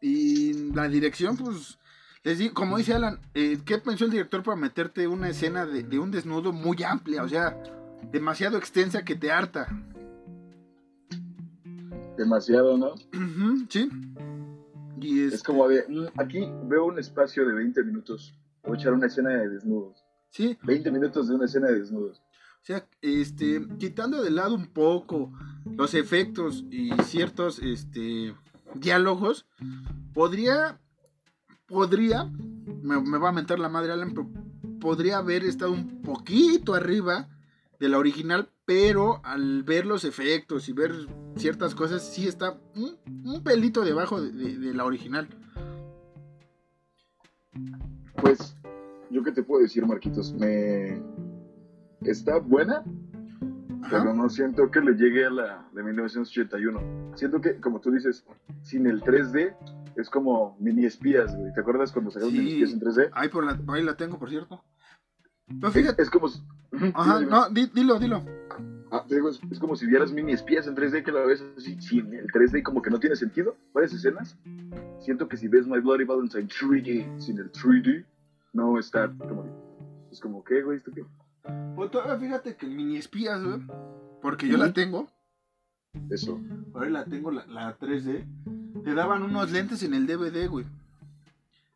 Y 0.00 0.72
la 0.72 0.88
dirección, 0.88 1.36
pues, 1.36 1.78
les 2.22 2.50
como 2.52 2.78
dice 2.78 2.94
Alan, 2.94 3.20
eh, 3.34 3.58
¿qué 3.64 3.78
pensó 3.78 4.04
el 4.04 4.10
director 4.10 4.42
para 4.42 4.56
meterte 4.56 5.06
una 5.06 5.28
escena 5.28 5.66
de, 5.66 5.82
de 5.82 5.98
un 5.98 6.10
desnudo 6.10 6.52
muy 6.52 6.82
amplia? 6.82 7.22
O 7.22 7.28
sea, 7.28 7.56
demasiado 8.10 8.58
extensa 8.58 9.04
que 9.04 9.14
te 9.14 9.32
harta 9.32 9.68
demasiado, 12.16 12.76
¿no? 12.76 12.94
sí. 13.68 13.90
Y 15.00 15.24
es... 15.24 15.42
como 15.42 15.68
de, 15.68 15.84
mm, 15.88 16.20
aquí 16.20 16.48
veo 16.64 16.86
un 16.86 16.98
espacio 16.98 17.46
de 17.46 17.54
20 17.54 17.82
minutos, 17.84 18.34
voy 18.62 18.76
a 18.76 18.80
echar 18.80 18.94
una 18.94 19.06
escena 19.06 19.30
de 19.30 19.48
desnudos. 19.48 20.04
Sí. 20.30 20.58
20 20.62 20.90
minutos 20.90 21.28
de 21.28 21.34
una 21.34 21.44
escena 21.46 21.68
de 21.68 21.80
desnudos. 21.80 22.18
O 22.18 22.66
sea, 22.66 22.86
este, 23.00 23.64
quitando 23.78 24.22
de 24.22 24.30
lado 24.30 24.54
un 24.54 24.66
poco 24.66 25.32
los 25.76 25.94
efectos 25.94 26.64
y 26.70 26.90
ciertos 27.04 27.60
este, 27.60 28.34
diálogos, 28.74 29.46
podría, 30.12 30.80
podría, 31.66 32.24
me, 32.82 33.00
me 33.00 33.18
va 33.18 33.28
a 33.28 33.32
mentar 33.32 33.60
la 33.60 33.68
madre 33.68 33.92
Alan, 33.92 34.12
pero 34.14 34.28
podría 34.80 35.18
haber 35.18 35.44
estado 35.44 35.72
un 35.72 36.02
poquito 36.02 36.74
arriba 36.74 37.28
de 37.78 37.88
la 37.88 37.98
original, 37.98 38.48
pero 38.66 39.20
al 39.24 39.62
ver 39.62 39.86
los 39.86 40.04
efectos 40.04 40.68
y 40.68 40.72
ver 40.72 40.92
ciertas 41.36 41.74
cosas, 41.74 42.02
sí 42.02 42.26
está 42.26 42.58
un, 42.74 43.42
pelito 43.42 43.84
debajo 43.84 44.20
de, 44.20 44.74
la 44.74 44.84
original. 44.84 45.28
Pues, 48.20 48.56
yo 49.10 49.22
qué 49.22 49.30
te 49.30 49.44
puedo 49.44 49.62
decir, 49.62 49.86
Marquitos, 49.86 50.34
me 50.34 51.00
está 52.02 52.38
buena, 52.38 52.82
pero 53.88 54.12
no 54.12 54.28
siento 54.28 54.68
que 54.70 54.80
le 54.80 54.94
llegue 54.94 55.26
a 55.26 55.30
la 55.30 55.68
de 55.72 55.82
1981. 55.84 57.14
Siento 57.14 57.40
que, 57.40 57.60
como 57.60 57.80
tú 57.80 57.92
dices, 57.92 58.26
sin 58.62 58.88
el 58.88 59.00
3D 59.00 59.54
es 59.96 60.10
como 60.10 60.56
mini 60.58 60.84
espías, 60.86 61.34
¿Te 61.54 61.60
acuerdas 61.60 61.92
cuando 61.92 62.10
sacaron 62.10 62.34
mini 62.34 62.50
espías 62.50 62.72
en 62.72 62.80
3D? 62.80 63.10
Ahí, 63.12 63.28
por 63.28 63.44
la, 63.44 63.58
ahí 63.72 63.84
la 63.84 63.96
tengo, 63.96 64.18
por 64.18 64.28
cierto. 64.28 64.64
Pero 65.48 65.72
fíjate. 65.72 66.02
Es, 66.02 66.10
como. 66.10 66.28
Ajá, 66.94 67.20
no, 67.20 67.48
dilo, 67.50 67.98
dilo. 67.98 68.24
Ah, 68.90 69.04
digo, 69.08 69.28
es, 69.28 69.58
como 69.58 69.74
si 69.74 69.86
vieras 69.86 70.12
mini 70.12 70.32
espías 70.32 70.66
en 70.66 70.76
3D 70.76 71.02
que 71.02 71.10
la 71.10 71.20
ves 71.20 71.44
así, 71.56 71.80
sin 71.80 72.14
el 72.14 72.28
3D 72.28 72.62
como 72.62 72.82
que 72.82 72.90
no 72.90 73.00
tiene 73.00 73.16
sentido. 73.16 73.56
Varias 73.72 73.92
escenas. 73.92 74.36
Siento 75.00 75.28
que 75.28 75.36
si 75.36 75.48
ves 75.48 75.66
My 75.66 75.80
Bloody 75.80 76.04
Valentine 76.04 76.48
3D 76.48 77.18
sin 77.18 77.38
el 77.38 77.50
3D, 77.52 78.04
no 78.52 78.78
está 78.78 79.12
como. 79.18 79.44
Es 80.10 80.20
como, 80.20 80.42
¿qué, 80.44 80.62
güey? 80.62 80.78
¿Esto 80.78 80.92
qué? 80.92 81.04
Pues 81.74 81.90
todavía 81.90 82.16
fíjate 82.16 82.56
que 82.56 82.66
el 82.66 82.74
mini 82.74 82.96
espías, 82.96 83.42
güey. 83.42 83.60
Porque 84.22 84.48
yo 84.48 84.56
la 84.56 84.72
tengo. 84.72 85.08
Eso. 86.10 86.40
Ahora 86.74 86.90
la 86.90 87.04
tengo, 87.04 87.30
la, 87.30 87.46
la 87.46 87.78
3D. 87.78 88.82
Te 88.84 88.94
daban 88.94 89.22
unos 89.22 89.50
lentes 89.50 89.82
en 89.82 89.94
el 89.94 90.06
DVD, 90.06 90.48
güey. 90.48 90.66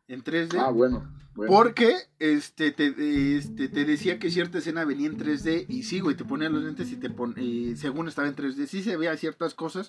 En 0.07 0.23
3D. 0.23 0.57
Ah, 0.59 0.71
bueno. 0.71 1.03
Porque 1.33 1.95
este 2.19 2.71
te, 2.71 3.37
este, 3.37 3.69
te 3.69 3.85
decía 3.85 4.19
que 4.19 4.29
cierta 4.29 4.57
escena 4.57 4.83
venía 4.83 5.07
en 5.07 5.17
3D 5.17 5.65
y 5.69 5.83
sí, 5.83 6.01
güey, 6.01 6.15
te 6.15 6.25
ponían 6.25 6.53
los 6.53 6.63
lentes 6.63 6.91
y 6.91 6.97
te 6.97 7.09
pon, 7.09 7.35
según 7.77 8.09
estaba 8.09 8.27
en 8.27 8.35
3D, 8.35 8.65
sí 8.65 8.83
se 8.83 8.97
veía 8.97 9.15
ciertas 9.15 9.53
cosas 9.53 9.87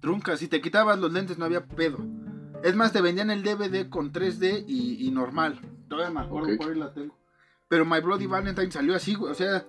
truncas. 0.00 0.40
Si 0.40 0.48
te 0.48 0.62
quitabas 0.62 0.98
los 0.98 1.12
lentes 1.12 1.38
no 1.38 1.44
había 1.44 1.66
pedo. 1.66 1.98
Es 2.62 2.74
más, 2.74 2.92
te 2.92 3.02
vendían 3.02 3.30
el 3.30 3.42
DVD 3.42 3.88
con 3.88 4.12
3D 4.12 4.64
y, 4.66 5.10
normal. 5.10 5.60
Todavía 5.88 6.10
me 6.10 6.26
acuerdo 6.26 6.56
por 6.56 6.70
ahí 6.70 6.78
la 6.78 6.92
tengo. 6.92 7.16
Pero 7.68 7.84
My 7.84 8.00
Bloody 8.00 8.26
Valentine 8.26 8.72
salió 8.72 8.96
así, 8.96 9.14
güey. 9.14 9.30
O 9.30 9.34
sea, 9.34 9.64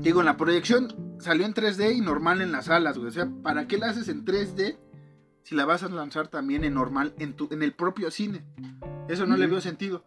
digo, 0.00 0.20
en 0.20 0.26
la 0.26 0.36
proyección 0.36 1.16
salió 1.18 1.44
en 1.44 1.54
3D 1.54 1.96
y 1.96 2.00
normal 2.00 2.40
en 2.40 2.52
las 2.52 2.66
salas, 2.66 2.96
güey. 2.96 3.08
O 3.08 3.12
sea, 3.12 3.28
¿para 3.42 3.66
qué 3.66 3.76
la 3.76 3.90
haces 3.90 4.08
en 4.08 4.24
3D 4.24 4.78
si 5.42 5.54
la 5.54 5.64
vas 5.64 5.82
a 5.82 5.88
lanzar 5.88 6.28
también 6.28 6.64
en 6.64 6.74
normal 6.74 7.12
en, 7.18 7.34
tu, 7.34 7.48
en 7.50 7.62
el 7.62 7.72
propio 7.72 8.10
cine? 8.10 8.44
Eso 9.08 9.26
no 9.26 9.36
le 9.36 9.46
veo 9.46 9.60
sentido. 9.60 10.04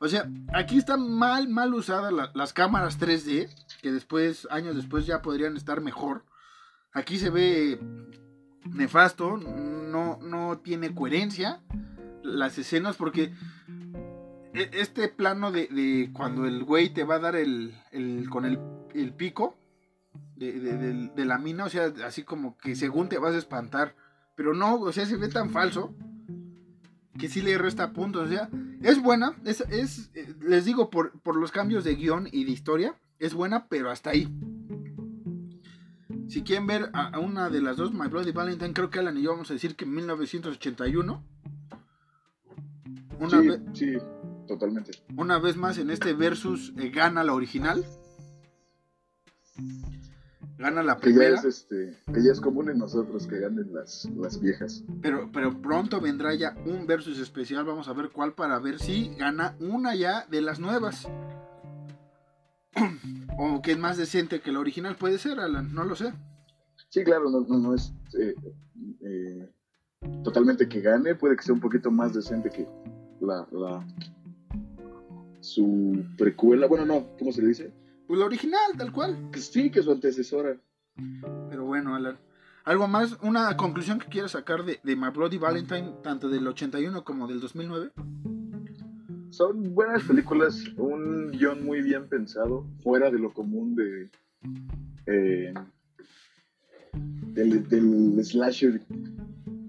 O 0.00 0.08
sea, 0.08 0.30
aquí 0.54 0.78
están 0.78 1.10
mal, 1.10 1.48
mal 1.48 1.74
usadas 1.74 2.12
las 2.34 2.52
cámaras 2.52 3.00
3D, 3.00 3.48
que 3.82 3.90
después, 3.90 4.46
años 4.50 4.76
después 4.76 5.06
ya 5.06 5.22
podrían 5.22 5.56
estar 5.56 5.80
mejor. 5.80 6.24
Aquí 6.92 7.18
se 7.18 7.30
ve 7.30 7.80
nefasto, 8.64 9.36
no, 9.36 10.18
no 10.22 10.58
tiene 10.58 10.94
coherencia 10.94 11.62
las 12.22 12.58
escenas 12.58 12.96
porque 12.96 13.32
e, 14.54 14.70
este 14.72 15.08
plano 15.08 15.50
de, 15.50 16.10
cuando 16.12 16.46
el 16.46 16.64
güey 16.64 16.90
te 16.90 17.04
va 17.04 17.16
a 17.16 17.20
dar 17.20 17.36
el, 17.36 17.74
con 18.30 18.44
el, 18.44 19.12
pico 19.14 19.56
de, 20.36 20.52
de, 21.14 21.24
la 21.24 21.38
mina, 21.38 21.64
o 21.64 21.68
sea, 21.68 21.92
así 22.04 22.22
como 22.22 22.56
que 22.56 22.76
según 22.76 23.08
te 23.08 23.18
vas 23.18 23.34
a 23.34 23.38
espantar, 23.38 23.96
pero 24.36 24.54
no, 24.54 24.76
o 24.76 24.92
sea, 24.92 25.06
se 25.06 25.16
ve 25.16 25.28
tan 25.28 25.50
falso 25.50 25.94
que 27.18 27.28
sí 27.28 27.42
le 27.42 27.58
resta 27.58 27.92
puntos. 27.92 28.26
O 28.26 28.28
sea, 28.30 28.48
es 28.82 29.02
buena, 29.02 29.36
es, 29.44 29.60
es 29.70 30.10
eh, 30.14 30.34
les 30.40 30.64
digo, 30.64 30.90
por, 30.90 31.12
los 31.36 31.52
cambios 31.52 31.84
de 31.84 31.96
guion 31.96 32.28
y 32.30 32.44
de 32.44 32.52
historia, 32.52 32.96
es 33.18 33.34
buena, 33.34 33.66
pero 33.68 33.90
hasta 33.90 34.10
ahí. 34.10 34.28
si 36.28 36.42
quieren 36.42 36.66
ver 36.66 36.90
a, 36.92 37.18
una 37.18 37.50
de 37.50 37.60
las 37.60 37.76
dos, 37.76 37.92
My 37.92 38.08
Bloody 38.08 38.32
Valentine, 38.32 38.72
creo 38.72 38.90
que 38.90 39.00
Alan 39.00 39.18
y 39.18 39.22
yo 39.22 39.32
vamos 39.32 39.50
a 39.50 39.54
decir 39.54 39.76
que 39.76 39.84
en 39.84 39.94
1981. 39.94 41.24
Una 43.20 43.42
sí, 43.42 43.48
sí, 43.74 43.92
totalmente. 44.46 44.92
Una 45.16 45.38
vez 45.38 45.56
más 45.56 45.76
en 45.78 45.90
este 45.90 46.14
versus 46.14 46.72
eh, 46.78 46.90
gana 46.90 47.24
la 47.24 47.34
original. 47.34 47.84
Gana 50.58 50.82
la 50.82 50.98
primera. 50.98 51.24
Que 51.24 51.34
ya, 51.34 51.38
es, 51.38 51.44
este, 51.44 51.96
que 52.12 52.22
ya 52.22 52.32
es 52.32 52.40
común 52.40 52.68
en 52.68 52.78
nosotros 52.78 53.28
que 53.28 53.38
ganen 53.38 53.72
las, 53.72 54.08
las 54.16 54.40
viejas. 54.40 54.82
Pero, 55.00 55.30
pero 55.32 55.62
pronto 55.62 56.00
vendrá 56.00 56.34
ya 56.34 56.56
un 56.66 56.84
versus 56.86 57.20
especial. 57.20 57.64
Vamos 57.64 57.86
a 57.86 57.92
ver 57.92 58.10
cuál 58.10 58.34
para 58.34 58.58
ver 58.58 58.80
si 58.80 59.14
gana 59.16 59.56
una 59.60 59.94
ya 59.94 60.26
de 60.26 60.40
las 60.40 60.58
nuevas. 60.58 61.08
o 63.38 63.62
que 63.62 63.72
es 63.72 63.78
más 63.78 63.96
decente 63.98 64.40
que 64.40 64.50
la 64.50 64.58
original. 64.58 64.96
Puede 64.96 65.18
ser, 65.18 65.38
Alan, 65.38 65.72
no 65.72 65.84
lo 65.84 65.94
sé. 65.94 66.12
Sí, 66.88 67.04
claro, 67.04 67.30
no, 67.30 67.40
no, 67.46 67.74
es 67.74 67.92
eh, 68.18 68.34
eh, 69.02 69.48
totalmente 70.24 70.68
que 70.68 70.80
gane. 70.80 71.14
Puede 71.14 71.36
que 71.36 71.44
sea 71.44 71.54
un 71.54 71.60
poquito 71.60 71.92
más 71.92 72.14
decente 72.14 72.50
que 72.50 72.66
la, 73.20 73.46
la 73.52 73.86
su 75.40 76.04
precuela. 76.16 76.66
Bueno, 76.66 76.84
no, 76.84 77.16
¿cómo 77.16 77.30
se 77.30 77.42
le 77.42 77.48
dice? 77.48 77.72
Pues 78.08 78.18
la 78.18 78.24
original, 78.24 78.72
tal 78.78 78.90
cual. 78.90 79.30
sí, 79.34 79.70
que 79.70 79.82
su 79.82 79.92
antecesora. 79.92 80.56
Pero 81.50 81.66
bueno, 81.66 81.94
Alan. 81.94 82.18
¿Algo 82.64 82.88
más? 82.88 83.18
¿Una 83.22 83.54
conclusión 83.56 83.98
que 83.98 84.08
quieras 84.08 84.32
sacar 84.32 84.64
de, 84.64 84.80
de 84.82 84.96
My 84.96 85.10
Bloody 85.10 85.36
Valentine, 85.36 85.92
tanto 86.02 86.30
del 86.30 86.46
81 86.46 87.04
como 87.04 87.28
del 87.28 87.38
2009? 87.38 87.90
Son 89.30 89.74
buenas 89.74 90.04
películas, 90.04 90.64
un 90.78 91.30
guion 91.32 91.64
muy 91.64 91.82
bien 91.82 92.08
pensado, 92.08 92.66
fuera 92.82 93.10
de 93.10 93.18
lo 93.18 93.32
común 93.34 93.76
de 93.76 94.10
eh, 95.06 95.52
del, 97.34 97.68
del 97.68 98.24
slasher 98.24 98.80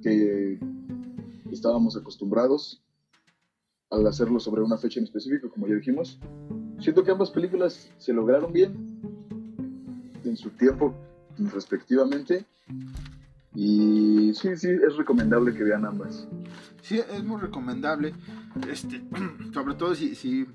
que 0.02 0.60
estábamos 1.52 1.98
acostumbrados 1.98 2.82
al 3.92 4.06
hacerlo 4.08 4.40
sobre 4.40 4.62
una 4.62 4.78
fecha 4.78 5.00
en 5.00 5.06
específico, 5.06 5.50
como 5.50 5.68
ya 5.68 5.76
dijimos. 5.76 6.20
Siento 6.80 7.04
que 7.04 7.12
ambas 7.12 7.32
películas 7.32 7.92
se 7.98 8.14
lograron 8.14 8.54
bien 8.54 9.00
en 10.24 10.38
su 10.38 10.50
tiempo 10.52 10.96
respectivamente. 11.38 12.46
Y 13.56 14.34
sí, 14.36 14.56
sí, 14.56 14.70
es 14.70 14.96
recomendable 14.96 15.54
que 15.54 15.64
vean 15.64 15.86
ambas. 15.86 16.28
Sí, 16.82 17.00
es 17.00 17.24
muy 17.24 17.42
recomendable. 17.42 18.14
Este, 18.70 19.02
sobre 19.54 19.76
todo 19.76 19.96
si, 19.96 20.16
si, 20.16 20.48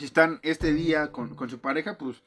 están 0.00 0.40
este 0.42 0.72
día 0.72 1.10
con, 1.10 1.34
con, 1.34 1.48
su 1.48 1.60
pareja, 1.60 1.96
pues 1.96 2.22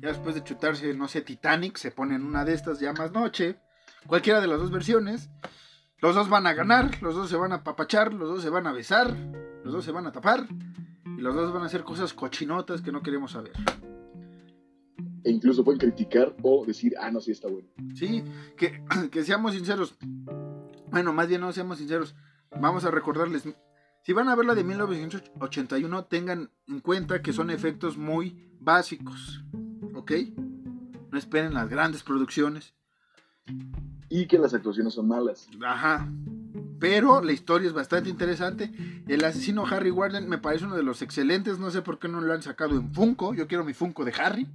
ya 0.00 0.08
después 0.08 0.34
de 0.34 0.42
chutarse, 0.42 0.94
no 0.94 1.08
sé, 1.08 1.20
Titanic, 1.22 1.76
se 1.76 1.90
ponen 1.90 2.24
una 2.24 2.44
de 2.44 2.54
estas 2.54 2.80
ya 2.80 2.92
más 2.92 3.12
noche. 3.12 3.56
Cualquiera 4.06 4.40
de 4.40 4.46
las 4.46 4.58
dos 4.58 4.70
versiones. 4.70 5.28
Los 5.98 6.16
dos 6.16 6.28
van 6.28 6.48
a 6.48 6.54
ganar, 6.54 7.00
los 7.00 7.14
dos 7.14 7.30
se 7.30 7.36
van 7.36 7.52
a 7.52 7.62
papachar, 7.62 8.12
los 8.12 8.28
dos 8.28 8.42
se 8.42 8.50
van 8.50 8.66
a 8.66 8.72
besar, 8.72 9.14
los 9.64 9.72
dos 9.72 9.84
se 9.84 9.92
van 9.92 10.06
a 10.06 10.12
tapar 10.12 10.46
los 11.22 11.34
dos 11.36 11.52
van 11.52 11.62
a 11.62 11.66
hacer 11.66 11.84
cosas 11.84 12.12
cochinotas 12.12 12.82
que 12.82 12.90
no 12.90 13.02
queremos 13.02 13.32
saber. 13.32 13.52
E 15.24 15.30
incluso 15.30 15.62
pueden 15.62 15.78
criticar 15.78 16.34
o 16.42 16.64
decir, 16.66 16.94
ah, 17.00 17.12
no, 17.12 17.20
sí 17.20 17.30
está 17.30 17.48
bueno. 17.48 17.68
Sí, 17.94 18.24
que, 18.56 18.84
que 19.10 19.22
seamos 19.22 19.54
sinceros. 19.54 19.96
Bueno, 20.90 21.12
más 21.12 21.28
bien 21.28 21.40
no 21.40 21.52
seamos 21.52 21.78
sinceros. 21.78 22.16
Vamos 22.60 22.84
a 22.84 22.90
recordarles. 22.90 23.44
Si 24.02 24.12
van 24.12 24.28
a 24.28 24.34
ver 24.34 24.46
la 24.46 24.56
de 24.56 24.64
1981, 24.64 26.04
tengan 26.06 26.50
en 26.66 26.80
cuenta 26.80 27.22
que 27.22 27.32
son 27.32 27.50
efectos 27.50 27.96
muy 27.96 28.50
básicos. 28.58 29.44
¿Ok? 29.94 30.12
No 31.12 31.18
esperen 31.18 31.54
las 31.54 31.68
grandes 31.68 32.02
producciones. 32.02 32.74
Y 34.08 34.26
que 34.26 34.38
las 34.38 34.54
actuaciones 34.54 34.94
son 34.94 35.06
malas. 35.06 35.48
Ajá. 35.64 36.10
Pero 36.82 37.22
la 37.22 37.30
historia 37.30 37.68
es 37.68 37.74
bastante 37.74 38.10
interesante. 38.10 38.72
El 39.06 39.24
asesino 39.24 39.64
Harry 39.64 39.92
Warden 39.92 40.28
me 40.28 40.38
parece 40.38 40.64
uno 40.64 40.74
de 40.74 40.82
los 40.82 41.00
excelentes. 41.00 41.60
No 41.60 41.70
sé 41.70 41.80
por 41.80 42.00
qué 42.00 42.08
no 42.08 42.20
lo 42.20 42.32
han 42.32 42.42
sacado 42.42 42.74
en 42.74 42.92
Funko. 42.92 43.34
Yo 43.34 43.46
quiero 43.46 43.64
mi 43.64 43.72
Funko 43.72 44.04
de 44.04 44.12
Harry. 44.14 44.48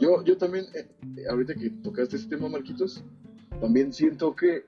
Yo, 0.00 0.24
yo 0.24 0.36
también, 0.36 0.66
eh, 0.74 0.90
ahorita 1.30 1.54
que 1.54 1.70
tocaste 1.70 2.16
este 2.16 2.34
tema, 2.34 2.48
Marquitos, 2.48 3.04
también 3.60 3.92
siento 3.92 4.34
que 4.34 4.66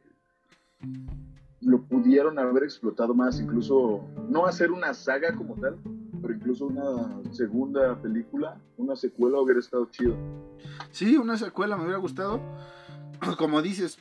lo 1.61 1.83
pudieron 1.83 2.39
haber 2.39 2.63
explotado 2.63 3.15
más. 3.15 3.41
Incluso 3.41 4.07
no 4.29 4.47
hacer 4.47 4.71
una 4.71 4.95
saga 4.95 5.35
como 5.35 5.57
tal, 5.57 5.77
pero 6.21 6.35
incluso 6.35 6.67
una 6.67 7.21
segunda 7.33 8.01
película, 8.01 8.61
una 8.77 8.95
secuela 8.95 9.41
hubiera 9.41 9.59
estado 9.59 9.89
chido. 9.91 10.15
Sí, 10.93 11.17
una 11.17 11.37
secuela 11.37 11.77
me 11.77 11.83
hubiera 11.83 11.99
gustado. 11.99 12.41
Como 13.39 13.61
dices, 13.61 13.99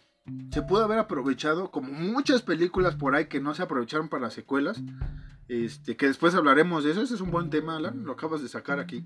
se 0.51 0.61
pudo 0.61 0.84
haber 0.84 0.99
aprovechado, 0.99 1.72
como 1.72 1.91
muchas 1.91 2.41
películas 2.41 2.95
por 2.95 3.15
ahí 3.15 3.26
que 3.26 3.39
no 3.41 3.53
se 3.53 3.63
aprovecharon 3.63 4.09
para 4.09 4.30
secuelas. 4.30 4.82
Este, 5.47 5.97
que 5.97 6.07
después 6.07 6.36
hablaremos 6.36 6.84
de 6.84 6.91
eso. 6.91 7.01
Ese 7.01 7.15
es 7.15 7.22
un 7.22 7.32
buen 7.32 7.49
tema, 7.49 7.76
Alan. 7.76 8.05
Lo 8.05 8.13
acabas 8.13 8.41
de 8.41 8.47
sacar 8.47 8.80
aquí. 8.80 9.05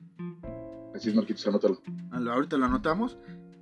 Así 0.93 1.09
es, 1.09 1.15
Marquitos, 1.15 1.47
anótalo. 1.47 1.81
Ahorita 2.11 2.57
lo 2.57 2.65
anotamos. 2.65 3.17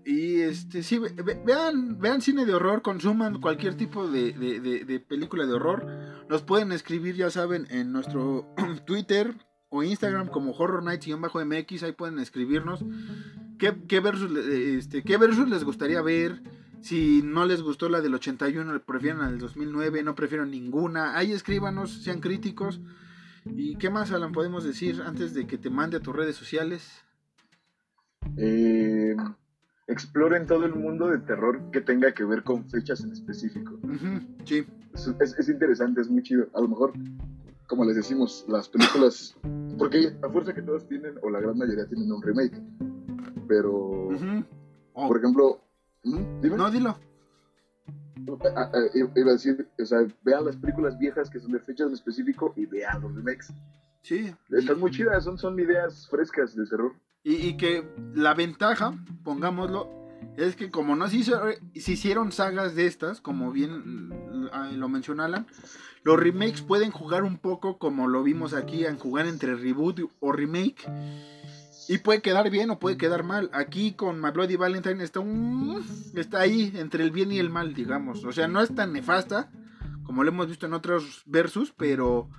Y 0.05 0.41
este, 0.41 0.83
sí, 0.83 0.99
vean, 1.45 1.99
vean 1.99 2.21
cine 2.21 2.45
de 2.45 2.53
horror, 2.53 2.81
consuman 2.81 3.39
cualquier 3.39 3.75
tipo 3.75 4.09
de, 4.09 4.33
de, 4.33 4.99
película 4.99 5.45
de 5.45 5.53
horror. 5.53 5.87
Nos 6.29 6.41
pueden 6.41 6.73
escribir, 6.73 7.15
ya 7.15 7.29
saben, 7.29 7.67
en 7.69 7.93
nuestro 7.93 8.53
Twitter 8.85 9.33
o 9.69 9.81
Instagram 9.81 10.27
como 10.27 10.51
Horror 10.51 10.83
Nights-MX. 10.83 11.83
Ahí 11.83 11.93
pueden 11.93 12.19
escribirnos 12.19 12.83
qué, 13.57 13.73
qué, 13.87 14.01
versus, 14.01 14.37
este, 14.37 15.03
qué 15.03 15.15
versus 15.15 15.47
les 15.47 15.63
gustaría 15.63 16.01
ver 16.01 16.43
si 16.83 17.21
no 17.23 17.45
les 17.45 17.61
gustó 17.61 17.87
la 17.87 18.01
del 18.01 18.13
81, 18.13 18.81
prefieren 18.85 19.19
la 19.19 19.29
del 19.29 19.39
2009, 19.39 20.03
no 20.03 20.15
prefieren 20.15 20.51
ninguna. 20.51 21.17
Ahí 21.17 21.31
escríbanos, 21.31 22.03
sean 22.03 22.19
críticos. 22.19 22.81
¿Y 23.45 23.77
qué 23.77 23.89
más, 23.89 24.11
Alan, 24.11 24.33
podemos 24.33 24.65
decir 24.65 25.01
antes 25.05 25.33
de 25.33 25.47
que 25.47 25.57
te 25.57 25.69
mande 25.69 25.97
a 25.97 25.99
tus 26.01 26.13
redes 26.13 26.35
sociales? 26.35 27.03
Eh, 28.35 29.15
exploren 29.87 30.45
todo 30.45 30.65
el 30.65 30.75
mundo 30.75 31.07
de 31.07 31.19
terror 31.19 31.71
que 31.71 31.79
tenga 31.79 32.13
que 32.13 32.25
ver 32.25 32.43
con 32.43 32.69
fechas 32.69 33.01
en 33.01 33.13
específico. 33.13 33.79
sí. 34.43 34.65
Es, 35.19 35.49
interesante, 35.49 36.01
es 36.01 36.09
muy 36.09 36.21
chido. 36.21 36.47
A 36.53 36.61
lo 36.61 36.67
mejor, 36.67 36.93
como 37.67 37.85
les 37.85 37.95
decimos, 37.95 38.45
las 38.47 38.67
películas, 38.69 39.35
porque 39.77 40.13
a 40.21 40.29
fuerza 40.29 40.53
que 40.53 40.61
todas 40.61 40.85
tienen, 40.87 41.15
o 41.23 41.29
la 41.29 41.39
gran 41.39 41.57
mayoría 41.57 41.87
tienen 41.87 42.11
un 42.11 42.21
remake, 42.21 42.61
pero, 43.47 44.09
por 44.93 45.17
ejemplo, 45.17 45.63
no, 46.03 46.71
dilo. 46.71 46.97
Ah, 48.55 48.71
ah, 48.73 48.79
iba 48.93 49.29
a 49.29 49.33
decir, 49.33 49.67
o 49.79 49.85
sea, 49.85 49.99
vean 50.23 50.45
las 50.45 50.55
películas 50.55 50.97
viejas 50.97 51.29
que 51.29 51.39
son 51.39 51.51
de 51.51 51.59
fechas 51.59 51.87
en 51.87 51.93
específico 51.93 52.53
y 52.55 52.65
vean 52.65 53.01
los 53.01 53.15
remakes. 53.15 53.53
Sí. 54.01 54.33
Están 54.49 54.79
muy 54.79 54.91
chidas, 54.91 55.23
son, 55.23 55.37
son 55.37 55.59
ideas 55.59 56.07
frescas 56.09 56.55
de 56.55 56.65
terror. 56.65 56.93
Y, 57.23 57.55
que 57.55 57.87
la 58.13 58.33
ventaja, 58.33 58.93
pongámoslo, 59.23 59.89
es 60.35 60.57
que 60.57 60.69
como 60.69 60.97
no 60.97 61.07
se, 61.07 61.17
hizo, 61.17 61.41
se 61.73 61.91
hicieron 61.93 62.33
sagas 62.33 62.75
de 62.75 62.85
estas, 62.85 63.21
como 63.21 63.53
bien 63.53 64.49
ah, 64.51 64.69
lo 64.73 64.89
mencionaban, 64.89 65.47
los 66.03 66.19
remakes 66.19 66.61
pueden 66.61 66.91
jugar 66.91 67.23
un 67.23 67.37
poco 67.37 67.77
como 67.77 68.09
lo 68.09 68.23
vimos 68.23 68.53
aquí, 68.53 68.85
en 68.85 68.97
jugar 68.97 69.25
entre 69.25 69.55
reboot 69.55 70.01
o 70.19 70.31
remake. 70.33 70.85
Y 71.89 71.97
puede 71.99 72.21
quedar 72.21 72.49
bien 72.49 72.69
o 72.69 72.79
puede 72.79 72.97
quedar 72.97 73.23
mal. 73.23 73.49
Aquí 73.53 73.93
con 73.93 74.21
My 74.21 74.31
Bloody 74.31 74.55
Valentine 74.55 75.03
está 75.03 75.19
un, 75.19 75.83
está 76.15 76.41
ahí 76.41 76.71
entre 76.75 77.03
el 77.03 77.11
bien 77.11 77.31
y 77.31 77.39
el 77.39 77.49
mal, 77.49 77.73
digamos. 77.73 78.23
O 78.23 78.31
sea, 78.31 78.47
no 78.47 78.61
es 78.61 78.73
tan 78.73 78.93
nefasta 78.93 79.51
como 80.03 80.23
lo 80.23 80.29
hemos 80.29 80.47
visto 80.47 80.65
en 80.65 80.73
otros 80.73 81.23
versus, 81.25 81.73
pero 81.75 82.29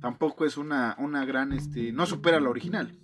tampoco 0.00 0.44
es 0.44 0.56
una, 0.56 0.94
una 0.98 1.24
gran, 1.24 1.52
este, 1.52 1.92
no 1.92 2.06
supera 2.06 2.40
la 2.40 2.50
original. 2.50 2.96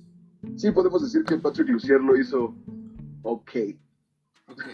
Sí, 0.57 0.71
podemos 0.71 1.03
decir 1.03 1.25
que 1.25 1.37
Patrick 1.37 1.69
Lucier 1.69 2.01
lo 2.01 2.17
hizo 2.17 2.55
ok. 3.23 3.51
Ok. 4.47 4.65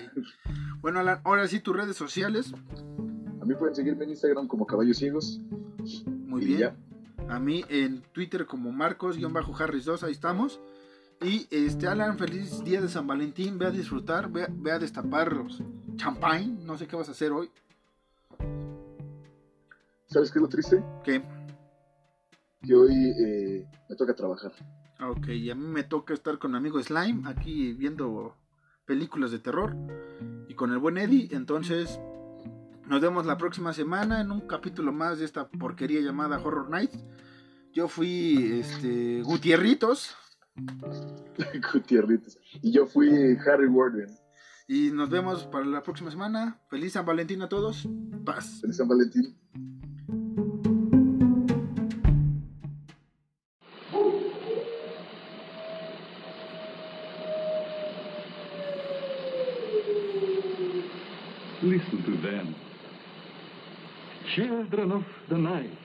Bueno, 0.80 1.00
Alan, 1.00 1.20
ahora 1.24 1.46
sí 1.48 1.60
tus 1.60 1.76
redes 1.76 1.96
sociales. 1.96 2.52
A 3.40 3.44
mí 3.44 3.54
pueden 3.54 3.74
seguirme 3.74 4.04
en 4.04 4.10
Instagram 4.10 4.46
como 4.46 4.66
Caballos 4.66 4.98
Ciegos. 4.98 5.40
Muy 6.06 6.44
bien. 6.44 6.72
A 7.28 7.38
mí 7.38 7.64
en 7.68 8.02
Twitter 8.12 8.46
como 8.46 8.72
Marcos-Harris2, 8.72 10.02
ahí 10.02 10.12
estamos. 10.12 10.60
Y 11.22 11.46
este, 11.50 11.86
Alan, 11.86 12.18
feliz 12.18 12.62
día 12.62 12.80
de 12.80 12.88
San 12.88 13.06
Valentín. 13.06 13.58
Ve 13.58 13.66
a 13.66 13.70
disfrutar, 13.70 14.30
ve, 14.30 14.70
a 14.70 14.78
destapar 14.78 15.34
champagne. 15.96 16.58
No 16.64 16.76
sé 16.76 16.86
qué 16.86 16.96
vas 16.96 17.08
a 17.08 17.12
hacer 17.12 17.32
hoy. 17.32 17.50
¿Sabes 20.06 20.30
qué 20.30 20.38
es 20.38 20.42
lo 20.42 20.48
triste? 20.48 20.84
¿Qué? 21.02 21.22
Que 22.62 22.74
hoy 22.74 22.94
eh, 22.94 23.66
me 23.88 23.96
toca 23.96 24.14
trabajar. 24.14 24.52
Ok, 25.00 25.28
y 25.28 25.50
a 25.50 25.54
mí 25.54 25.66
me 25.66 25.84
toca 25.84 26.14
estar 26.14 26.38
con 26.38 26.52
mi 26.52 26.58
amigo 26.58 26.82
Slime 26.82 27.28
aquí 27.28 27.72
viendo 27.72 28.36
películas 28.86 29.30
de 29.30 29.38
terror 29.38 29.76
y 30.48 30.54
con 30.54 30.72
el 30.72 30.78
buen 30.78 30.96
Eddie. 30.96 31.28
Entonces, 31.32 31.98
nos 32.86 33.00
vemos 33.00 33.26
la 33.26 33.36
próxima 33.36 33.72
semana 33.72 34.20
en 34.20 34.30
un 34.30 34.40
capítulo 34.42 34.92
más 34.92 35.18
de 35.18 35.24
esta 35.24 35.48
porquería 35.48 36.00
llamada 36.00 36.38
Horror 36.38 36.70
Nights. 36.70 37.04
Yo 37.72 37.88
fui 37.88 38.60
este, 38.60 39.22
Gutierritos. 39.22 40.16
Gutierritos. 41.72 42.38
Y 42.62 42.72
yo 42.72 42.86
fui 42.86 43.36
Harry 43.46 43.66
Warden. 43.66 44.16
Y 44.68 44.90
nos 44.90 45.10
vemos 45.10 45.44
para 45.44 45.64
la 45.64 45.82
próxima 45.82 46.10
semana. 46.10 46.58
Feliz 46.68 46.94
San 46.94 47.06
Valentín 47.06 47.42
a 47.42 47.48
todos. 47.48 47.88
Paz. 48.24 48.60
Feliz 48.60 48.76
San 48.76 48.88
Valentín. 48.88 49.36
Listen 61.62 62.02
to 62.04 62.16
them. 62.22 62.54
Children 64.34 64.92
of 64.92 65.04
the 65.28 65.36
night. 65.36 65.78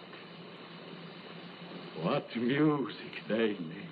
What 2.02 2.36
music 2.36 3.24
they 3.28 3.58
make. 3.60 3.91